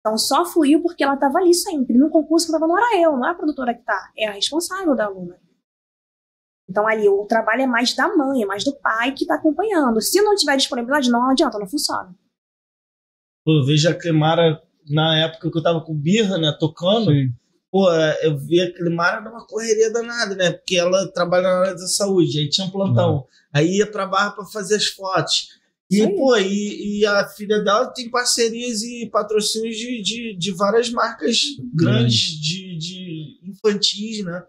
[0.00, 1.98] Então, só fluiu porque ela estava ali sempre.
[1.98, 4.32] No concurso que estava não era eu, não é a produtora que está, é a
[4.32, 5.38] responsável da aluna.
[6.66, 10.00] Então, ali, o trabalho é mais da mãe, é mais do pai que está acompanhando.
[10.00, 12.16] Se não tiver disponibilidade, não adianta, não funciona.
[13.48, 14.60] Pô, eu vejo a Clemara
[14.90, 17.10] na época que eu tava com Birra, né, tocando.
[17.10, 17.32] Sim.
[17.72, 17.90] Pô,
[18.22, 20.50] eu vi a Clemara numa correria danada, né?
[20.50, 23.14] Porque ela trabalha na área da saúde, aí tinha um plantão.
[23.14, 23.24] Uhum.
[23.54, 25.48] Aí ia pra barra pra fazer as fotos.
[25.90, 26.14] E, Sim.
[26.14, 31.38] pô, e, e, a filha dela tem parcerias e patrocínios de, de, de várias marcas
[31.74, 34.42] grandes de, de infantis, né?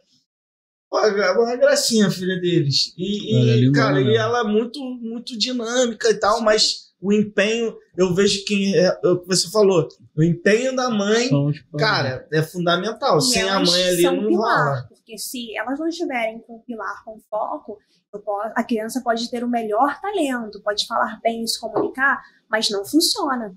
[0.90, 2.94] Pô, é uma gracinha a filha deles.
[2.98, 8.14] E, e cara, e ela é muito, muito dinâmica e tal, mas o empenho, eu
[8.14, 11.30] vejo que é, é, o que você falou, o empenho da mãe,
[11.78, 13.18] cara, é fundamental.
[13.18, 14.86] E Sem a mãe ali não pilar, rola.
[14.90, 17.80] Porque se elas não estiverem com o pilar, com foco,
[18.24, 22.84] posso, a criança pode ter o melhor talento, pode falar bem, se comunicar, mas não
[22.84, 23.56] funciona.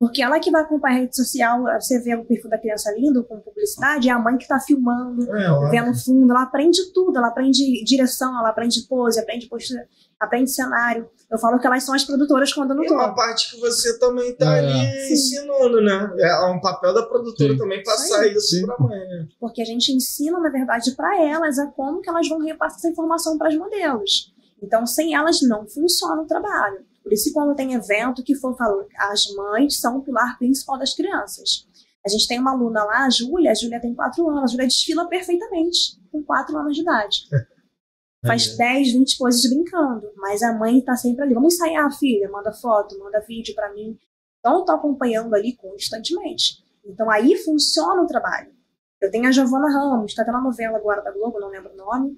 [0.00, 3.22] Porque ela que vai acompanhar a rede social, você vê o perfil da criança lindo
[3.22, 7.28] com publicidade, é a mãe que está filmando, é, vendo fundo, ela aprende tudo, ela
[7.28, 9.86] aprende direção, ela aprende pose, aprende postura,
[10.18, 11.06] aprende cenário.
[11.30, 12.94] Eu falo que elas são as produtoras quando eu não tô.
[12.94, 14.60] É uma parte que você também tá é.
[14.60, 16.10] ali ensinando, né?
[16.18, 17.58] É um papel da produtora Sim.
[17.58, 19.28] também passar isso, isso pra mãe, né?
[19.38, 22.88] Porque a gente ensina, na verdade, para elas a como que elas vão repassar essa
[22.88, 24.32] informação para as modelos.
[24.62, 26.88] Então, sem elas não funciona o trabalho.
[27.10, 30.94] Por isso, quando tem evento que for falando, as mães são o pilar principal das
[30.94, 31.66] crianças.
[32.06, 34.68] A gente tem uma aluna lá, a Júlia, a Júlia tem quatro anos, a Júlia
[34.68, 37.22] desfila perfeitamente, com quatro anos de idade.
[38.24, 38.56] Faz é.
[38.58, 41.34] 10, 20 poses brincando, mas a mãe tá sempre ali.
[41.34, 43.98] Vamos ensaiar, filha, manda foto, manda vídeo para mim.
[44.38, 46.62] Então, eu tô acompanhando ali constantemente.
[46.86, 48.54] Então, aí funciona o trabalho.
[49.00, 52.16] Eu tenho a Giovana Ramos, tá na novela agora da Globo, não lembro o nome.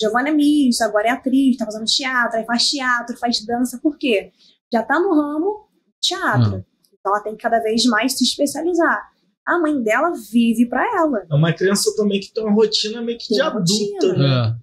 [0.00, 3.96] Giovanna é Miss, agora é atriz, tá fazendo teatro, aí faz teatro, faz dança, por
[3.96, 4.32] quê?
[4.72, 5.68] Já tá no ramo
[6.00, 6.56] teatro.
[6.56, 6.64] Hum.
[6.98, 9.12] Então ela tem que cada vez mais se especializar.
[9.46, 11.26] A mãe dela vive pra ela.
[11.30, 14.16] É uma criança também que tem uma rotina meio que Tem de adulta, rotina.
[14.50, 14.58] né?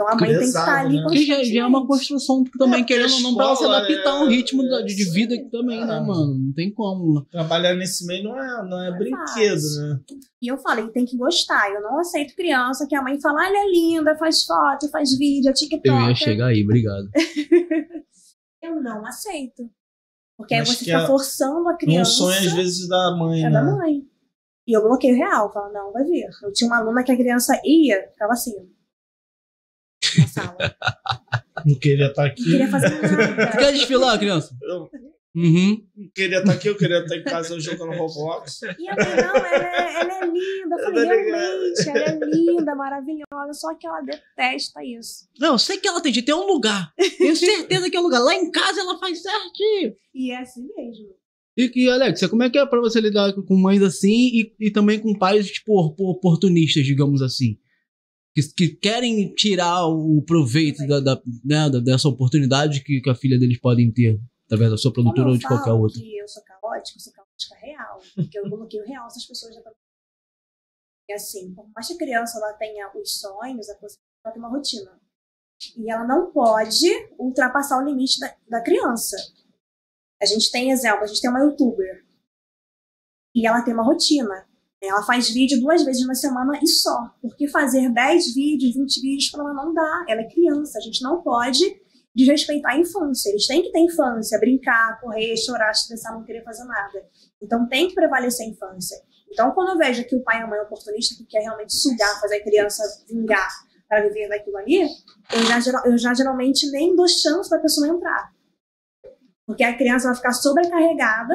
[0.00, 0.04] É.
[0.04, 1.06] Então a mãe tem que estar ali né?
[1.10, 4.26] Que já, já é uma construção também, É, querendo ou não, pra escola adaptar um
[4.26, 6.00] é- ritmo da- de, de é, vida aqui também, né, é.
[6.00, 6.38] mano?
[6.38, 7.24] Não tem como.
[7.26, 9.82] Trabalhar nesse meio não é, não é é brinquedo, fácil.
[9.88, 10.00] né?
[10.42, 11.70] E eu falei, tem que gostar.
[11.70, 15.50] Eu não aceito criança que a mãe fala, ela é linda, faz foto, faz vídeo,
[15.50, 15.88] é TikTok.
[15.88, 17.08] Eu ia chegar aí, obrigado.
[18.62, 19.70] Eu não aceito.
[20.36, 22.10] Porque aí Acho você que está é forçando a criança.
[22.12, 23.50] sonho às vezes da mãe, É né?
[23.50, 24.02] da mãe.
[24.66, 26.26] E eu bloqueio real, falo, não, vai vir.
[26.42, 28.54] Eu tinha uma aluna que a criança ia, ficava assim.
[30.18, 30.56] Na sala.
[31.66, 32.44] Não queria estar Não aqui.
[32.44, 33.46] queria fazer nada.
[33.58, 34.56] Quer desfilar, criança?
[34.62, 34.88] Eu
[35.32, 35.86] Uhum.
[35.96, 38.62] não queria estar aqui, eu queria estar em casa jogando Roblox.
[38.62, 40.74] E a não, ela é, ela é linda.
[40.76, 45.28] Eu falei, Ela é realmente, ela é linda, maravilhosa, só que ela detesta isso.
[45.38, 46.92] Não, eu sei que ela tem de ter um lugar.
[47.16, 48.18] Tenho certeza que é um lugar.
[48.18, 49.94] Lá em casa ela faz certinho.
[50.12, 51.14] E é assim mesmo.
[51.56, 54.70] E, e Alex, como é que é pra você lidar com mães assim e, e
[54.72, 57.56] também com pais, tipo, op- oportunistas, digamos assim?
[58.54, 63.38] Que, que querem tirar o proveito da, da- né, dessa oportunidade que, que a filha
[63.38, 66.00] deles podem ter através da sua produtora ou de qualquer outra.
[66.02, 68.00] eu sou caótica, eu sou caótica real.
[68.14, 69.62] Porque eu bloqueio real essas pessoas já
[71.08, 74.42] E assim, por mais que a criança ela tenha os sonhos, a possibilidade, ela tem
[74.42, 75.00] uma rotina.
[75.76, 76.86] E ela não pode
[77.18, 79.16] ultrapassar o limite da, da criança.
[80.20, 82.04] A gente tem exemplo, a gente tem uma youtuber.
[83.34, 84.48] E ela tem uma rotina.
[84.82, 87.14] Ela faz vídeo duas vezes na semana e só.
[87.20, 90.04] Porque fazer 10 vídeos, 20 vídeos para ela não dá.
[90.08, 90.78] Ela é criança.
[90.78, 91.64] A gente não pode
[92.14, 93.30] desrespeitar a infância.
[93.30, 97.04] Eles têm que ter infância, brincar, correr, chorar, estressar, não querer fazer nada.
[97.42, 98.96] Então tem que prevalecer a infância.
[99.30, 101.74] Então quando eu vejo que o pai e a mãe é oportunista que quer realmente
[101.74, 103.48] sugar, fazer a criança vingar
[103.88, 108.32] para viver daquilo ali, eu já, eu já geralmente nem dou chance da pessoa entrar.
[109.46, 111.34] Porque a criança vai ficar sobrecarregada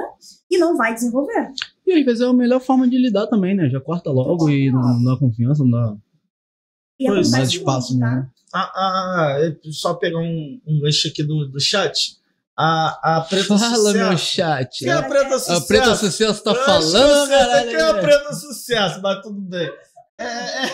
[0.50, 1.52] e não vai desenvolver.
[1.86, 3.70] E às vezes é a melhor forma de lidar também, né?
[3.70, 5.95] Já corta logo e não, não dá confiança, não dá
[6.99, 8.06] E Pois, acontece mais espaço, tá?
[8.16, 8.30] né?
[8.53, 12.18] Ah, ah, é só pegar um, um gancho aqui do, do chat.
[12.57, 14.26] A, a Preta Fala, meu Sucesso.
[14.26, 14.80] chat.
[14.80, 15.68] Quem é a Preta A Sucesso?
[15.68, 17.70] Preta Sucesso tá falando, caralho.
[17.70, 19.70] Quem é a Preta Sucesso, mas tudo bem.
[20.18, 20.72] É, é...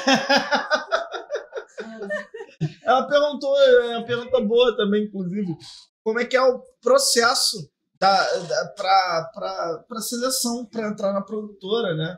[2.86, 5.58] Ela perguntou, é uma pergunta boa também, inclusive.
[6.04, 7.68] Como é que é o processo
[8.02, 12.18] da, da, para a seleção, para entrar na produtora, né?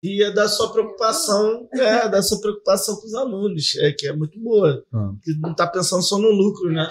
[0.00, 4.12] E é da sua preocupação, é, da sua preocupação com os alunos, é, que é
[4.12, 4.86] muito boa.
[4.94, 5.12] Ah.
[5.24, 6.88] Que não está pensando só no lucro, né?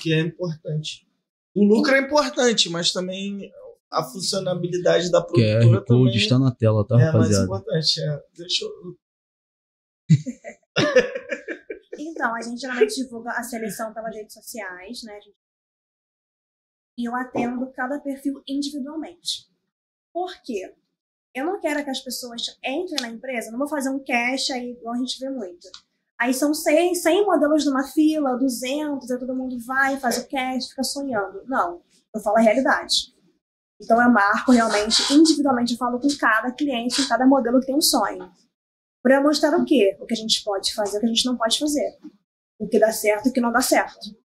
[0.00, 1.06] Que é importante.
[1.54, 3.52] O lucro é importante, mas também
[3.88, 7.44] a funcionabilidade da produtora QR Code também está na tela, tá, é mais rapaziada?
[7.44, 8.00] importante.
[8.02, 8.22] É.
[8.36, 8.96] Deixa eu...
[11.98, 15.12] Então, a gente geralmente divulga a seleção pelas redes sociais, né?
[15.12, 15.45] A gente-
[16.96, 19.46] E eu atendo cada perfil individualmente.
[20.12, 20.74] Por quê?
[21.34, 24.70] Eu não quero que as pessoas entrem na empresa, não vou fazer um cash aí,
[24.70, 25.68] igual a gente vê muito.
[26.18, 30.68] Aí são 100, 100 modelos numa fila, 200, aí todo mundo vai, faz o cash,
[30.68, 31.44] fica sonhando.
[31.46, 31.82] Não,
[32.14, 33.14] eu falo a realidade.
[33.78, 37.82] Então eu marco realmente, individualmente, eu falo com cada cliente, cada modelo que tem um
[37.82, 38.32] sonho.
[39.02, 39.96] Para mostrar o quê?
[40.00, 41.98] O que a gente pode fazer, o que a gente não pode fazer.
[42.58, 44.16] O que dá certo e o que não dá certo.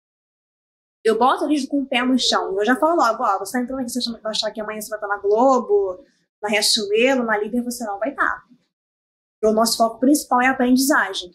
[1.04, 2.58] Eu boto eles com o pé no chão.
[2.60, 4.90] Eu já falo logo, ó, você tá entrando aqui, você vai achar que amanhã você
[4.90, 6.04] vai estar na Globo,
[6.42, 8.44] na Riachuelo, na Líder, você não vai estar.
[9.44, 11.32] O nosso foco principal é a aprendizagem.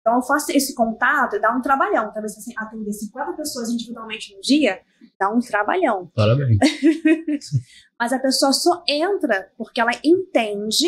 [0.00, 2.12] Então eu faço esse contato e dá um trabalhão.
[2.12, 4.80] Talvez assim, atender 50 pessoas individualmente no dia,
[5.18, 6.10] dá um trabalhão.
[6.14, 6.58] Parabéns.
[7.98, 10.86] Mas a pessoa só entra porque ela entende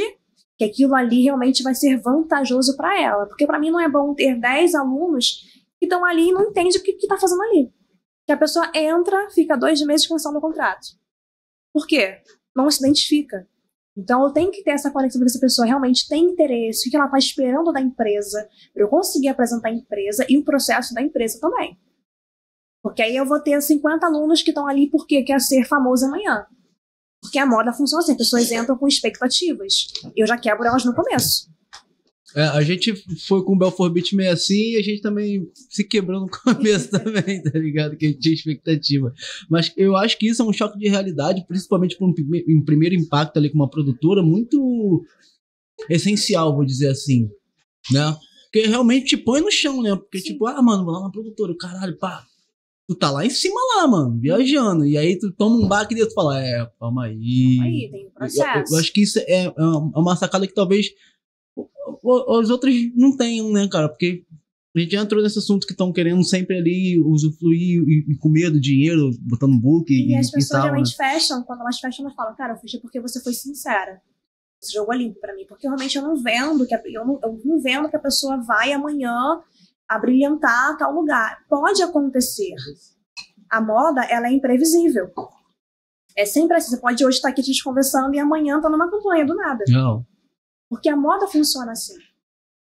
[0.57, 3.27] que aquilo ali realmente vai ser vantajoso para ela.
[3.27, 5.43] Porque para mim não é bom ter 10 alunos
[5.79, 7.73] que estão ali e não entendem o que está fazendo ali.
[8.29, 10.89] Que a pessoa entra, fica dois meses cansando o contrato.
[11.73, 12.21] Por quê?
[12.55, 13.49] Não se identifica.
[13.97, 16.97] Então eu tenho que ter essa conexão para essa pessoa realmente tem interesse, o que
[16.97, 21.01] ela está esperando da empresa, para eu conseguir apresentar a empresa e o processo da
[21.01, 21.81] empresa também.
[22.83, 26.47] Porque aí eu vou ter 50 alunos que estão ali porque quer ser famoso amanhã.
[27.23, 29.87] Porque a moda funciona assim, as pessoas entram com expectativas.
[30.15, 31.49] Eu já quebro elas no começo.
[32.37, 32.93] É, a gente
[33.27, 36.91] foi com o Belfort Beat meio assim e a gente também se quebrou no começo
[36.91, 37.97] também, tá ligado?
[37.97, 39.13] Que a gente tinha expectativa.
[39.49, 42.63] Mas eu acho que isso é um choque de realidade, principalmente para um, prime- um
[42.65, 45.03] primeiro impacto ali com uma produtora, muito
[45.89, 47.29] essencial, vou dizer assim,
[47.91, 48.17] né?
[48.51, 49.95] Porque realmente te põe no chão, né?
[49.95, 50.33] Porque, Sim.
[50.33, 52.25] tipo, ah, mano, vou lá na produtora, caralho, pá.
[52.89, 54.87] Tu tá lá em cima lá, mano, viajando.
[54.87, 57.59] E aí tu toma um baque e tu fala, é, calma aí.
[57.63, 58.75] Aí tem o Eu, processo.
[58.75, 59.53] eu acho que isso é, é
[59.95, 60.87] uma sacada que talvez
[62.03, 63.89] os outros não tenham, né, cara?
[63.89, 64.25] Porque
[64.77, 68.29] a gente já entrou nesse assunto que estão querendo sempre ali usufruir e, e com
[68.29, 70.67] medo, dinheiro, botando book e, E as e pessoas tal, né?
[70.67, 74.01] realmente fecham, quando elas fecham, elas falam, cara, eu fechei porque você foi sincera.
[74.63, 77.19] Esse jogo é limpo para mim, porque realmente eu não vendo que a, eu, não,
[77.23, 79.41] eu não vendo que a pessoa vai amanhã
[79.89, 81.39] abrilhantar tal lugar.
[81.49, 82.55] Pode acontecer.
[83.51, 85.11] A moda, ela é imprevisível.
[86.17, 86.71] É sempre assim.
[86.71, 89.65] Você pode hoje estar aqui a gente conversando e amanhã tá numa campanha do nada.
[89.69, 90.05] Não.
[90.69, 91.95] Porque a moda funciona assim.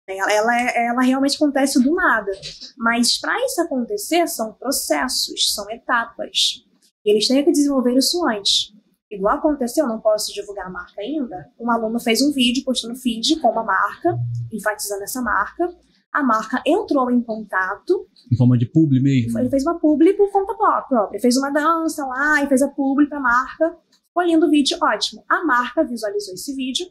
[0.07, 2.31] Ela, ela, ela realmente acontece do nada.
[2.77, 6.63] Mas para isso acontecer, são processos, são etapas.
[7.05, 8.73] E eles têm que desenvolver isso antes.
[9.09, 11.47] Igual aconteceu, não posso divulgar a marca ainda.
[11.59, 14.17] Um aluno fez um vídeo, postou no feed com uma marca,
[14.51, 15.69] enfatizando essa marca.
[16.11, 19.37] A marca entrou em contato, Em forma de publi mesmo.
[19.39, 21.19] ele fez uma publi por conta pró- própria.
[21.19, 23.77] Fez uma dança lá e fez a publi pra marca.
[24.07, 25.23] Ficou lindo o vídeo, ótimo.
[25.29, 26.87] A marca visualizou esse vídeo,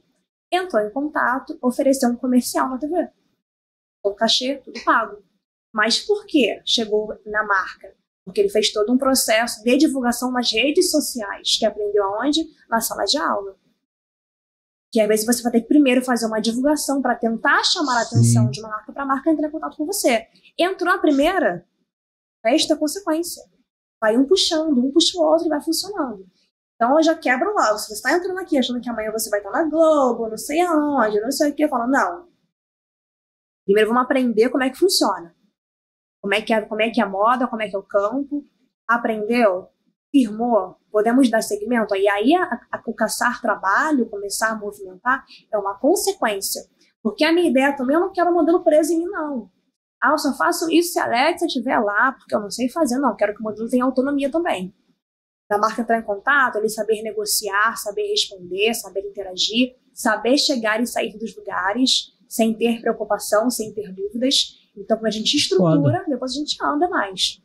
[0.53, 3.09] entrou em contato, ofereceu um comercial na TV.
[4.03, 5.23] Com cachê, tudo pago.
[5.73, 7.97] Mas por que chegou na marca?
[8.25, 12.45] Porque ele fez todo um processo de divulgação nas redes sociais, que aprendeu aonde?
[12.69, 13.57] Na sala de aula.
[14.93, 18.03] Que às vezes você vai ter que primeiro fazer uma divulgação para tentar chamar a
[18.03, 18.51] atenção Sim.
[18.51, 20.29] de uma marca para a marca entrar em contato com você.
[20.59, 21.67] Entrou a primeira,
[22.45, 23.43] resta consequência.
[23.99, 26.29] Vai um puxando, um puxa o outro e vai funcionando.
[26.83, 27.79] Então eu já quebro logo.
[27.79, 30.61] Se você está entrando aqui achando que amanhã você vai estar na Globo, não sei
[30.63, 32.27] aonde, não sei o que, eu falo, não.
[33.65, 35.33] Primeiro vamos aprender como é que funciona.
[36.21, 37.85] Como é que é, como é, que é a moda, como é que é o
[37.85, 38.45] campo.
[38.85, 39.69] Aprendeu?
[40.11, 40.77] Firmou?
[40.91, 41.95] Podemos dar segmento?
[41.95, 46.63] E aí a, a, o caçar trabalho, começar a movimentar, é uma consequência.
[47.01, 49.49] Porque a minha ideia também, eu não quero modelo preso em mim, não.
[50.03, 52.99] Ah, eu só faço isso se a Alexa estiver lá, porque eu não sei fazer,
[52.99, 53.15] não.
[53.15, 54.75] Quero que o modelo tenha autonomia também.
[55.53, 60.87] Da marca entrar em contato, ele saber negociar, saber responder, saber interagir, saber chegar e
[60.87, 64.57] sair dos lugares sem ter preocupação, sem ter dúvidas.
[64.75, 67.39] Então, quando a gente estrutura, depois a gente anda mais.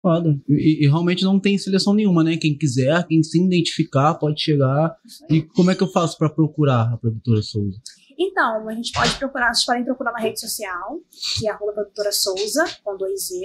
[0.00, 0.40] Foda.
[0.48, 2.38] E, e realmente não tem seleção nenhuma, né?
[2.38, 4.96] Quem quiser, quem se identificar, pode chegar.
[5.28, 7.78] E como é que eu faço pra procurar a produtora Souza?
[8.18, 10.98] Então, a gente pode procurar, vocês podem procurar na rede social,
[11.38, 13.44] que é arroba produtora Souza, com dois E.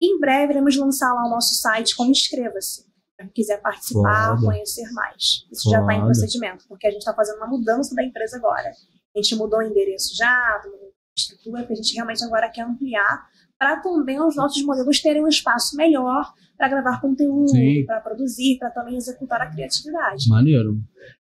[0.00, 2.93] Em breve iremos lançar lá o nosso site como inscreva-se.
[3.34, 4.46] Quiser participar, Foda.
[4.46, 5.46] conhecer mais.
[5.52, 8.70] Isso já está em procedimento, porque a gente está fazendo uma mudança da empresa agora.
[9.16, 12.62] A gente mudou o endereço já, mudou a estrutura, porque a gente realmente agora quer
[12.62, 13.26] ampliar
[13.58, 17.52] para também os nossos modelos terem um espaço melhor para gravar conteúdo,
[17.86, 20.28] para produzir, para também executar a criatividade.
[20.28, 20.78] Maneiro.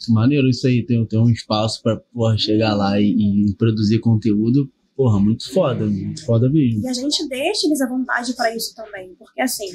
[0.10, 4.72] Maneiro isso aí, ter, ter um espaço pra porra, chegar lá e, e produzir conteúdo.
[4.96, 6.82] Porra, muito foda, muito foda mesmo.
[6.82, 9.68] E a gente deixa eles à vontade para isso também, porque assim,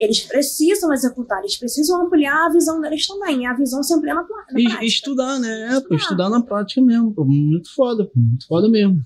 [0.00, 3.42] eles precisam executar, eles precisam ampliar a visão deles também.
[3.42, 4.28] E a visão se amplia na, na
[4.60, 4.84] E, prática.
[4.84, 5.62] e estudar, né?
[5.66, 5.96] É, pô, Estudar.
[5.96, 7.14] estudar na prática mesmo.
[7.14, 9.00] Pô, muito foda, pô, muito foda mesmo.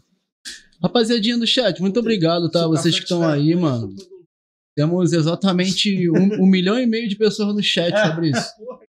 [0.82, 2.60] Rapaziadinha do chat, muito obrigado, tá?
[2.60, 3.92] Seu Vocês que estão aí, mano.
[4.76, 7.92] Temos exatamente um, um milhão e meio de pessoas no chat,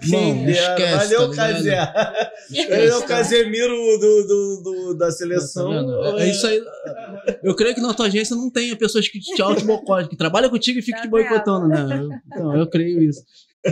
[0.00, 0.18] Fabrício.
[0.20, 1.14] Mano, Quem esquece.
[1.14, 1.92] Valeu, tá ligado?
[1.94, 2.30] Casé.
[2.50, 3.06] Esquece, Valeu, tá?
[3.06, 5.70] Casemiro do, do, do- da Tá seleção.
[5.70, 6.04] vendo?
[6.18, 6.62] É, é isso aí.
[7.42, 10.78] Eu creio que na tua agência não tenha pessoas que te auto-boicotam, que trabalham contigo
[10.78, 11.98] e ficam Tá te boicotando, né?
[12.00, 13.22] Eu- Então, eu creio isso.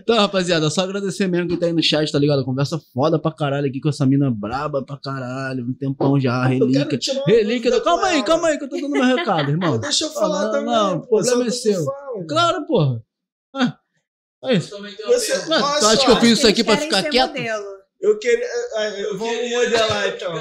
[0.00, 2.44] Então, rapaziada, só agradecer mesmo quem tá aí no chat, tá ligado?
[2.44, 5.64] Conversa foda pra caralho aqui com essa mina braba pra caralho.
[5.64, 6.98] Um tempão já, relíquia.
[7.26, 7.80] Relíquia do...
[7.82, 9.78] Calma aí, calma aí, que eu tô dando meu recado, irmão.
[9.78, 10.66] Deixa eu falar não, também.
[10.74, 11.84] não, o pô, problema é seu.
[11.84, 12.26] fala.
[12.28, 13.02] Claro, porra.
[13.54, 13.76] Ah,
[14.44, 14.76] é isso.
[15.06, 17.28] Você, Mano, tu acha só, que eu fiz isso aqui pra ficar quieto?
[17.28, 17.78] modelo.
[18.00, 18.46] Eu queria.
[18.46, 20.34] ah, ah, Vamos modelar então.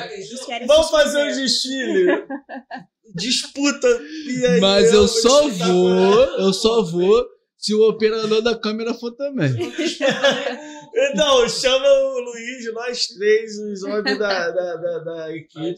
[0.68, 2.06] Vamos fazer um desfile.
[3.16, 3.88] Disputa.
[4.28, 7.26] E aí, Mas eu só disputar vou, eu só vou
[7.58, 9.54] se o operador da câmera for também.
[11.00, 15.76] Então, chama o Luiz, nós três, os homens da, da, da, da equipe.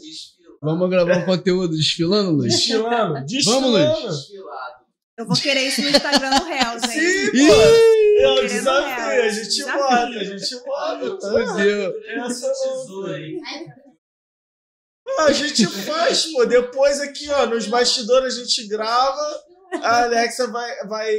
[0.61, 2.53] Vamos gravar um conteúdo desfilando, Luiz?
[2.53, 3.25] Desfilando.
[3.25, 3.67] Desfilando.
[3.67, 4.15] Luiz.
[5.17, 7.01] Eu vou querer isso no Instagram do Hells, hein?
[7.01, 7.53] Sim, pô.
[8.21, 9.03] É um Querendo desafio.
[9.03, 9.23] ela.
[9.25, 11.19] A gente bota, a gente bota.
[11.47, 11.93] Fudeu.
[12.25, 13.05] Essa não.
[15.17, 16.45] Ah, A gente faz, pô.
[16.45, 19.43] Depois aqui, ó, nos bastidores a gente grava.
[19.83, 21.15] A Alexa vai, vai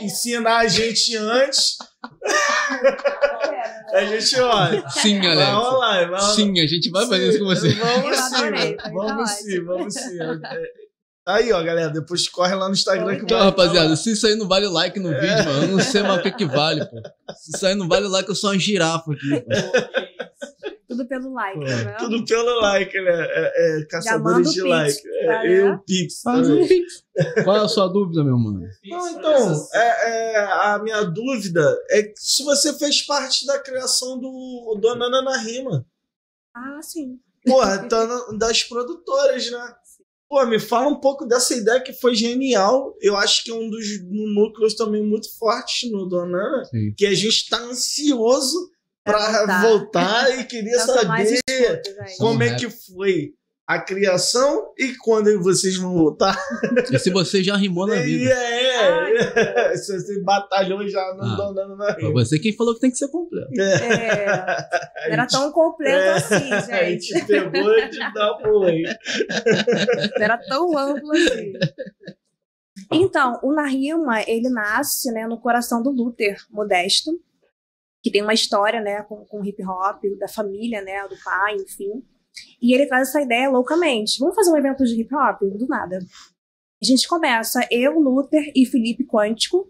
[0.00, 1.76] ensinar a gente antes.
[3.92, 4.88] A gente, ó.
[4.90, 5.50] Sim, Vai Alex.
[5.52, 6.20] rolar, vai.
[6.34, 7.72] Sim, a gente vai fazer isso com você.
[7.74, 10.18] Vamos sim, vamos sim, vamos sim.
[11.26, 14.26] É, Aí, ó, galera, depois corre lá no Instagram que Então, vai- rapaziada, se isso
[14.26, 16.84] aí não vale like no vídeo, mano, eu não sei mais o que, que vale,
[16.86, 16.96] pô.
[17.36, 19.96] Se isso aí não vale like, eu sou uma girafa aqui, pô.
[20.88, 21.96] Tudo pelo like, tá vendo?
[21.98, 23.26] Tudo pelo like, né?
[23.28, 25.02] É, é, caçadores de Pix, like.
[25.02, 25.80] tá, É, eu, né?
[25.86, 26.20] Pix.
[26.22, 27.04] Faz um pix.
[27.44, 28.60] Qual é a sua dúvida, meu mano?
[28.88, 34.78] Não, então, é, é, a minha dúvida é se você fez parte da criação do
[34.80, 35.84] Dona Ana Rima.
[36.54, 37.18] Ah, sim.
[37.44, 39.74] Porra, tá na- das produtoras, né?
[40.28, 42.94] Pô, me fala um pouco dessa ideia que foi genial.
[43.00, 46.92] Eu acho que é um dos núcleos também muito fortes no Dona Ana, Sim.
[46.96, 48.70] que a gente tá ansioso
[49.04, 51.82] pra voltar, e queria mais saber
[52.18, 53.34] como é que foi
[53.66, 56.38] a criação e quando vocês vão voltar.
[56.92, 58.30] E se você já rimou na E vida?
[58.32, 61.36] é, se você batalhou já não Ah.
[61.36, 63.48] donando na Foi você quem falou que tem que ser completo.
[63.60, 67.06] É, não era tão completo É, assim, A gente.
[67.06, 68.82] gente pegou e te dá um aí.
[70.16, 71.52] Não era tão amplo assim.
[72.92, 77.10] Então, o Narima, ele nasce né, no coração do Luther Modesto,
[78.02, 82.04] que tem uma história né, com, com hip hop, da família, né, do pai, enfim.
[82.60, 84.18] E ele traz essa ideia loucamente.
[84.18, 85.40] Vamos fazer um evento de hip hop?
[85.42, 85.98] Do nada.
[86.82, 89.68] A gente começa, eu, Luther e Felipe Quântico,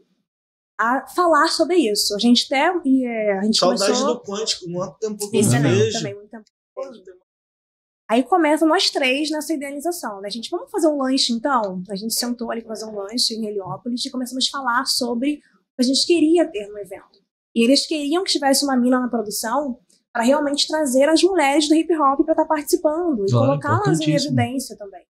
[0.78, 2.14] a falar sobre isso.
[2.14, 2.72] A gente até.
[2.84, 4.14] e, é, a gente Saudade começou...
[4.14, 5.92] do Quântico, muito tempo que eu vejo.
[5.92, 6.44] também, muito tempo.
[8.08, 10.28] Aí começa nós três nessa idealização, né?
[10.28, 11.82] A gente, vamos fazer um lanche então?
[11.90, 15.34] A gente sentou ali para fazer um lanche em Heliópolis e começamos a falar sobre
[15.34, 17.20] o que a gente queria ter no evento.
[17.54, 19.80] E eles queriam que tivesse uma mina na produção
[20.16, 24.14] para realmente trazer as mulheres do hip hop para estar participando e Claro, colocá-las em
[24.14, 25.04] evidência também.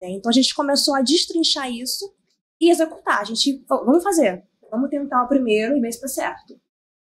[0.00, 0.10] né?
[0.10, 2.14] Então a gente começou a destrinchar isso
[2.60, 3.20] e executar.
[3.20, 6.54] A gente falou, vamos fazer, vamos tentar o primeiro e ver se dá certo.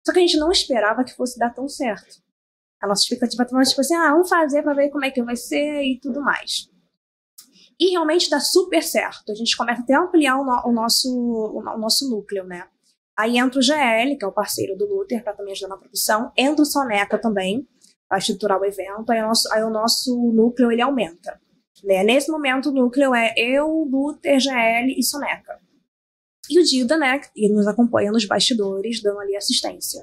[0.05, 2.21] Só que a gente não esperava que fosse dar tão certo.
[2.83, 5.37] A nossa expectativa estava tipo assim, ah, vamos fazer para ver como é que vai
[5.37, 6.69] ser e tudo mais.
[7.79, 9.31] E realmente dá super certo.
[9.31, 12.67] A gente começa até a ampliar o, no- o nosso, o, o nosso núcleo, né?
[13.19, 16.31] Aí entra o GL, que é o parceiro do Luther, para também ajudar na produção.
[16.37, 17.67] Entra o Soneca também,
[18.09, 19.11] para estruturar o evento.
[19.11, 21.41] Aí o nosso, aí o nosso núcleo ele aumenta.
[21.83, 22.05] Né?
[22.05, 25.59] Nesse momento, o núcleo é eu, Luther, GL e Soneca.
[26.49, 30.01] E o Dida, né, que nos acompanha nos bastidores, dando ali assistência.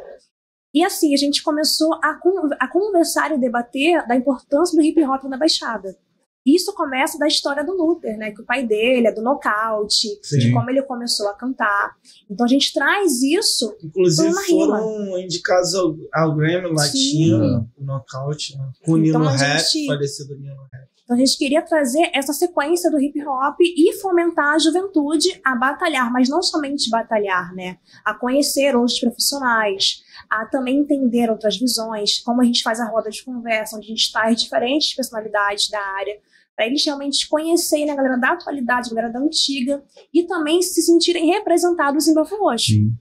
[0.73, 5.01] E assim, a gente começou a, con- a conversar e debater da importância do hip
[5.05, 5.97] hop na Baixada.
[6.45, 8.31] Isso começa da história do Luther, né?
[8.31, 10.07] Que o pai dele é do nocaute,
[10.37, 11.95] de como ele começou a cantar.
[12.29, 13.75] Então a gente traz isso.
[13.83, 14.77] Inclusive Uma rima.
[14.79, 18.69] foram indicados ao, ao Grammy Latino, o Knockout, né?
[18.85, 20.85] com o Então Nino a Rap, gente- falecido Nino Rap.
[21.03, 25.55] Então a gente queria trazer essa sequência do hip hop e fomentar a juventude a
[25.55, 27.77] batalhar, mas não somente batalhar, né?
[28.03, 33.11] A conhecer outros profissionais, a também entender outras visões, como a gente faz a roda
[33.11, 36.17] de conversa, onde a gente traz diferentes personalidades da área,
[36.55, 39.83] para eles realmente conhecerem a galera da atualidade, a galera da antiga,
[40.13, 42.65] e também se sentirem representados em Belfort Roxo.
[42.71, 42.91] Sim.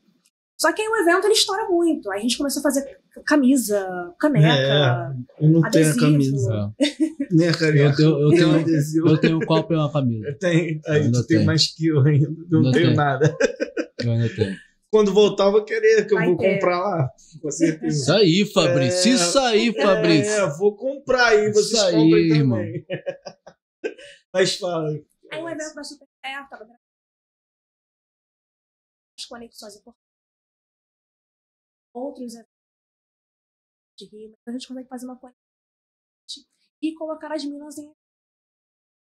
[0.60, 2.10] Só que aí o evento ele estoura muito.
[2.10, 2.85] Aí a gente começou a fazer
[3.26, 3.86] camisa,
[4.18, 6.01] caneca, Eu não tenho a adesivo.
[6.01, 6.72] camisa.
[7.31, 9.09] Nem a Eu tenho, eu, Nem o tenho, adesivo.
[9.09, 10.28] eu tenho um copo e uma camisa.
[10.28, 10.81] Eu tenho.
[10.86, 11.47] Aí Ainda tu tem tem.
[11.47, 12.28] mais que eu ainda.
[12.51, 12.97] Não Ainda tenho tem.
[12.97, 13.36] nada.
[14.05, 14.56] Eu ainda tenho.
[14.90, 16.55] Quando voltar, eu vou querer, que eu Vai vou ter.
[16.55, 17.09] comprar lá.
[17.43, 17.86] Com certeza.
[18.02, 19.10] Isso aí, Fabrício.
[19.10, 19.14] É.
[19.16, 20.32] Isso aí, Fabrício.
[20.32, 22.62] É, vou comprar aí, vocês Isso aí, irmão.
[24.32, 24.90] Mas fala.
[25.31, 26.65] Aí o evento vai super certo, tava
[29.19, 30.05] as conexões importantes.
[31.94, 32.52] Outros eventos
[33.97, 34.36] de rima.
[34.47, 35.44] A gente consegue fazer uma conexão
[36.82, 37.93] e colocar as minas em.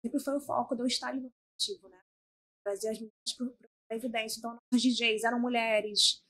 [0.02, 2.02] Sempre foi o foco eu estar coletivo, né?
[2.64, 3.34] Trazer as meninas
[3.88, 4.40] para evidência.
[4.40, 6.24] Então, nossas DJs eram mulheres,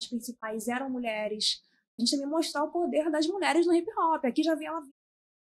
[0.00, 1.62] as principais eram mulheres.
[1.98, 4.24] A gente também mostrar o poder das mulheres no hip hop.
[4.24, 4.80] Aqui já vi ela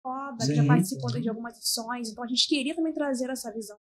[0.06, 1.22] foda, que já participou sim.
[1.22, 3.78] de algumas edições, então a gente queria também trazer essa visão.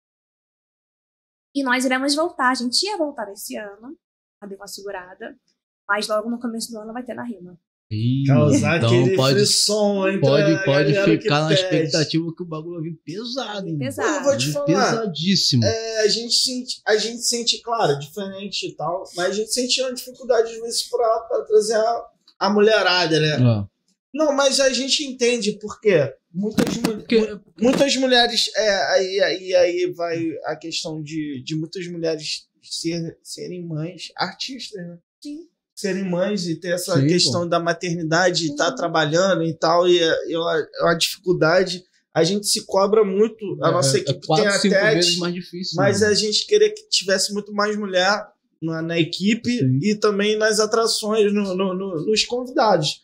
[1.54, 3.98] E nós iremos voltar, a gente ia voltar esse ano,
[4.42, 5.38] a deu uma segurada,
[5.86, 7.60] mas logo no começo do ano vai ter na rima.
[7.92, 11.62] Ih, Causar então aquele pode, entre pode, pode ficar na pede.
[11.62, 13.78] expectativa que o bagulho vai vir pesado, hein?
[13.78, 14.18] Pesado.
[14.18, 14.66] Eu vou te falar.
[14.66, 15.64] Pesadíssimo.
[15.64, 19.82] É, a gente sente, a gente sente, claro, diferente e tal, mas a gente sente
[19.82, 22.06] uma dificuldade às vezes pra, pra trazer a,
[22.40, 23.38] a mulherada, né?
[23.46, 23.73] Ó,
[24.14, 26.14] Não, mas a gente entende por quê.
[26.34, 31.88] Muitas, mu- porque, muitas mulheres, é, aí, aí, aí vai a questão de, de muitas
[31.88, 34.98] mulheres ser, serem mães, artistas, né?
[35.22, 35.48] Sim.
[35.76, 38.76] Serem mães e ter essa Sim, questão da maternidade, estar Uhum.
[38.76, 41.84] trabalhando e tal, e é, é uma, é uma dificuldade.
[42.14, 44.94] A gente se cobra muito, a nossa é, equipe é quatro, tem até.
[44.96, 45.74] vezes mais difícil.
[45.76, 46.08] Mas né?
[46.08, 48.24] a gente queria que tivesse muito mais mulher
[48.62, 49.80] na, na equipe Sim.
[49.82, 53.02] e também nas atrações, no- no- no- nos convidados.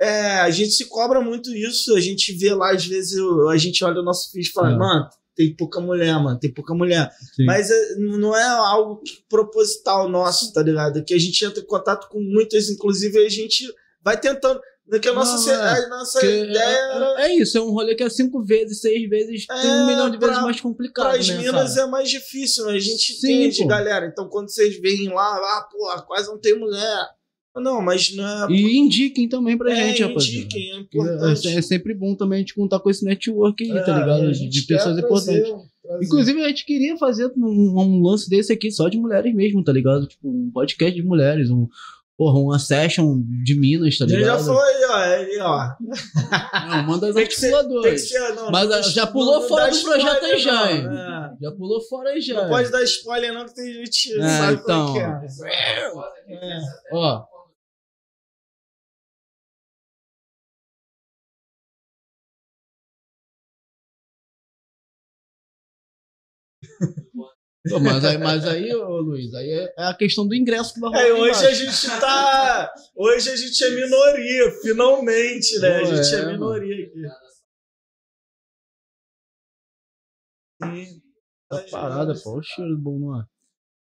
[0.00, 3.18] É, a gente se cobra muito isso, a gente vê lá, às vezes,
[3.50, 4.76] a gente olha o nosso feed e fala, É.
[4.76, 7.10] mano, tem pouca mulher, mano, tem pouca mulher.
[7.34, 7.44] Sim.
[7.46, 11.02] Mas é, não é algo que- proposital nosso, tá ligado?
[11.04, 13.64] Que a gente entra em contato com muitas, inclusive a gente
[14.02, 14.60] vai tentando.
[15.02, 15.84] Que a nossa, Não, é.
[15.84, 17.14] a nossa Porque ideia era.
[17.18, 19.86] é, é isso, é um rolê que é cinco vezes, seis vezes, É, tem um
[19.88, 21.88] milhão de vezes pra- mais complicado, Para as né, minas cara?
[21.88, 22.74] é mais difícil, né?
[22.74, 23.66] a gente Sim, entende, pô.
[23.66, 24.06] galera.
[24.06, 27.04] Então, quando vocês veem lá, ah, pô, quase não tem mulher.
[27.56, 28.52] Não, mas não é.
[28.52, 30.38] E indiquem também pra é, gente, rapaziada.
[30.44, 31.48] indiquem, é importante.
[31.48, 34.32] é- é sempre bom também a gente contar com esse network aí, tá É, ligado?
[34.32, 35.48] De, pessoas importantes.
[35.82, 36.04] trazer.
[36.04, 39.72] Inclusive, a gente queria fazer um, um lance desse aqui só de mulheres mesmo, tá
[39.72, 40.06] ligado?
[40.06, 41.66] Tipo, um podcast de mulheres, um,
[42.18, 44.24] Porra, uma session de Minas, tá ligado?
[44.24, 44.94] já foi, ó.
[44.96, 45.68] Aí, ó.
[46.66, 48.08] Não, manda as articuladoras.
[48.50, 50.86] Mas não, já pulou não fora do projeto aí já, hein?
[50.86, 51.44] é.
[51.44, 52.40] Já pulou fora aí já.
[52.42, 54.86] Não pode dar spoiler, não, que tem gente É, sabe então.
[54.86, 56.56] como é que é.
[56.56, 56.60] É.
[56.92, 57.22] Ó.
[67.70, 70.80] Pô, mas aí, mas aí, ô, Luiz, aí é é a questão do ingresso que
[70.80, 71.02] vai rolar.
[71.06, 72.72] É, hoje a gente tá.
[72.94, 75.80] Hoje a gente é minoria, finalmente, né?
[75.80, 77.02] Pô, a gente é, é, minoria aqui.
[80.62, 81.02] Sim.
[81.48, 82.30] Tá parada, pô.
[82.32, 83.28] Olha o cheiro bom numa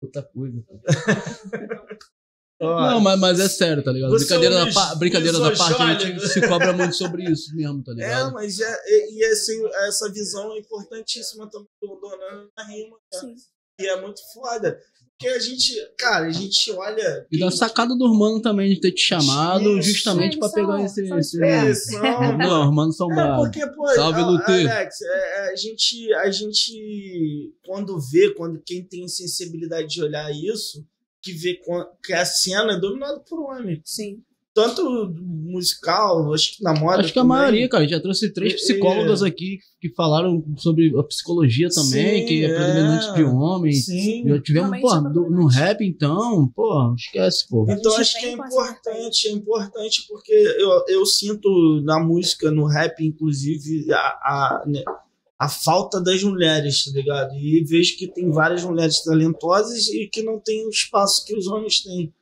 [0.02, 0.64] puta coisa.
[2.62, 4.12] Não, mas, mas é sério, tá ligado?
[4.16, 6.28] Brincadeira, é da, pa- brincadeira da parte, a gente misojólico.
[6.28, 8.32] se cobra muito sobre isso mesmo, tá É, ligado?
[8.34, 13.26] mas é, e, e assim, essa visão é importantíssima também do Donando na rima, cara.
[13.26, 13.36] Sim.
[13.80, 14.80] E é muito foda.
[15.18, 17.26] Porque a gente, cara, a gente olha.
[17.32, 19.90] E da sacada do Hermano também de ter te chamado, Isso.
[19.90, 21.02] justamente pra São- pegar esse.
[21.14, 21.38] esse...
[21.94, 23.44] São- Não, Hermano são É, bravos.
[23.50, 24.52] porque, pô, Salve, Lutê.
[24.52, 25.08] Alex, é,
[25.48, 30.86] é, a, gente, a gente, quando vê, quando quem tem sensibilidade de olhar isso,
[31.22, 31.60] que vê
[32.04, 33.82] que a cena é dominada por homem.
[33.86, 34.22] Sim.
[34.54, 35.14] Tanto
[35.54, 37.00] musical, acho que na moda.
[37.02, 37.38] Acho que a também.
[37.38, 42.22] maioria, cara, a gente já trouxe três psicólogas aqui que falaram sobre a psicologia também,
[42.22, 42.56] Sim, que é é.
[42.56, 43.86] predominante de homens.
[43.86, 44.28] Sim.
[44.28, 47.66] Já tivemos, pô, é no rap, então, pô, esquece, pô.
[47.70, 52.66] A Então acho que é importante, é importante porque eu, eu sinto na música, no
[52.66, 54.84] rap, inclusive, a, a, né,
[55.40, 57.36] a falta das mulheres, tá ligado?
[57.36, 61.48] E vejo que tem várias mulheres talentosas e que não tem o espaço que os
[61.48, 62.14] homens têm.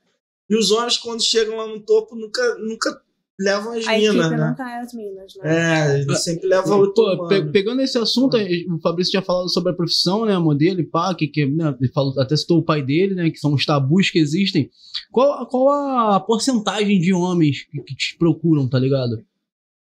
[0.51, 3.01] E os homens, quando chegam lá no topo, nunca, nunca
[3.39, 4.37] levam as A minas, né?
[4.37, 5.95] não tá as minas, né?
[5.95, 9.71] É, ele sempre leva o Pô, pe- pegando esse assunto, o Fabrício tinha falado sobre
[9.71, 12.83] a profissão, né, modelo e pá, que, que né, ele falou, até citou o pai
[12.83, 14.69] dele, né, que são os tabus que existem.
[15.11, 19.23] Qual, qual a porcentagem de homens que, que te procuram, tá ligado?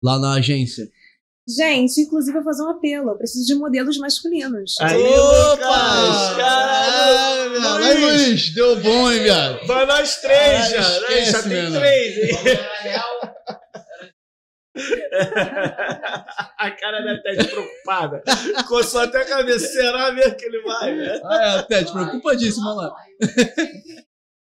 [0.03, 0.87] Lá na agência.
[1.47, 3.11] Gente, inclusive, eu vou fazer um apelo.
[3.11, 4.75] Eu preciso de modelos masculinos.
[4.81, 6.35] Aí, Opa!
[6.37, 7.27] Caralho!
[7.51, 7.83] viado.
[7.83, 9.65] Aí, Luiz, deu bom, hein, viado?
[9.65, 11.79] Vai nós três já, esquece, Já tem mano.
[11.79, 12.37] três, hein?
[16.59, 18.21] A cara da Tete preocupada.
[18.67, 19.67] Coçou até a cabeça.
[19.67, 20.95] Será mesmo que ele vai?
[20.95, 21.19] né?
[21.23, 22.93] Ah, é, até, te preocupadíssimo, lá.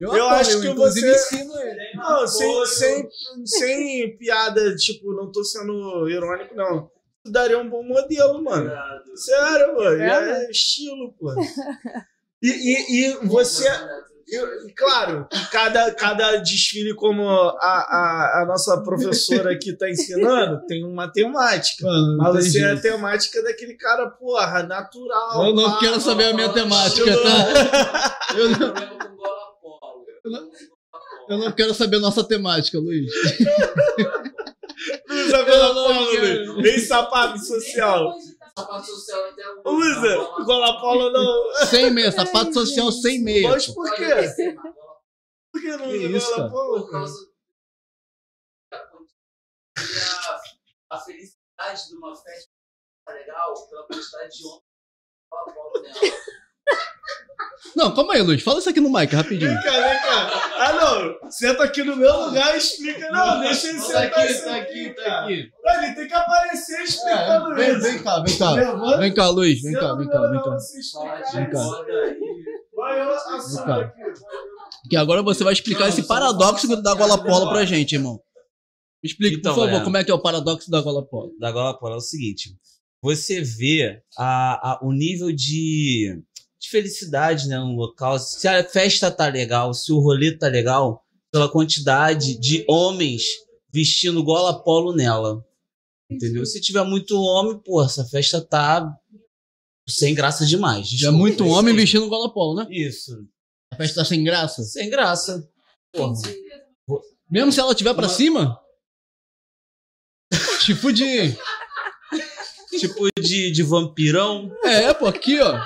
[0.02, 1.92] Eu acho que você- ensino ele.
[1.94, 3.08] Não, sem, sem,
[3.44, 6.90] sem piada, tipo, não tô sendo irônico, não.
[7.24, 8.70] Tu daria um bom modelo, mano.
[9.14, 10.02] Sério, mano.
[10.02, 11.32] É, É estilo, pô.
[12.44, 13.68] E, e, e você.
[13.68, 20.64] e- e, claro, cada, cada desfile, como a, a, a nossa professora aqui tá ensinando,
[20.66, 21.84] tem uma temática.
[21.86, 25.46] Mano, Mas você é a temática daquele cara, porra, natural.
[25.46, 28.18] Eu não pá, quero saber a minha pá, temática, tá?
[28.36, 28.74] Eu não,
[31.28, 33.10] eu não quero saber a nossa temática, Luiz.
[35.08, 36.52] Não Polo, quero.
[36.52, 36.62] Luiz.
[36.62, 38.14] Nem sapato social.
[38.56, 39.74] Sapato social até o.
[39.74, 41.66] Usa, igual a Polo não.
[41.66, 43.48] Sem meia, sapato social sem meia.
[43.48, 43.74] Mas pô.
[43.74, 44.04] por quê?
[45.52, 46.46] Por que não usa isso, igual cara?
[46.46, 46.80] a Polo?
[46.82, 47.32] Por causa
[49.76, 50.40] a,
[50.96, 52.50] a felicidade de uma festa
[53.04, 56.00] tá legal pela quantidade de homens que falam bola nela.
[57.74, 58.42] Não, calma aí, Luiz.
[58.42, 59.50] Fala isso aqui no mic, rapidinho.
[59.50, 60.52] Vem cá, vem cá.
[60.56, 61.30] Ah, não.
[61.30, 63.08] Senta aqui no meu lugar e explica.
[63.10, 65.22] Não, deixa ele sentar isso cara.
[65.22, 67.80] Não, Ele tem que aparecer explicando É, vem, isso.
[67.82, 68.50] vem cá, vem cá.
[68.52, 69.62] Levanta, Vem cá, Luiz.
[69.62, 70.40] Vem cá, vem cá, vem
[71.50, 71.58] cá.
[71.58, 72.42] moda e.
[72.74, 73.76] Vai, eu assumo cá.
[73.80, 74.00] aqui.
[74.90, 78.20] Que agora você vai explicar Não, esse paradoxo vou da gola polo pra gente, irmão.
[79.02, 79.84] Explica, Então, por favor, é.
[79.84, 81.32] como é que é o paradoxo da gola polo.
[81.38, 82.54] da Gola Polo é o seguinte:
[83.00, 86.20] você vê a, a- o nível de,
[86.62, 91.04] de felicidade né, no local, se a festa tá legal, se o rolê tá legal,
[91.32, 93.24] pela quantidade de homens
[93.72, 95.44] vestindo gola polo nela.
[96.08, 96.46] Entendeu?
[96.46, 98.88] Se tiver muito homem, pô, essa festa tá
[99.88, 100.88] sem graça demais.
[100.88, 102.66] Já é muito homem vestindo gola polo, né?
[102.70, 103.26] Isso.
[103.72, 104.62] A festa tá sem graça.
[104.62, 105.48] Sem graça.
[105.92, 106.12] Porra.
[107.28, 108.60] Mesmo se ela tiver pra Uma- cima?
[110.64, 111.36] Tipo de.
[112.78, 114.50] Tipo de, de vampirão.
[114.64, 115.60] É, pô, aqui, ó.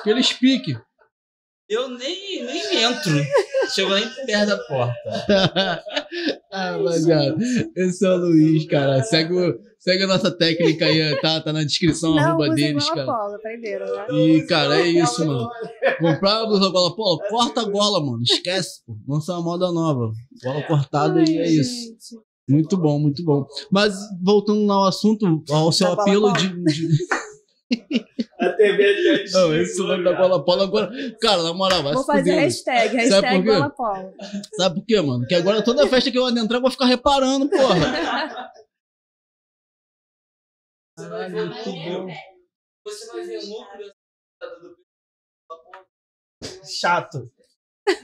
[0.00, 0.76] Aquele pique.
[1.68, 3.12] Eu nem, nem entro.
[3.72, 4.94] Chego nem perto da porta.
[6.52, 7.36] ah, rapaziada.
[7.76, 9.00] Esse é o Luiz, cara.
[9.04, 13.34] Segue, o- segue a nossa técnica aí, tá, tá na descrição, Não, arroba deles, cara.
[13.36, 14.06] Aprenderam, né?
[14.10, 15.48] E, cara, é isso, mano.
[16.00, 18.22] Comprar a blusa gola polo, corta a gola, mano.
[18.22, 18.96] Esquece, pô.
[19.06, 20.10] Lança uma moda nova.
[20.42, 21.70] Gola cortada e é Ai, isso.
[21.86, 22.24] gente.
[22.48, 23.46] Muito bom, muito bom.
[23.70, 26.36] Mas voltando ao assunto, ao seu Da gola apelo polo.
[26.36, 26.64] de.
[26.64, 26.96] de-
[28.40, 30.90] A TV já Não, esse nome da bola polo agora.
[31.20, 32.40] Cara, na moral, vai Vou fazer fuder.
[32.40, 33.52] hashtag, Sabe hashtag quê?
[33.52, 34.14] bola polo.
[34.56, 35.26] Sabe por quê, mano?
[35.26, 38.50] Que agora toda festa que eu adentrar eu vou ficar reparando, porra.
[40.98, 42.06] Você vai ver o núcleo.
[42.84, 43.92] Você vai ver o núcleo
[44.40, 44.80] do
[46.66, 47.30] Chato.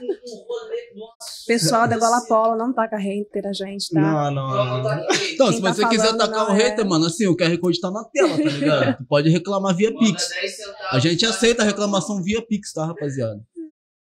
[0.01, 1.47] Um.
[1.47, 4.01] Pessoal da Gola Polo não taca hater a gente, tá?
[4.01, 5.07] Não, não, Não, não tá.
[5.33, 6.63] Então, Quem se tá você quiser falando atacar não o é.
[6.63, 8.97] hater, mano, assim, o QR Code tá na tela, tá ligado?
[8.97, 10.29] Tu pode reclamar via Pix.
[10.29, 11.29] 10 centavos, A gente tá?
[11.29, 13.41] aceita a reclamação via Pix, tá, rapaziada?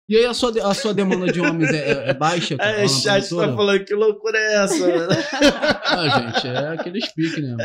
[0.08, 2.56] E aí, a sua, a sua demanda de homens é, é- é baixa?
[2.62, 5.08] É, o chat tá falando que loucura é essa, mano.
[5.88, 7.56] Ah, gente, é aquele speak, né?
[7.56, 7.64] mano?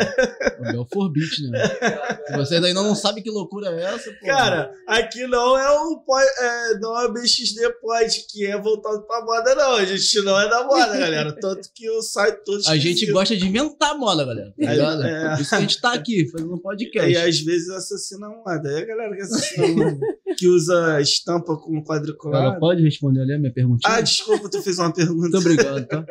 [0.60, 1.68] O Belfort Beat, né?
[2.26, 4.26] Se vocês ainda não sabem que loucura é essa, pô.
[4.26, 9.24] Cara, aqui não é o pod- é, não é BXD Pod que é voltado pra
[9.24, 9.72] moda, não.
[9.76, 11.32] A gente não é da moda, galera.
[11.40, 14.50] Tanto que o site todo A gente gosta de inventar moda, galera.
[14.58, 15.02] Tá É, ligado?
[15.02, 15.30] é.
[15.34, 17.16] Por isso que a gente tá aqui, fazendo um E podcast.
[17.16, 18.70] às vezes assassina a moda.
[18.70, 19.98] É a galera que assassina a moda.
[20.38, 21.82] que usa estampa com
[22.30, 22.60] Ela quadriculado.
[22.60, 23.94] pode responder ali a minha perguntinha?
[23.94, 25.18] Ah, desculpa, tu fez uma pergunta.
[25.20, 26.04] Muito obrigado, tá?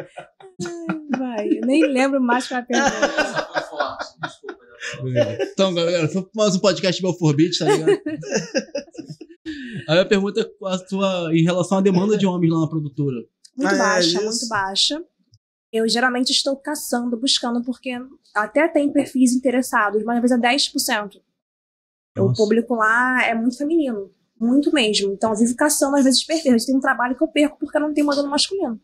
[1.17, 3.05] Vai, eu nem lembro mais qual é a pergunta.
[3.05, 4.05] Essa foi forte.
[4.23, 4.59] Desculpa.
[4.99, 5.37] Obrigado.
[5.41, 8.01] Então, galera, foi mais um podcast Belfort Beat, tá ligado?
[9.87, 13.17] Aí a pergunta é a sua, em relação à demanda de homens lá na produtora.
[13.57, 14.23] Muito Ah, é baixa, isso.
[14.23, 15.03] muito baixa.
[15.71, 17.91] Eu geralmente estou caçando, buscando, porque
[18.35, 21.21] até tem perfis interessados, mas às vezes é 10%.
[22.17, 22.35] O Nossa.
[22.41, 24.11] público lá é muito feminino.
[24.39, 25.11] Muito mesmo.
[25.11, 27.81] Então eu vivo caçando, às vezes, vezes Tem um trabalho que eu perco porque eu
[27.81, 28.79] não tenho modelo masculino.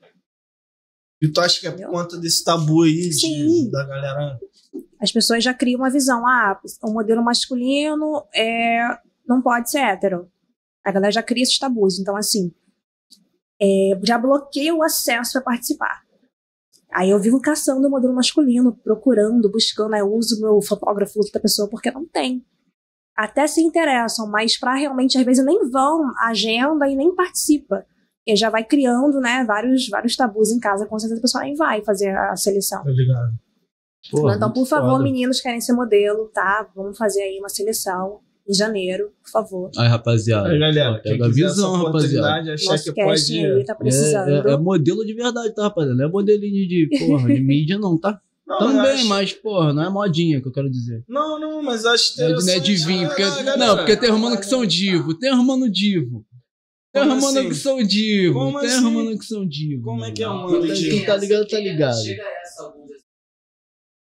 [1.22, 1.94] E tu acha que é por Entendeu?
[1.94, 3.72] conta desse tabu aí de, Sim.
[3.72, 4.40] da galera.
[5.00, 6.28] As pessoas já criam uma visão.
[6.28, 8.80] Ah, o modelo masculino é,
[9.28, 10.30] não pode ser hétero.
[10.84, 12.00] A galera já cria esses tabus.
[12.00, 12.54] Então, assim,
[13.62, 16.04] é, já bloqueia o acesso para participar.
[16.94, 19.94] Aí eu vivo caçando o modelo masculino, procurando, buscando.
[19.94, 22.46] Aí eu uso meu fotógrafo da pessoa porque não tem.
[23.16, 27.86] Até se interessam, mas para realmente, às vezes, nem vão à agenda e nem participa.
[28.28, 30.86] E já vai criando, né, vários, vários tabus em casa.
[30.86, 32.84] Com certeza a pessoa nem vai fazer a seleção.
[32.84, 33.34] Tá ligado?
[34.12, 35.04] Porra, então, por favor, foda.
[35.04, 36.68] meninos que querem ser modelo, tá?
[36.76, 39.72] Vamos fazer aí uma seleção em janeiro, por favor.
[39.78, 40.50] Aí, rapaziada.
[40.50, 42.54] Aí, galera, Pega a visão, rapaziada.
[42.54, 43.54] achar Nosso que casting pode.
[43.54, 44.30] aí tá precisando.
[44.30, 45.98] É, é- é modelo de verdade, tá, rapaziada?
[45.98, 48.22] Não é modelinho de, porra, de mídia, não, tá?
[48.48, 51.04] Não, Também, acho- mas, porra, não é modinha que eu quero dizer.
[51.08, 52.64] Não, não, mas acho é de, não é interessante.
[52.76, 56.24] de vinho, porque, Ah, galera, não, porque tem romano que são divo, tem romano divo.
[56.94, 57.50] Tem romano assim?
[57.50, 58.84] que são divo, Como tem assim?
[58.84, 59.84] romano que são divo.
[59.84, 60.44] Como é que é mano.
[60.44, 60.90] mano Quem tá- divo?
[60.96, 62.04] Quem tá ligado, tá ligado.
[62.04, 62.74] Chega essa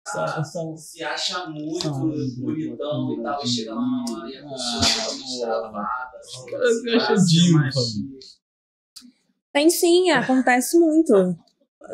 [0.06, 4.42] essa- se acha muito Ah, bonitão e tal, e chega lá na hora e a
[4.44, 6.20] pessoa tá muito destravada.
[6.24, 7.60] Se acham divo.
[9.54, 11.14] Tem sim, acontece muito.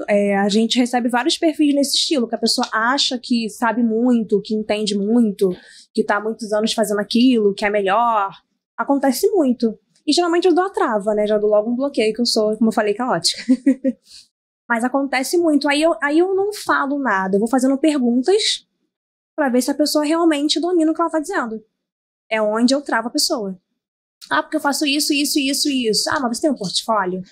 [0.08, 4.42] É, a gente recebe vários perfis nesse estilo, que a pessoa acha que sabe muito,
[4.42, 5.50] que entende muito,
[5.94, 8.32] que tá há muitos anos fazendo aquilo, que é melhor.
[8.78, 9.78] Acontece muito.
[10.06, 11.28] E geralmente eu dou a trava, né?
[11.28, 13.44] Já dou logo um bloqueio, que eu sou, como eu falei, caótica.
[14.68, 15.68] Mas acontece muito.
[15.68, 18.68] Aí eu, aí eu não falo nada, eu vou fazendo perguntas
[19.36, 21.64] pra ver se a pessoa realmente domina o que ela tá dizendo.
[22.30, 23.60] É onde eu travo a pessoa.
[24.30, 26.10] Ah, porque eu faço isso, isso, isso isso.
[26.10, 27.24] Ah, mas você tem um portfólio?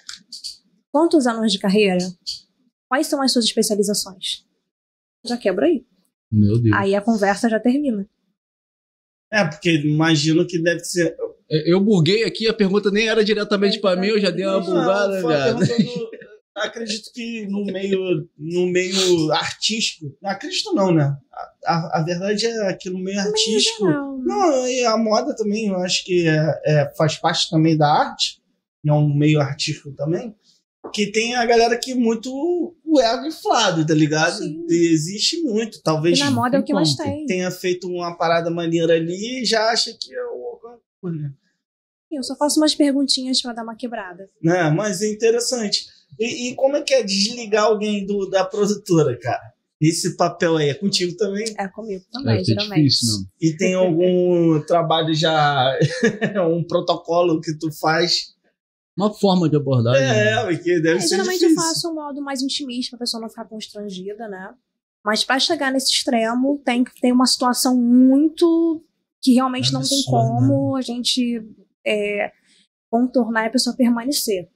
[0.92, 2.00] Quantos anos de carreira?
[2.90, 4.46] Quais são as suas especializações?
[5.26, 5.86] Já quebra aí.
[6.32, 6.76] Meu Deus.
[6.76, 8.08] Aí a conversa já termina.
[9.32, 11.16] É, porque imagino que deve ser.
[11.50, 14.60] É, Eu buguei aqui, a pergunta nem era diretamente pra mim, eu já dei uma
[14.62, 15.60] bugada, Não, foi a viado.
[15.68, 16.18] pergunta do-
[16.58, 20.18] Acredito que no meio, no meio artístico.
[20.24, 21.16] Acredito não, né?
[21.32, 23.86] A, a, a verdade é que no meio artístico.
[23.86, 27.88] Não, Não, e a moda também, eu acho que é, é- faz parte também da
[27.88, 28.42] arte,
[28.84, 30.34] é um meio artístico também,
[30.92, 32.32] que tem a galera que muito
[32.86, 34.38] o ego inflado, tá ligado?
[34.38, 34.66] Sim.
[34.70, 37.26] E existe muito, talvez E na moda é o que mais tem.
[37.26, 40.48] tenha feito uma parada maneira ali e já acha que é o
[42.12, 44.30] Eu só faço umas perguntinhas pra dar uma quebrada.
[44.42, 44.70] né?
[44.70, 45.86] Mas é interessante.
[46.20, 49.54] E, e como é que é desligar alguém do, da produtora, cara?
[49.80, 51.54] Esse papel aí é contigo também?
[51.56, 52.84] É comigo também, ser geralmente.
[52.84, 53.28] difícil, não.
[53.40, 55.78] E tem algum trabalho já,
[56.50, 58.36] um protocolo que tu faz?
[58.98, 60.02] Uma forma de abordagem.
[60.02, 60.32] né?
[60.34, 61.62] É, porque deve É, ser geralmente difícil.
[61.62, 64.54] eu faço um modo mais intimista pra pessoa não ficar constrangida, né?
[65.06, 68.84] Mas pra chegar nesse extremo, tem que ter uma situação muito
[69.22, 71.42] que realmente não tem como a gente
[71.86, 72.32] é,
[72.90, 74.50] contornar e a pessoa permanecer.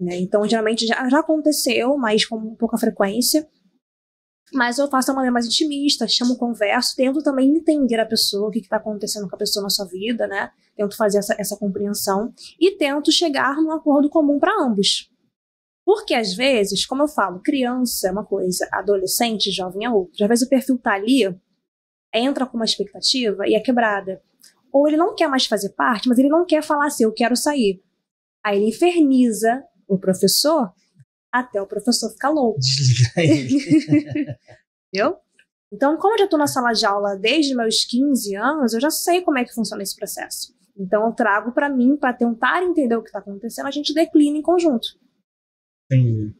[0.00, 0.16] Né?
[0.18, 3.46] Então, geralmente já, já aconteceu, mas com pouca frequência.
[4.52, 8.48] Mas eu faço de uma maneira mais intimista, chamo, converso, tento também entender a pessoa,
[8.48, 10.50] o que está acontecendo com a pessoa na sua vida, né?
[10.76, 15.10] Tento fazer essa, essa compreensão e tento chegar num acordo comum para ambos.
[15.84, 20.24] Porque às vezes, como eu falo, criança é uma coisa, adolescente, jovem é outra.
[20.24, 21.24] Às vezes o perfil tá ali,
[22.12, 24.22] entra com uma expectativa e é quebrada.
[24.72, 27.36] Ou ele não quer mais fazer parte, mas ele não quer falar assim, eu quero
[27.36, 27.82] sair.
[28.42, 30.72] Aí ele inferniza o professor
[31.40, 32.60] até o professor ficar louco.
[34.92, 35.16] Entendeu?
[35.72, 38.90] Então, como eu já estou na sala de aula desde meus 15 anos, eu já
[38.90, 40.54] sei como é que funciona esse processo.
[40.78, 44.38] Então, eu trago para mim, para tentar entender o que está acontecendo, a gente declina
[44.38, 44.86] em conjunto.
[45.90, 46.32] Entendi.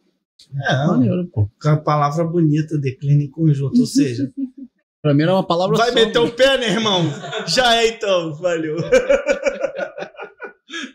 [0.68, 1.50] É, Maneiro, pô.
[1.60, 3.80] com a palavra bonita, declina em conjunto.
[3.80, 4.32] Ou seja,
[5.02, 6.30] Pra mim era uma palavra vai só, meter mano.
[6.30, 7.02] o pé, né, irmão?
[7.48, 8.76] Já é então, valeu.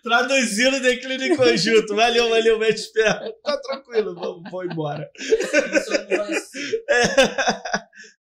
[0.04, 1.96] Traduzindo, declina em conjunto.
[1.96, 3.34] Valeu, valeu, mete o pé.
[3.44, 5.10] Tá tranquilo, vamos, vou embora.
[5.18, 6.08] Ser.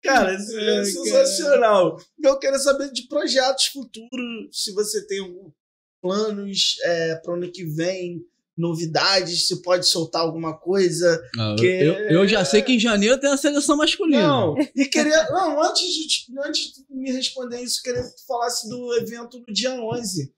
[0.03, 1.97] Cara, isso é, Ai, sensacional.
[2.23, 5.21] Eu quero saber de projetos futuros, se você tem
[6.01, 8.21] planos é, para o ano que vem,
[8.57, 11.21] novidades, se pode soltar alguma coisa.
[11.37, 14.21] Ah, que- eu, eu já sei que em janeiro tem a seleção masculina.
[14.27, 15.29] Não, e queria.
[15.31, 19.43] Não, antes de, te- antes de me responder isso, queria que tu falasse do evento
[19.45, 20.31] no dia 11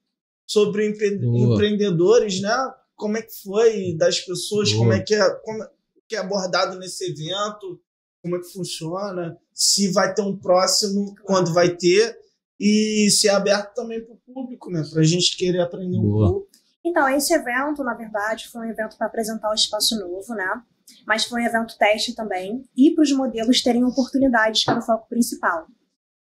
[0.48, 1.54] sobre empre- Boa.
[1.56, 2.56] empreendedores, né?
[2.96, 4.80] Como é que foi das pessoas, Boa.
[4.80, 5.70] como é que é, como é
[6.08, 7.80] que é abordado nesse evento,
[8.24, 12.18] como é que funciona, se vai ter um próximo, quando vai ter,
[12.60, 14.84] e se é aberto também para o público, né?
[14.90, 16.32] Para a gente querer aprender um Boa.
[16.32, 16.48] pouco.
[16.84, 20.64] Então, esse evento, na verdade, foi um evento para apresentar o espaço novo, né?
[21.06, 24.82] Mas foi um evento teste também, e para os modelos terem oportunidades que era o
[24.82, 25.68] foco principal.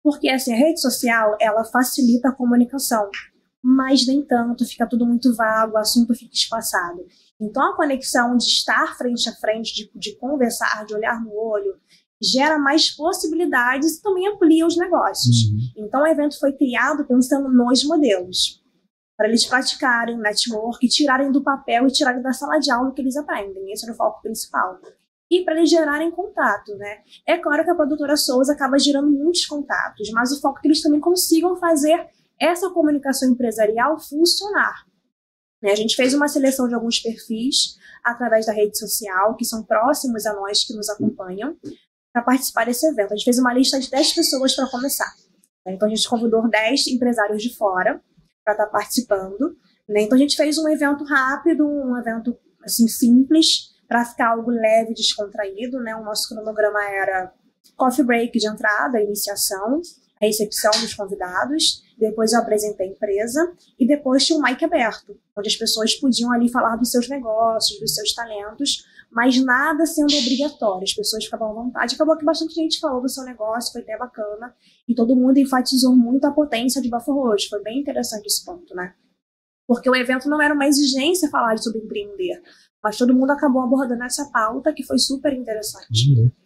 [0.03, 3.10] Porque, assim, a rede social, ela facilita a comunicação,
[3.64, 7.06] mas nem tanto, fica tudo muito vago, o assunto fica espaçado.
[7.40, 11.80] Então, a conexão de estar frente a frente, de, de conversar, de olhar no olho,
[12.22, 15.45] gera mais possibilidades e também amplia os negócios.
[15.45, 15.85] Uhum.
[15.85, 18.61] Então, o evento foi criado pensando nos modelos,
[19.15, 23.02] para eles praticarem network, tirarem do papel e tirarem da sala de aula o que
[23.02, 23.72] eles aprendem.
[23.72, 24.80] Esse era o foco principal.
[25.31, 26.98] E para eles gerarem contato, né?
[27.26, 30.68] É claro que a produtora Souza acaba gerando muitos contatos, mas o foco é que
[30.68, 32.10] eles também consigam fazer
[32.44, 34.86] essa comunicação empresarial funcionar.
[35.61, 39.64] Né, A gente fez uma seleção de alguns perfis através da rede social, que são
[39.64, 41.57] próximos a nós, que nos acompanham,
[42.11, 43.14] para participar desse evento.
[43.14, 45.11] A gente fez uma lista de 10 pessoas para começar.
[45.65, 45.74] né?
[45.74, 48.02] Então a gente convidou 10 empresários de fora
[48.44, 49.57] para estar participando.
[49.88, 50.02] né?
[50.02, 54.94] Então a gente fez um evento rápido, um evento assim simples, para ficar algo leve,
[54.94, 55.80] descontraído.
[55.80, 55.95] Né?
[55.95, 57.34] O nosso cronograma era
[57.76, 59.82] coffee break de entrada, iniciação,
[60.24, 65.48] recepção dos convidados, depois eu apresentei a empresa e depois tinha um mic aberto, onde
[65.48, 70.84] as pessoas podiam ali falar dos seus negócios, dos seus talentos, mas nada sendo obrigatório,
[70.84, 71.95] as pessoas ficavam à vontade.
[71.95, 74.54] Acabou que bastante gente falou do seu negócio, foi até bacana,
[74.88, 78.74] e todo mundo enfatizou muito a potência de Bafo Roxo, foi bem interessante esse ponto,
[78.76, 78.94] né?
[79.68, 82.41] Porque o evento não era uma exigência falar sobre empreender,
[82.84, 85.88] mas todo mundo acabou abordando essa pauta que foi super interessante.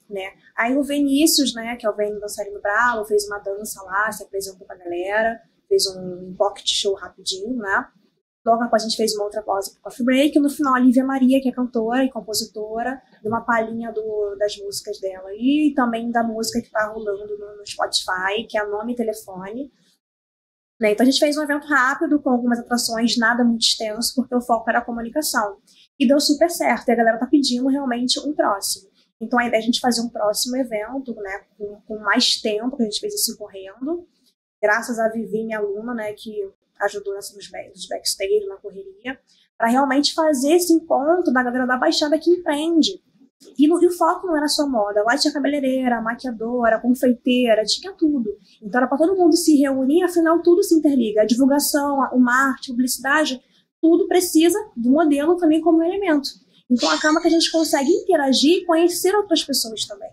[0.09, 0.31] Né?
[0.55, 4.23] Aí o Vinícius, né, que é o Vênus Dançarino Bravo, fez uma dança lá, se
[4.23, 7.87] apresentou pra galera, fez um pocket show rapidinho, né?
[8.47, 11.03] Logo a gente fez uma outra pausa pro coffee break, e no final a Lívia
[11.03, 16.09] Maria, que é cantora e compositora, deu uma palhinha do, das músicas dela e também
[16.09, 19.69] da música que tá rolando no, no Spotify, que é Nome e Telefone.
[20.79, 20.93] Né?
[20.93, 24.41] Então a gente fez um evento rápido, com algumas atrações, nada muito extenso, porque o
[24.41, 25.57] foco era a comunicação.
[25.99, 28.86] E deu super certo, e a galera tá pedindo realmente um próximo.
[29.19, 32.75] Então a ideia é a gente fazer um próximo evento, né, com, com mais tempo,
[32.77, 34.07] que a gente fez isso correndo,
[34.61, 36.47] graças a Vivi, minha aluna, né, que
[36.81, 39.19] ajudou nessa nos, nos backstage, na correria,
[39.57, 43.01] para realmente fazer esse encontro da galera da Baixada que empreende.
[43.57, 47.91] E, no- e o foco não era só moda, lá tinha cabeleireira, maquiadora, confeiteira, tinha
[47.93, 48.29] tudo.
[48.61, 51.21] Então era para todo mundo se reunir, afinal tudo se interliga.
[51.21, 53.43] A divulgação, o marketing, a publicidade,
[53.81, 56.29] tudo precisa do modelo também como elemento.
[56.69, 60.11] Então acaba que a gente consegue interagir e conhecer outras pessoas também.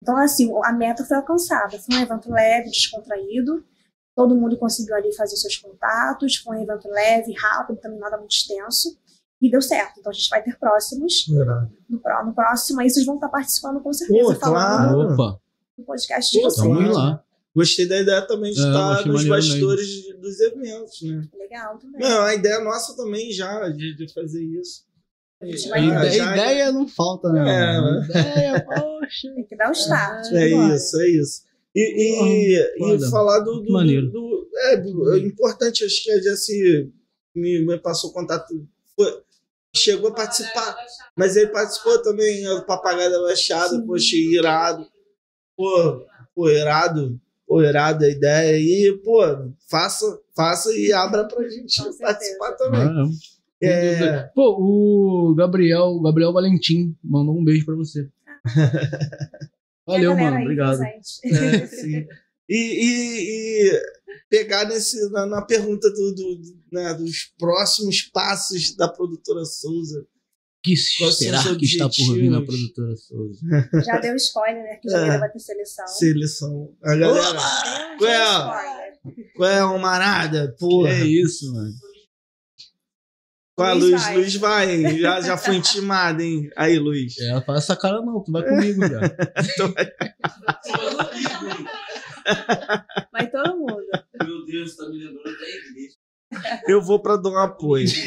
[0.00, 1.78] Então, assim, a meta foi alcançada.
[1.78, 3.64] Foi um evento leve, descontraído.
[4.14, 6.36] Todo mundo conseguiu ali fazer seus contatos.
[6.36, 8.96] Foi um evento leve, rápido, também nada muito extenso.
[9.40, 10.00] E deu certo.
[10.00, 11.26] Então a gente vai ter próximos.
[11.28, 14.34] No, no próximo aí vocês vão estar participando com certeza.
[14.34, 15.14] Pô, falando claro.
[15.14, 15.40] Opa,
[15.76, 16.66] do podcast de Pô, vocês.
[16.66, 17.24] tamo lá.
[17.54, 21.28] Gostei da ideia também de É, estar nos maneiro bastidores dos eventos, né?
[21.34, 22.00] Legal também.
[22.00, 24.84] Não, a ideia nossa também já de, de fazer isso.
[25.40, 27.40] A Ideia, já- ideia não falta, né?
[27.40, 28.04] É, mano?
[28.04, 29.34] Ideia, poxa.
[29.34, 30.26] ter que dar o start.
[30.32, 30.74] É vai.
[30.76, 31.42] isso, é isso.
[31.76, 33.60] E, e, e falar do.
[33.62, 34.10] do, Maneiro.
[34.10, 36.92] do- é, do- é importante, acho que a Jessie
[37.36, 38.52] me, me passou contato.
[38.96, 39.22] Foi,
[39.76, 40.76] chegou a participar,
[41.16, 44.84] mas ele participou também do Papagaio da Baixada, poxa, irado.
[45.56, 46.04] Pô,
[46.34, 47.20] pô, irado.
[47.46, 48.58] Pô, irado a ideia.
[48.58, 49.20] E, pô,
[49.70, 51.98] faça, faça e abra pra gente Com certeza.
[52.00, 52.80] participar também.
[52.80, 53.04] Ah,
[53.62, 54.56] É, Pô,
[55.30, 58.08] o Gabriel, o Gabriel Valentim mandou um beijo pra você.
[59.86, 60.36] Valeu, mano.
[60.36, 60.78] aí Obrigado.
[60.78, 61.34] presente.
[61.34, 62.06] é, sim.
[62.48, 63.80] E, e- e
[64.30, 70.06] pegar nesse, na, na pergunta do, do- do- né, dos próximos passos da produtora Souza.
[70.62, 73.40] Que será que está por vir na produtora Souza?
[73.84, 74.76] Já deu spoiler, né?
[74.76, 74.90] Que É.
[74.90, 75.86] janeiro vai ter seleção.
[75.86, 76.74] Seleção.
[76.82, 77.38] A galera.
[77.98, 78.92] Qual é.
[79.36, 80.54] Qual é, Almarada?
[80.58, 80.90] Porra.
[80.90, 81.72] É isso, mano.
[83.58, 84.14] Qual é, Luiz vai.
[84.14, 84.98] Luiz vai?
[85.00, 86.48] Já, já foi intimado, hein?
[86.56, 87.18] Aí, Luiz.
[87.18, 89.00] É, faz essa cara não, tu vai comigo já.
[93.10, 93.82] Vai todo mundo.
[94.22, 95.96] Meu Deus, tá me lembrando da igreja.
[96.68, 97.86] Eu vou pra dar um apoio.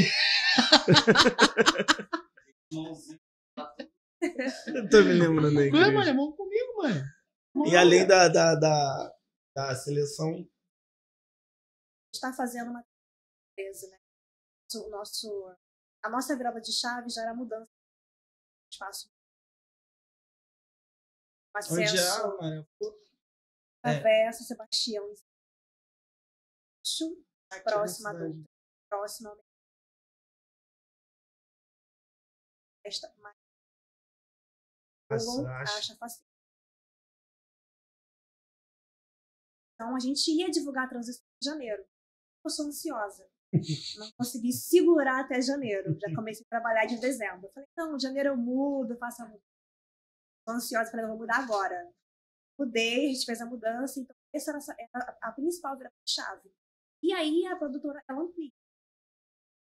[4.67, 5.91] Eu tô me lembrando da Ué, igreja.
[5.91, 7.03] mano, vamos comigo, mano.
[7.67, 9.11] E além da, da, da,
[9.55, 10.47] da seleção,
[12.13, 12.83] está fazendo uma
[13.57, 13.97] empresa, né?
[14.79, 15.55] O nosso,
[16.03, 19.11] a nossa virada de chave já era mudança de espaço.
[21.55, 22.67] onde Acesso é, Maria?
[23.83, 23.99] à É.
[23.99, 25.13] Versa, Sebastião.
[27.51, 28.45] Aqui próxima do
[28.89, 29.37] próxima
[32.83, 33.35] esta mais
[35.25, 36.23] Google acha fácil.
[39.73, 41.87] Então a gente ia divulgar a transição em janeiro.
[42.43, 43.30] Eu sou ansiosa.
[43.97, 45.97] Não consegui segurar até janeiro.
[45.99, 47.47] Já comecei a trabalhar de dezembro.
[47.47, 49.43] Eu falei, não, janeiro eu mudo, faço a mudança.
[50.45, 51.91] Tô ansiosa, falei, eu vou mudar agora.
[52.57, 54.59] Mudei, a gente fez a mudança, então essa era
[54.93, 56.49] era a principal chave.
[57.03, 58.51] E aí a produtora ela amplia.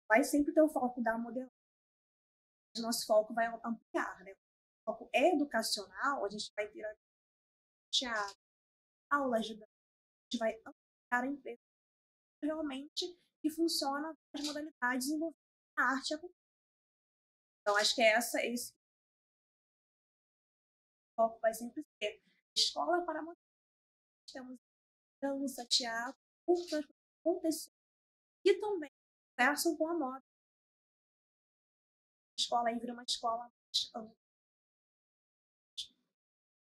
[0.09, 1.53] Vai sempre ter o foco da modelagem.
[2.79, 4.33] Nosso foco vai ampliar, né?
[4.33, 6.97] O foco educacional, a gente vai ter a-
[7.91, 8.37] teatro,
[9.11, 11.61] aulas de dança, a gente vai ampliar a empresa
[12.43, 15.37] realmente que funciona as modalidades envolvendo
[15.79, 16.41] a arte e a cultura.
[17.61, 18.75] Então, acho que é essa, esse
[21.15, 22.21] foco vai sempre ser
[22.57, 23.39] escola para modelos.
[24.33, 24.59] Temos
[25.23, 26.85] dança, teatro, curtas,
[27.21, 27.73] acontecimentos
[28.45, 28.91] e também
[29.37, 30.25] conversam com a moda.
[32.33, 34.17] A escola aí vira uma escola mais ampla.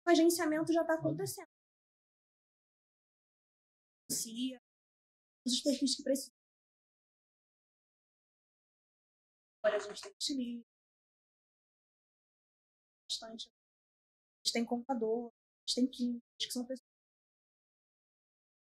[0.07, 1.49] O agenciamento já está acontecendo.
[4.09, 4.63] Agencia,
[5.45, 6.36] os perfis que precisam.
[9.74, 10.68] A gente tem estilista,
[13.09, 13.48] bastante.
[13.48, 16.88] A gente tem contador, a gente tem químicos, que são pessoas.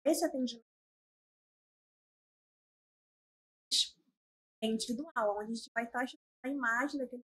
[0.06, 0.66] Esse atendimento
[4.62, 6.06] é individual, onde a gente vai estar
[6.44, 7.24] a imagem daquele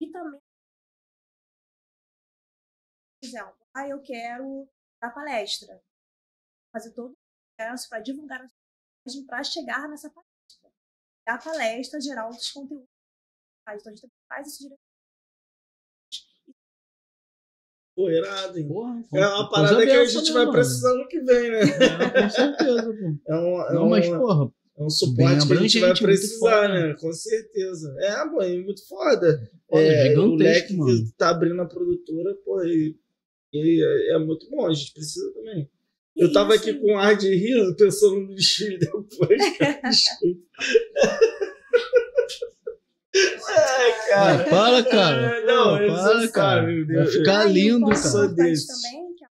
[0.00, 0.40] e também
[3.20, 4.68] por exemplo, ah, eu quero
[5.00, 5.82] dar palestra,
[6.70, 7.16] fazer todo o
[7.56, 8.48] processo para divulgar a
[9.08, 10.33] sua para chegar nessa palestra.
[11.26, 12.86] Dar palestra, gerar outros conteúdos.
[13.66, 14.80] Então a gente faz esse direito.
[17.96, 18.66] Pô, irado, hein?
[18.66, 21.60] Porra, É uma parada que a gente vai precisar no que vem, né?
[21.60, 23.18] Com certeza, pô.
[23.32, 26.62] É um, é Não, um, mas, porra, é um suporte que a gente vai precisar,
[26.68, 26.68] foda.
[26.88, 26.94] né?
[26.94, 27.96] Com certeza.
[28.00, 29.50] É, pô, é muito foda.
[29.68, 31.04] foda, é, o gigantesco, leque mano.
[31.06, 32.98] que tá abrindo a produtora, pô, e,
[33.52, 35.70] e é, é muito bom, a gente precisa também.
[36.16, 39.10] Eu tava aqui com ar de riso, pensando no desfile depois,
[39.58, 39.80] cara.
[43.16, 44.42] Ai, cara.
[44.42, 45.38] Ah, para, cara.
[45.38, 46.60] É, não, eles para, não cara.
[46.62, 48.28] sabem, meu Vai ficar Ah, lindo, cara.
[48.28, 48.66] Desses.
[48.82, 49.28] também, que é.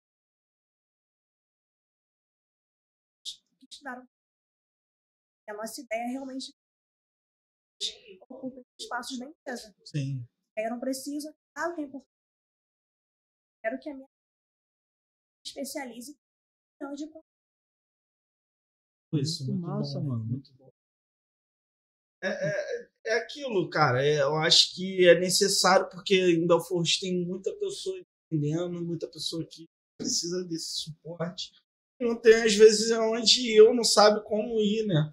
[5.48, 6.52] A nossa ideia é realmente
[8.28, 9.74] ocupar espaços da empresa.
[9.84, 10.24] Sim.
[10.56, 11.32] Eu não preciso,
[11.74, 12.08] que é importante.
[13.62, 14.08] Quero que a minha
[15.44, 16.16] especialize
[16.86, 17.04] onde
[19.14, 20.24] Isso, Muito muito massa, bom, mano.
[20.24, 20.70] Muito bom.
[22.22, 24.04] É, é, é aquilo, cara.
[24.04, 27.96] é, eu acho que é necessário, porque em Belfort tem muita pessoa
[28.30, 29.68] entendendo, muita pessoa que
[29.98, 31.52] precisa desse suporte.
[32.00, 35.12] Não tem, às vezes, onde eu não sabe como ir, né?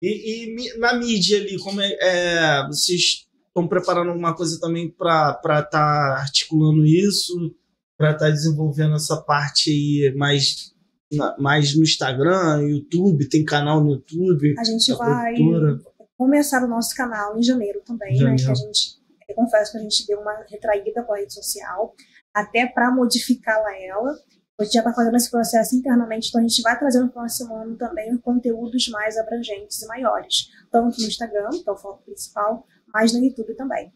[0.00, 5.38] E, e na mídia ali, como é, é, vocês estão preparando alguma coisa também para
[5.40, 7.54] estar tá articulando isso,
[7.96, 10.74] para estar desenvolvendo essa parte aí mais,
[11.12, 14.54] na- mais no Instagram, YouTube, tem canal no YouTube.
[14.58, 15.80] a gente vai produtora.
[16.16, 18.18] começar o nosso canal em janeiro também, né?
[18.18, 18.44] Janeiro.
[18.44, 18.96] Que a gente,
[19.28, 21.94] eu confesso que a gente deu uma retraída com a rede social,
[22.34, 24.14] até para modificá-la ela.
[24.60, 27.54] A gente já está fazendo esse processo internamente, então a gente vai trazer no próximo
[27.54, 32.66] ano também conteúdos mais abrangentes e maiores, tanto no Instagram, que é o foco principal,
[32.92, 33.92] mas no YouTube também.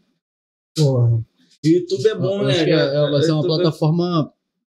[0.76, 1.20] Porra.
[1.64, 2.52] YouTube é bom, Eu né?
[2.52, 3.64] acho que é- é- vai ser uma YouTube é-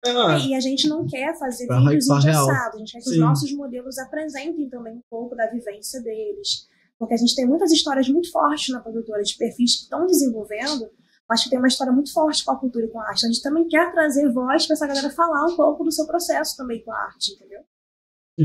[0.05, 3.11] É, E a gente não quer fazer Pra vídeos engessados, a gente quer que Sim.
[3.11, 6.67] os nossos modelos apresentem também um pouco da vivência deles.
[6.97, 10.89] Porque a gente tem muitas histórias muito fortes na produtora de perfis que estão desenvolvendo,
[11.27, 13.17] Acho que tem uma história muito forte com a cultura e com a arte.
[13.17, 16.05] Então, a gente também quer trazer voz para essa galera falar um pouco do seu
[16.05, 17.61] processo também com a arte, entendeu?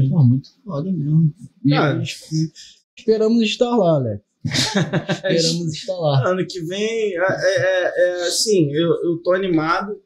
[0.09, 1.31] Pô, muito foda mesmo.
[1.63, 2.03] E Cara.
[2.03, 2.23] es-
[2.97, 4.23] esperamos estar lá, Alex.
[4.45, 6.29] esperamos estar lá.
[6.31, 7.93] Ano que vem, é, é-
[8.23, 10.01] é assim, eu, eu tô animado.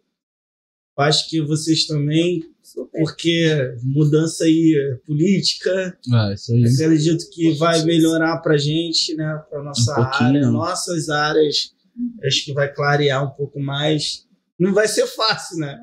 [0.97, 3.01] Acho que vocês também, Super.
[3.01, 6.65] porque mudança aí é, política, Ah, isso aí.
[6.65, 9.43] acredito que vai melhorar pra gente, né?
[9.51, 11.73] Pra nossa Um área, nossas áreas.
[12.25, 14.25] Acho que vai clarear um pouco mais.
[14.59, 15.79] Não vai ser fácil, né?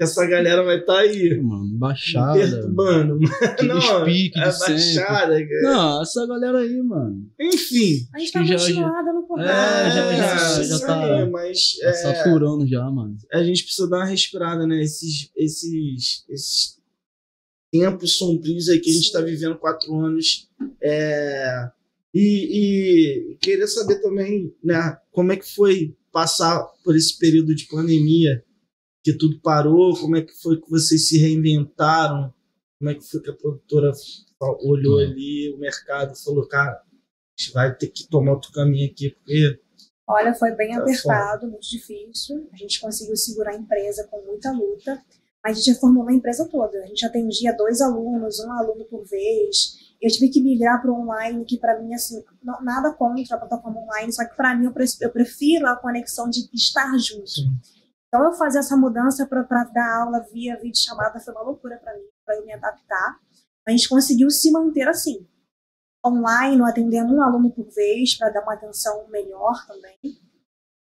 [0.00, 2.38] Essa galera vai estar aí Mano, baixada.
[2.38, 3.18] perturbando.
[3.66, 5.62] Não, piques é baixada, cara.
[5.62, 7.28] Não, essa galera aí, mano.
[7.40, 8.06] Enfim.
[8.14, 9.50] A gente tá continuada no porrada.
[9.50, 13.16] É, já- já- já isso tá- aí, mas Tá é, saturando já, mano.
[13.32, 14.80] a gente precisa dar uma respirada, né?
[14.82, 16.78] Esses, esses, esses
[17.72, 20.48] tempos sombrios aí que a gente está vivendo quatro anos.
[20.80, 21.68] É,
[22.14, 24.96] e, e queria saber também, né?
[25.10, 28.42] Como é que foi passar por esse período de pandemia,
[29.12, 29.96] que tudo parou?
[29.98, 32.32] Como é que foi que vocês se reinventaram?
[32.78, 33.90] Como é que foi que a produtora
[34.62, 35.04] olhou Hum.
[35.10, 36.82] ali o mercado e falou, cara, a
[37.40, 39.60] gente vai ter que tomar outro caminho aqui, porque
[40.10, 42.48] Olha, foi bem Tá apertado, muito difícil.
[42.52, 45.02] A gente conseguiu segurar a empresa com muita luta.
[45.44, 46.78] Mas a gente reformulou a empresa toda.
[46.82, 49.76] A gente atendia dois alunos, um aluno por vez.
[50.00, 53.38] Eu tive que migrar para o online, que para mim, assim, não- nada contra a
[53.38, 57.28] plataforma online, só que para mim eu prefiro a conexão de estar junto.
[57.28, 57.50] Sim.
[58.08, 61.94] Então eu fazer essa mudança para dar aula via vídeo chamada foi uma loucura para
[61.94, 63.18] mim, para eu me adaptar.
[63.66, 65.26] A gente conseguiu se manter assim
[66.04, 69.98] online, atendendo um aluno por vez para dar uma atenção melhor também.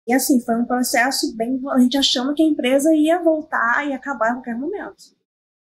[0.07, 1.59] E assim, foi um processo bem.
[1.71, 5.15] A gente achando que a empresa ia voltar e acabar a qualquer momento.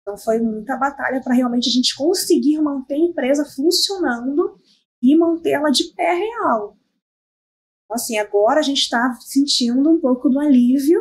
[0.01, 4.59] Então foi muita batalha para realmente a gente conseguir manter a empresa funcionando
[5.01, 6.77] e mantê-la de pé real.
[7.85, 10.99] Então, assim, agora a gente está sentindo um pouco do alívio,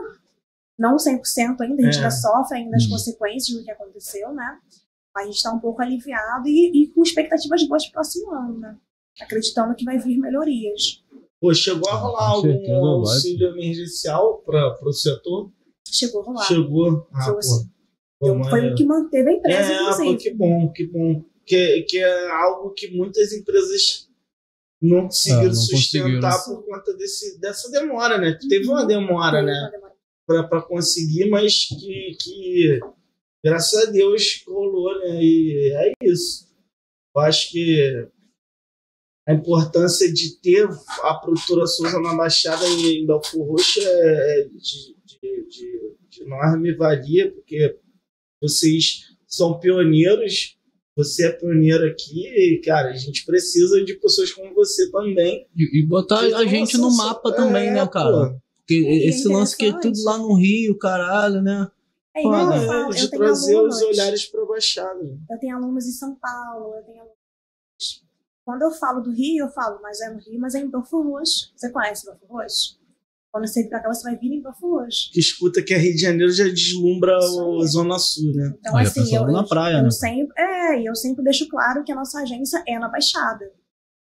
[0.78, 1.98] não 100% ainda, a gente É.
[1.98, 2.90] ainda sofre ainda as Uhum.
[2.90, 4.59] consequências do que aconteceu, né?
[5.15, 8.32] Mas a gente está um pouco aliviado e, e com expectativas boas para o próximo
[8.35, 8.77] ano, né?
[9.20, 11.03] Acreditando que vai vir melhorias.
[11.40, 15.51] Pô, chegou a Ah, rolar algum certeza vai, auxílio emergencial para o setor?
[15.89, 16.44] Chegou a rolar.
[16.44, 17.07] Chegou.
[17.12, 17.43] Ah, Chegou pô.
[17.43, 17.70] sim.
[18.19, 20.16] Pô, Então, foi o que manteve a empresa, É, pô, inclusive.
[20.19, 21.24] que bom, que bom.
[21.47, 24.09] Que, que é algo que muitas empresas
[24.82, 26.62] não conseguiram É, não sustentar conseguiram.
[26.62, 28.39] por conta desse, dessa demora, né?
[28.48, 29.61] Teve uma demora, Teve né?
[29.62, 29.86] uma demora.
[30.27, 32.81] Para conseguir, mas que, que
[33.44, 35.23] graças a Deus rolou, né?
[35.23, 36.47] E é isso.
[37.15, 38.09] Eu acho que
[39.27, 40.69] a importância de ter
[41.03, 47.32] a produtora Souza na Baixada em Belfor Roxo é de, de, de, de enorme valia,
[47.32, 47.77] porque
[48.40, 50.57] vocês são pioneiros,
[50.97, 55.47] você é pioneiro aqui, e, cara, a gente precisa de pessoas como você também.
[55.55, 58.31] E, e botar a gente no mapa também, é, né, cara?
[58.31, 58.45] pô.
[58.68, 61.70] Porque É esse lance que é tudo lá no Rio, caralho, né?
[62.14, 62.43] É, Foda.
[62.43, 65.18] igual eu É, falo, de eu trazer alunos, os olhares para a Baixada.
[65.30, 67.16] eu tenho alunos em São Paulo, eu tenho alunos...
[68.44, 71.05] Quando eu falo do Rio, eu falo, mas é no Rio, mas é em Belfor
[71.06, 71.52] Roxo.
[71.56, 72.78] Você conhece Belfor Roxo?
[73.32, 75.10] Quando você vir pra cá, você vai vir em Belfor Roxo.
[75.12, 77.66] que escuta que a Rio de Janeiro já deslumbra aí.
[77.66, 78.55] Zona Sul, né?
[78.59, 79.90] Então, Olha, assim, eu, na eu- praia, eu né?
[79.90, 83.52] sempre, é, e eu sempre deixo claro que a nossa agência é na Baixada.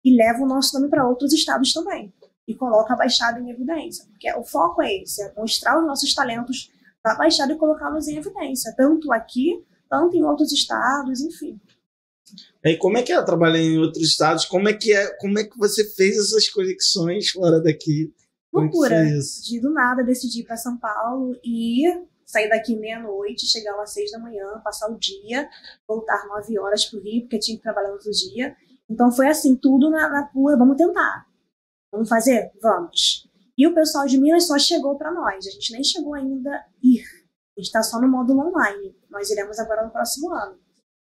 [0.04, 2.12] E leva o nosso nome para outros estados também.
[2.46, 4.04] E coloca a Baixada em evidência.
[4.06, 6.70] Porque o foco é esse, é mostrar os nossos talentos
[7.04, 8.74] da Baixada e colocá-los em evidência.
[8.76, 11.60] Tanto aqui, tanto em outros estados, enfim.
[12.64, 14.44] E como é que é trabalhar em outros estados?
[14.44, 15.06] Como é que é?
[15.18, 18.12] Como é que você fez essas conexões fora daqui?
[18.54, 19.04] É Loucura.
[19.44, 21.84] De do nada decidir ir para São Paulo e
[22.24, 25.48] sair daqui meia-noite, chegar lá às seis da manhã, passar o dia,
[25.86, 28.56] voltar nove horas pro Rio, porque tinha que trabalhar outro dia.
[28.88, 31.26] Então foi assim, tudo na, na pura, vamos tentar.
[31.92, 32.50] Vamos fazer?
[32.60, 33.28] Vamos.
[33.56, 35.46] E o pessoal de Minas só chegou para nós.
[35.46, 37.02] A gente nem chegou ainda a ir.
[37.56, 38.96] A gente está só no módulo online.
[39.10, 40.56] Nós iremos agora no próximo ano.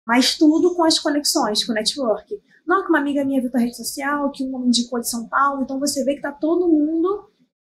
[0.07, 2.39] Mas tudo com as conexões, com o network.
[2.67, 5.27] Não, que uma amiga minha viu tua rede social, que um me indicou de São
[5.27, 5.63] Paulo.
[5.63, 7.29] Então você vê que tá todo mundo,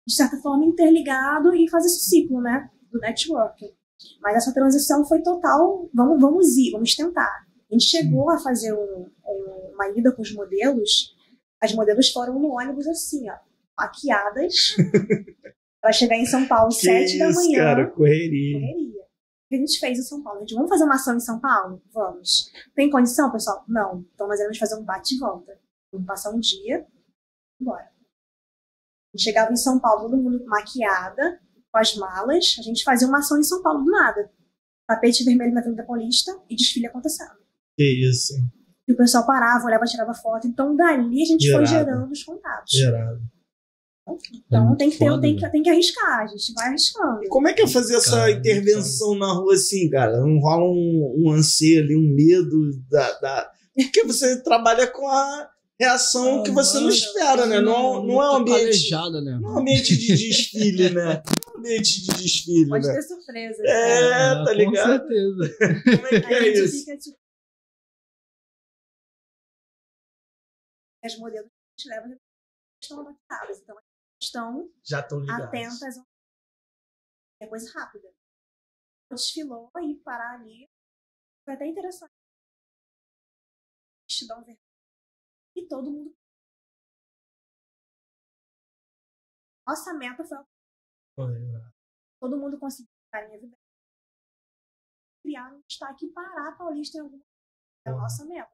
[0.06, 2.70] de certa forma, interligado e faz esse ciclo, né?
[2.90, 3.74] Do network.
[4.22, 5.89] Mas essa transição foi total.
[5.94, 7.47] Vamos, vamos ir, vamos tentar.
[7.70, 11.11] A gente chegou a fazer um- um- uma ida com os modelos.
[11.62, 13.36] As modelos foram no ônibus assim, ó,
[13.78, 14.74] maquiadas,
[15.80, 17.59] para chegar em São Paulo sete da isso, manhã.
[17.59, 18.59] cara, correria.
[18.59, 19.02] Correria.
[19.02, 20.39] O que a gente fez em São Paulo?
[20.39, 21.80] A gente, vamos fazer uma ação em São Paulo?
[21.93, 22.51] Vamos.
[22.74, 23.64] Tem condição, pessoal?
[23.68, 24.05] Não.
[24.14, 25.56] Então nós iremos fazer um bate e volta.
[25.93, 26.84] Vamos passar um dia,
[27.60, 27.84] embora.
[27.84, 31.39] A gente chegava em São Paulo, todo mundo maquiada,
[31.70, 32.56] com as malas.
[32.59, 34.32] A gente fazia uma ação em São Paulo do nada.
[34.89, 37.36] Tapete vermelho na Avenida Paulista e desfile acontecendo.
[37.76, 38.32] Que isso,
[38.88, 40.46] E o pessoal parava, olhava, tirava foto.
[40.46, 41.66] Então dali a gente foi Irado.
[41.66, 42.72] gerando os contatos.
[42.76, 43.20] gerado.
[44.46, 47.22] Então muito tem, que ter, foda, tem, que, tem que arriscar, a gente vai arriscando.
[47.24, 50.20] E como é que é fazer essa Cara, intervenção na rua assim, cara?
[50.20, 53.50] Não rola um, um anseio ali, um medo da, da.
[53.74, 55.48] Porque você trabalha com a
[55.80, 57.60] reação Ah, que você não espera, né?
[57.60, 58.60] Não, não é um ambiente.
[58.90, 59.38] calejada, né?
[59.40, 61.04] Não é um ambiente de desfile, né?
[61.04, 61.22] Não é
[61.56, 62.94] um ambiente de desfile, Pode né?
[62.94, 63.62] ter surpresa.
[63.64, 65.00] É, Ah, tá ligado?
[65.00, 65.54] Com certeza.
[65.96, 66.78] Como é que é a gente isso?
[66.84, 67.22] fica tipo.
[71.05, 72.20] As modelos que a gente leva
[72.83, 73.77] estão adaptadas, então
[74.20, 75.45] estão Já estão ligados.
[75.47, 75.99] atentas.
[75.99, 76.07] ao-
[77.41, 78.15] É coisa rápida.
[79.11, 80.70] Desfilou e parar ali.
[81.45, 82.14] Foi até interessante.
[84.09, 84.61] Vestidão vermelho.
[85.56, 86.16] E todo mundo.
[89.66, 90.39] Nossa meta foi
[92.21, 92.59] todo mundo
[93.35, 93.59] evidência.
[95.22, 97.22] Criar um destaque e parar a Paulista em algum.
[97.87, 98.53] É a nossa meta.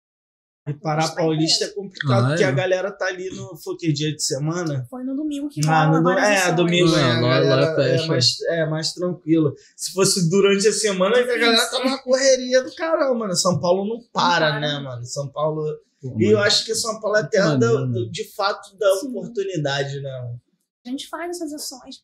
[0.69, 2.47] E parar paulista é complicado, Ah, porque é.
[2.47, 3.57] a galera tá ali no.
[3.57, 4.87] Foi que dia de semana?
[4.91, 6.57] Foi no domingo que Ah, no, do- é, ações.
[6.57, 9.55] domingo é, É, a galera é, mais, é mais tranquilo.
[9.77, 13.35] Se fosse durante a semana, a galera tá numa correria do caramba, né?
[13.35, 14.61] São Paulo não para, para.
[14.61, 15.05] né, mano?
[15.05, 15.65] São Paulo.
[16.01, 16.45] Pô, E eu mano.
[16.47, 17.67] acho que São Paulo é a terra né?
[18.11, 19.09] de fato da Sim.
[19.09, 20.11] oportunidade, né?
[20.87, 22.03] A gente faz essas ações,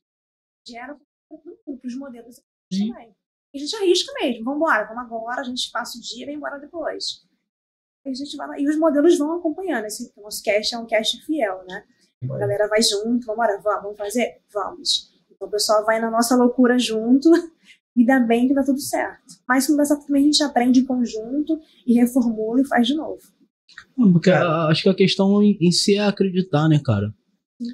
[0.66, 0.96] gera
[1.28, 2.40] para os modelos.
[2.72, 6.26] E a gente arrisca mesmo, vamos embora, vamos agora, a gente passa o dia e
[6.26, 7.22] vai embora depois.
[8.04, 10.78] E, a gente vai e os modelos vão acompanhando, assim, porque o nosso cast é
[10.78, 11.82] um cast fiel, né?
[12.30, 14.38] A galera vai junto, vamos embora, vamos, vamos fazer?
[14.52, 15.10] Vamos.
[15.30, 17.28] Então o pessoal vai na nossa loucura junto
[17.96, 19.22] e dá bem que dá tudo certo.
[19.48, 22.86] Mas se não dá certo também a gente aprende em conjunto e reformula e faz
[22.86, 23.20] de novo.
[24.12, 27.12] Porque a- acho que a questão em, em si é acreditar, né, cara?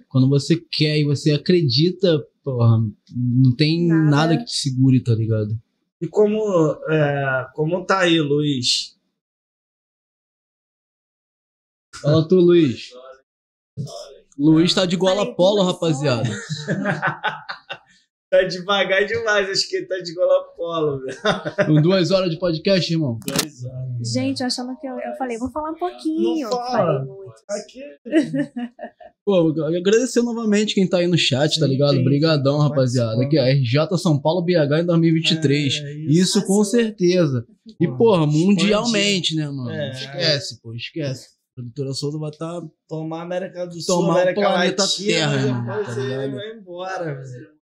[0.09, 2.79] Quando você quer e você acredita, porra,
[3.15, 4.11] não tem Nada.
[4.11, 5.59] nada, que te segure, tá ligado?
[6.01, 6.39] E como,
[6.89, 8.97] é, como tá aí, Luiz?
[12.03, 12.91] Fala tu, Luiz.
[14.39, 16.29] Luiz tá de gola polo, duas rapaziada.
[18.31, 21.19] Tá devagar demais, acho que ele tá de gola polo, velho.
[21.67, 23.19] Com duas horas de podcast, irmão.
[23.27, 24.13] Dois anos.
[24.13, 26.49] Gente, achando que eu, eu falei, vou falar um pouquinho.
[26.49, 26.71] Não fala.
[26.71, 27.35] Falei muito.
[27.49, 27.83] Aqui.
[29.27, 31.95] Pô, agradecer novamente quem tá aí no chat, tá ligado?
[31.95, 33.21] quem Brigadão, rapaziada.
[33.21, 35.75] Aqui, ó, RJ São Paulo BH em 2023.
[35.75, 36.47] É, isso, isso.
[36.47, 37.45] com certeza.
[37.81, 39.71] E, porra, mundialmente, né, mano?
[39.71, 39.91] É.
[39.91, 41.40] Esquece, pô, esquece.
[41.61, 42.61] A produtora Souza vai estar.
[42.89, 46.33] Tomar América do Sul, Tomar o América planeta Latina, Terra, irmão, tá ligado?
[46.35, 47.61] vai embora, velho.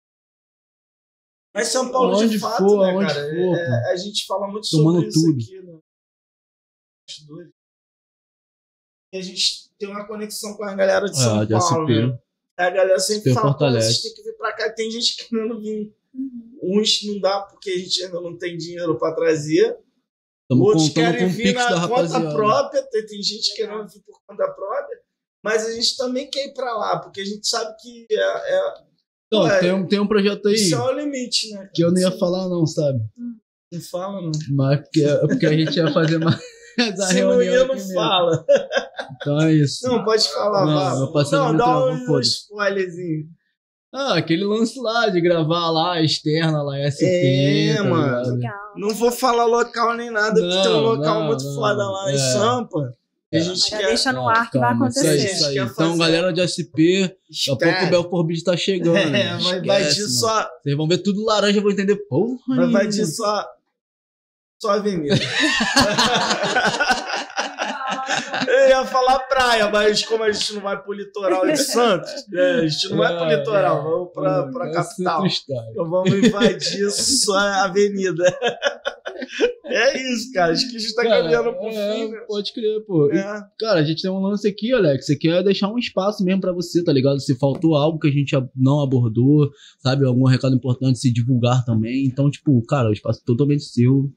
[1.55, 3.29] Mas São Paulo, Onde de fato, for, né, onde cara?
[3.29, 5.41] for, é- a gente fala muito Tomando sobre isso tudo.
[5.41, 5.83] aqui no.
[9.13, 12.07] E a gente tem uma conexão com a galera de É, São de Paulo, SP.
[12.07, 12.19] né?
[12.57, 14.71] A galera sempre SP fala, pô, vocês têm que vir pra cá.
[14.73, 15.95] Tem gente querendo vir.
[16.13, 16.59] Uhum.
[16.79, 19.77] Uns não dá porque a gente ainda não tem dinheiro pra trazer.
[20.49, 24.97] Estamos Outros querem vir na conta própria, tem, tem gente querendo vir por conta própria,
[25.43, 28.87] mas a gente também quer ir pra lá, porque a gente sabe que é, é-
[29.33, 31.69] Ué, tem, um, tem um projeto aí isso é o limite, né?
[31.73, 32.99] que eu não ia Você falar, não, sabe?
[33.69, 34.31] Não fala, não.
[34.51, 36.39] Mas porque, porque a gente ia fazer mais
[37.09, 37.33] Se reunião.
[37.33, 38.45] não ia, não fala.
[39.15, 39.85] Então é isso.
[39.85, 43.27] Não, pode falar, Não, Não, dá um spoilerzinho.
[43.99, 47.01] Ah, aquele lance lá de gravar lá a externa, lá SP.
[47.71, 48.35] É, tá mano.
[48.35, 48.53] Legal.
[48.75, 51.55] Não vou falar local nem nada, porque tem um Não, local não, muito não.
[51.55, 52.17] foda lá em É.
[52.17, 52.93] Sampa.
[53.31, 53.43] E a É.
[53.43, 53.87] gente Já quer.
[53.87, 55.33] deixa no ar que vai Calma, isso aí, acontecer.
[55.33, 55.57] isso aí.
[55.57, 58.95] Então, fazer- galera de SP, daqui a pouco o Belfort Beach tá chegando.
[58.97, 59.37] É, né?
[59.41, 60.13] vai, vai Esquece, de mano.
[60.13, 60.49] só.
[60.61, 62.37] Vocês vão ver tudo laranja, vão entender porra.
[62.55, 63.45] Vai, vai de só.
[64.61, 65.15] Só avenida.
[68.47, 72.61] Eu ia falar praia, mas como a gente não vai pro litoral de Santos, né,
[72.61, 75.25] a gente não vai pro litoral, vamos pra, pra é capital.
[75.71, 78.23] Então vamos invadir só a avenida.
[79.65, 80.53] É isso, cara.
[80.53, 82.19] Acho que a gente tá Cara, caminhando pro é, fim, né?
[82.27, 83.11] Pode crer, pô.
[83.11, 83.41] E, É.
[83.59, 85.05] Cara, a gente tem um lance aqui, Alex.
[85.05, 87.19] Você quer deixar um espaço mesmo pra você, tá ligado?
[87.19, 90.05] Se faltou algo que a gente não abordou, sabe?
[90.05, 92.05] Algum recado importante se divulgar também.
[92.05, 94.11] Então, tipo, cara, o espaço é totalmente seu,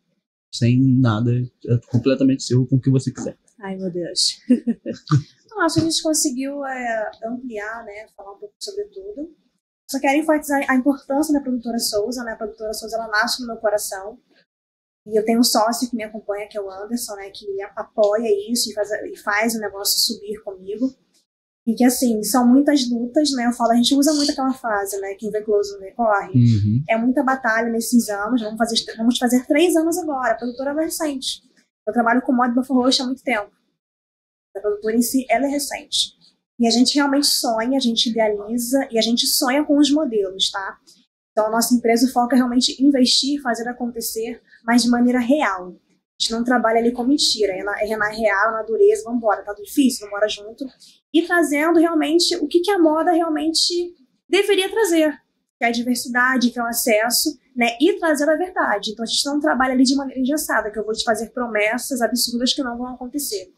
[0.52, 1.32] sem nada.
[1.66, 3.36] É completamente seu, com o que você quiser.
[3.60, 4.40] Ai, meu Deus.
[5.44, 9.34] Então, acho que a gente conseguiu é, ampliar, né, falar um pouco sobre tudo.
[9.90, 12.32] Só quero enfatizar a importância da produtora Souza, né?
[12.32, 14.18] A produtora Souza, ela nasce no meu coração.
[15.06, 18.28] E eu tenho um sócio que me acompanha, que é o Anderson, né, que apoia
[18.52, 20.94] isso e faz, e faz o negócio subir comigo.
[21.66, 23.46] E que, assim, são muitas lutas, né?
[23.46, 25.14] Eu falo, a gente usa muito aquela frase, né?
[25.14, 26.84] Quem vê close não vê corre Uhum.
[26.88, 28.40] é muita batalha nesses anos.
[28.40, 30.32] Vamos fazer, vamos fazer três anos agora.
[30.32, 31.42] A produtora é recente.
[31.90, 33.50] Eu trabalho com moda Belfort Roxo há muito tempo.
[34.56, 36.12] A produtora em si, ela é recente.
[36.56, 40.52] E a gente realmente sonha, a gente idealiza e a gente sonha com os modelos,
[40.52, 40.78] tá?
[41.32, 45.74] Então, a nossa empresa foca realmente em investir, fazer acontecer, mas de maneira real.
[46.16, 49.42] gente não trabalha ali com mentira, é na, é na real, na dureza, vamos embora,
[49.42, 50.64] tá difícil, vamos embora junto.
[51.12, 53.96] E trazendo realmente o que, que a moda realmente
[54.28, 55.20] deveria trazer,
[55.60, 57.76] que é a diversidade, que é o acesso, né?
[57.78, 58.92] E trazer a verdade.
[58.92, 62.00] Então a gente não trabalha ali de maneira engessada, que eu vou te fazer promessas
[62.00, 63.52] absurdas que não vão acontecer.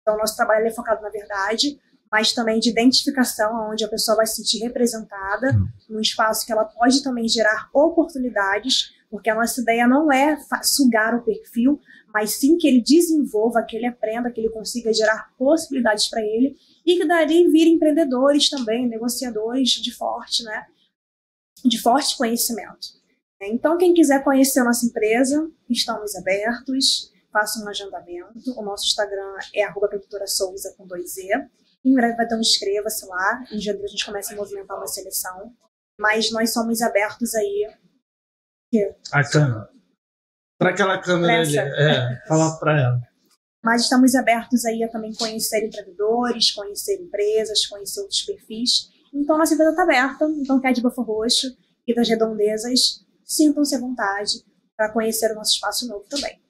[0.00, 1.76] Então o nosso trabalho é focado na verdade,
[2.12, 5.52] mas também de identificação, onde a pessoa vai se sentir representada,
[5.90, 11.16] num espaço que ela pode também gerar oportunidades, porque a nossa ideia não é sugar
[11.16, 11.80] o perfil,
[12.14, 16.56] mas sim que ele desenvolva, que ele aprenda, que ele consiga gerar possibilidades para ele
[16.86, 20.64] e que dali vir empreendedores também, negociadores de forte, né,
[21.64, 22.98] de forte conhecimento.
[23.40, 28.52] Então, quem quiser conhecer a nossa empresa, estamos abertos, faça um agendamento.
[28.56, 29.88] O nosso Instagram é arroba
[30.26, 31.30] Souza com dois E.
[31.84, 33.44] Em breve vai ter um inscreva-se lá.
[33.52, 35.54] Em janeiro a gente começa a movimentar uma seleção.
[36.00, 37.70] Mas nós somos abertos aí.
[39.12, 39.70] A câmera.
[40.58, 41.58] Para aquela câmera ali.
[41.58, 43.00] É, falar para ela.
[43.64, 48.90] Mas estamos abertos aí a também conhecer empreendedores, conhecer empresas, conhecer outros perfis.
[49.12, 50.24] Então, nossa empresa está aberta.
[50.38, 51.56] Então, quer de Bafo Roxo
[51.86, 54.44] e das redondezas, sintam-se à vontade
[54.76, 56.40] para conhecer o nosso espaço novo também.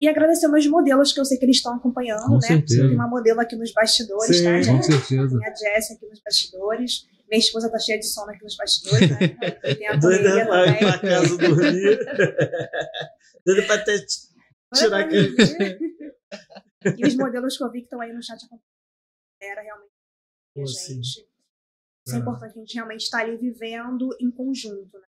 [0.00, 2.40] E agradecer meus modelos, que eu sei que eles estão acompanhando, Com né?
[2.40, 2.82] certeza.
[2.82, 4.86] Tem uma modelo aqui nos bastidores, Sim, tá, com gente?
[4.86, 5.38] certeza.
[5.38, 7.06] Tem a Jessie aqui nos bastidores.
[7.30, 9.18] Minha esposa tá cheia de sono aqui nos bastidores, né?
[9.74, 10.78] Tem a Doida ir também.
[10.78, 11.98] pra casa dormir.
[13.44, 13.96] Doida pra até
[14.74, 15.34] tirar mim.
[16.98, 18.62] E os modelos que eu vi que estão aí no chat acompanhando.
[19.40, 19.90] Era realmente
[20.58, 21.00] a sim.
[22.06, 22.22] Isso é Ah.
[22.22, 25.06] importante, a gente realmente estar ali vivendo em conjunto, né?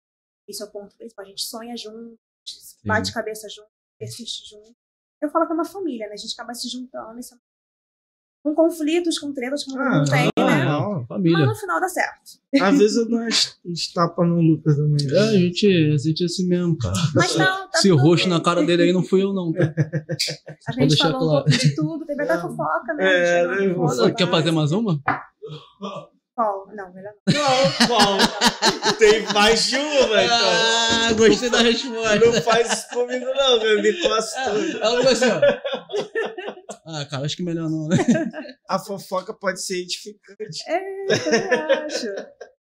[0.48, 1.24] Isso é o ponto principal.
[1.24, 4.74] A gente sonha junto, a gente bate cabeça junto, persiste junto.
[5.20, 6.14] Eu falo que é uma família, né?
[6.14, 7.18] A gente acaba se juntando.
[7.18, 7.38] Isso é-
[8.44, 10.64] Com conflitos, com tretas, como todo Ah, mundo tem, né?
[10.64, 10.92] não.
[10.98, 11.46] Mas Família.
[11.46, 12.40] no final dá certo.
[12.60, 13.20] Às vezes eu dou
[13.64, 15.06] uns tapas no Lucas também.
[15.12, 16.94] É, a gente, a gente é assim mesmo, cara.
[17.14, 18.32] Mas tá, tá Esse tudo roxo bem.
[18.32, 19.52] na cara dele aí não fui eu, não.
[19.52, 19.72] Tá?
[20.68, 21.44] A gente falou um claro.
[21.44, 23.04] pouco de tudo, teve até fofoca, né?
[23.42, 24.12] É, né, fofoca.
[24.12, 25.00] Quer fazer mais uma?
[26.34, 26.66] Qual?
[26.74, 27.34] Não, melhor não.
[27.34, 28.22] Não, Paulo.
[28.98, 30.38] Tem mais de uma, então.
[30.38, 32.18] Ah, gostei da resposta.
[32.18, 33.82] Não faz isso comigo, não, meu.
[33.82, 34.40] Me costa.
[34.40, 35.40] Ela falou assim, ó.
[36.86, 37.96] Ah, cara, acho que melhor não, né?
[38.68, 40.62] A fofoca pode ser edificante.
[40.66, 42.06] É, eu acho.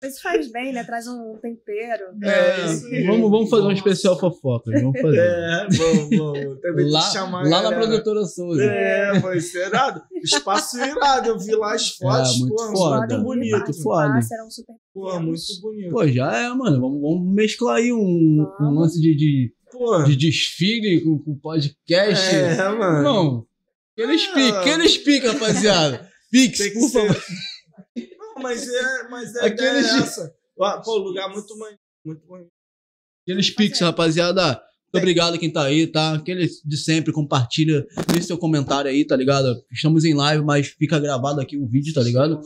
[0.08, 0.84] Isso faz bem, né?
[0.84, 2.04] Traz um tempero.
[2.24, 3.06] É, isso aí.
[3.06, 4.72] vamos, vamos fazer um especial fofoca.
[4.72, 5.18] Vamos fazer.
[5.20, 6.34] É, bom, bom.
[6.34, 8.64] Também tem que lá chamar lá na produtora Souza.
[8.64, 10.02] É, foi isso é irado.
[10.24, 11.30] Espaço irado.
[11.30, 12.36] Eu vi lá as fotos.
[12.36, 13.08] É, muito pô, foda.
[13.08, 13.52] Muito bonito.
[13.52, 14.22] participar, foda.
[14.22, 15.92] Serão super Pô, muito bonito.
[15.92, 16.80] Pô, já é, mano.
[16.80, 17.98] Vamos, vamos mesclar aí um,
[18.42, 18.80] um Vamos.
[18.82, 19.54] lance de, de,
[20.06, 22.34] de desfile com, com podcast.
[22.36, 23.02] É, mano.
[23.04, 23.46] Não.
[23.98, 24.34] Aqueles Ah.
[24.34, 26.10] piques, aqueles piques, rapaziada.
[26.32, 27.08] Pix, Tem que por ser.
[27.08, 27.24] favor.
[28.42, 30.34] Mas é, mas é, Aquele é essa.
[30.84, 31.80] Pô, lugar muito maneiro.
[32.06, 32.22] Muito.
[33.24, 34.62] Aqueles pix, rapaziada.
[34.96, 36.14] Muito obrigado quem tá aí, tá?
[36.14, 39.62] Aqueles de sempre, compartilha, deixa seu comentário aí, tá ligado?
[39.72, 42.40] Estamos em live, mas fica gravado aqui o vídeo, tá ligado?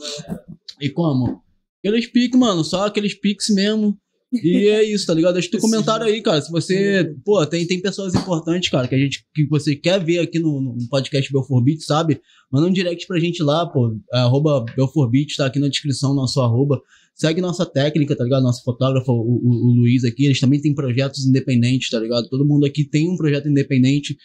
[0.80, 1.42] E como?
[1.78, 3.96] Aqueles pix, mano, só aqueles pix mesmo.
[4.32, 5.34] E é isso, tá ligado?
[5.34, 6.40] Deixa teu comentário aí, cara.
[6.40, 10.20] Se você, pô, tem, tem pessoas importantes, cara, que a gente, que você quer ver
[10.20, 12.20] aqui no, no podcast Belfor Beat, sabe?
[12.50, 13.96] Manda um direct pra gente lá, pô.
[14.12, 16.80] Arroba Belfor Beat, tá aqui na descrição, nosso arroba.
[17.12, 18.42] Segue nossa técnica, tá ligado?
[18.44, 22.28] Nosso fotógrafo, o, o- o Luiz aqui, eles também têm projetos independentes, tá ligado?
[22.28, 24.16] Todo mundo aqui tem um projeto independente.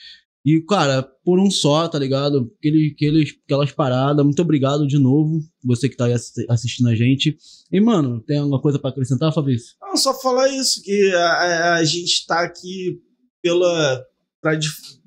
[0.45, 2.51] E, cara, por um só, tá ligado?
[2.59, 4.23] Aquele, aqueles, aquelas paradas.
[4.23, 7.35] Muito obrigado de novo, você que tá aí assi- assistindo a gente.
[7.71, 9.75] E, mano, tem alguma coisa pra acrescentar, Fabrício?
[9.81, 12.99] Não, só falar isso, que a, a- a gente tá aqui
[13.41, 14.05] pela
[14.41, 14.59] para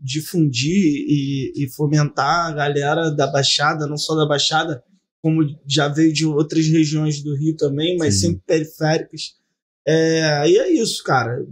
[0.02, 4.82] difundir e, e fomentar a galera da Baixada, não só da Baixada,
[5.22, 8.20] como já veio de outras regiões do Rio também, mas Sim.
[8.32, 9.22] sempre periféricas.
[9.86, 11.46] É, e é isso, cara.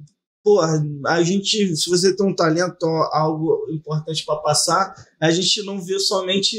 [0.47, 5.83] Porra, a gente, se você tem um talento, algo importante para passar, a gente não
[5.83, 6.57] vê somente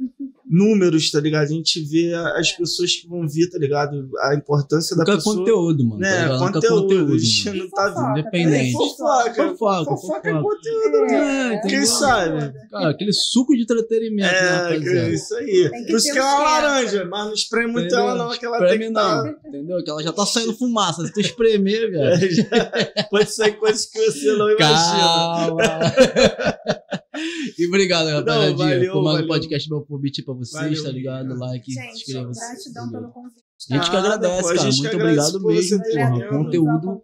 [0.50, 1.42] números, tá ligado?
[1.42, 4.08] A gente vê as pessoas que vão vir, tá ligado?
[4.22, 5.36] A importância da Fica pessoa.
[5.36, 6.00] conteúdo, mano.
[6.00, 6.22] tá né?
[6.46, 7.18] Fica conteúdo.
[7.18, 7.58] Gente mano.
[7.64, 8.18] não tá Fofoca, vindo.
[8.20, 8.72] Independente.
[8.72, 10.42] Fofoca, Fofoca, fofoca é fofoca.
[10.42, 11.54] conteúdo, né?
[11.54, 11.60] É, É?
[11.68, 12.52] Quem sabe?
[12.70, 15.70] Cara, aquele suco de entretenimento, né, É, que é isso aí.
[15.88, 18.56] Por isso que é um uma laranja, mas não espreme muito ela, não, que ela
[18.56, 19.34] Espreme tem que não, tá...
[19.46, 19.84] entendeu?
[19.84, 21.04] Que ela já tá saindo fumaça.
[21.06, 22.24] Se tu espremer, velho.
[22.24, 24.98] É, já- Pode sair coisas que você não imagina.
[24.98, 25.58] Calma.
[27.58, 28.54] e obrigado, rapaziada.
[28.54, 31.24] valeu, por mais um podcast Belfor Beat pra vocês, Valeu, tá ligado?
[31.26, 31.40] obrigado.
[31.50, 32.40] Like, Gente, inscreva-se.
[32.40, 33.44] gratidão pelo convite.
[33.70, 34.70] A gente que Nada, agradece, pô, a cara.
[34.70, 36.28] gente Muito obrigado mesmo, porra.
[36.28, 37.02] Conteúdo.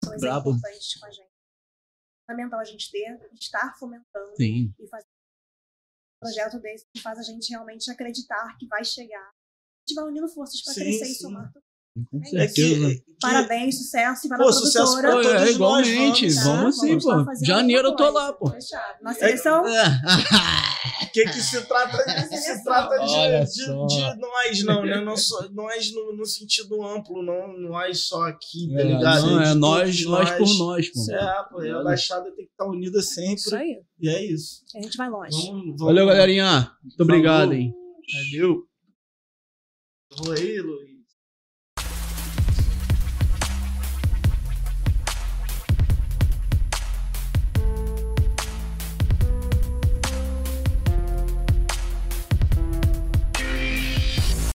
[0.00, 0.50] pessoas brabo.
[0.50, 1.24] importantes com a gente.
[1.24, 4.72] É fundamental a gente ter, estar fomentando Sim.
[4.80, 9.20] e fazer um projeto desse que faz a gente realmente acreditar que vai chegar.
[9.28, 11.20] A gente vai unindo forças para Sim, crescer e sim.
[11.22, 11.52] somar.
[11.52, 11.62] tudo.
[12.10, 12.88] Com É que- certeza.
[13.04, 15.02] que- Parabéns, sucesso e vai Pô, sucesso produtora.
[15.02, 16.28] pra Pô, todos é, nós, igualmente.
[16.30, 16.82] vamos, Vamos, tá?
[16.82, 17.44] sim, Vamos pô.
[17.46, 18.50] Janeiro eu tô lá, pô.
[18.50, 19.02] Fechado.
[19.02, 19.84] Na seleção, É.
[21.02, 21.96] O que que se trata,
[22.28, 25.00] se trata de, de, de nós, não, né?
[25.00, 29.26] Não só, nós no, no sentido amplo, não nós só aqui, tá É, ligado?
[29.26, 31.12] não, é todos nós, nós por nós, pô.
[31.12, 33.34] É, pô, a Baixada tem que estar unida sempre.
[33.34, 33.82] isso aí.
[34.00, 34.62] E é isso.
[34.76, 35.36] A gente vai longe.
[35.46, 35.80] Vamos, vamos.
[35.82, 36.70] Valeu, galerinha.
[36.82, 37.54] Muito obrigado, Falou.
[37.54, 37.74] hein.
[38.32, 38.62] Valeu.
[40.18, 40.93] Vou aí, Luiz.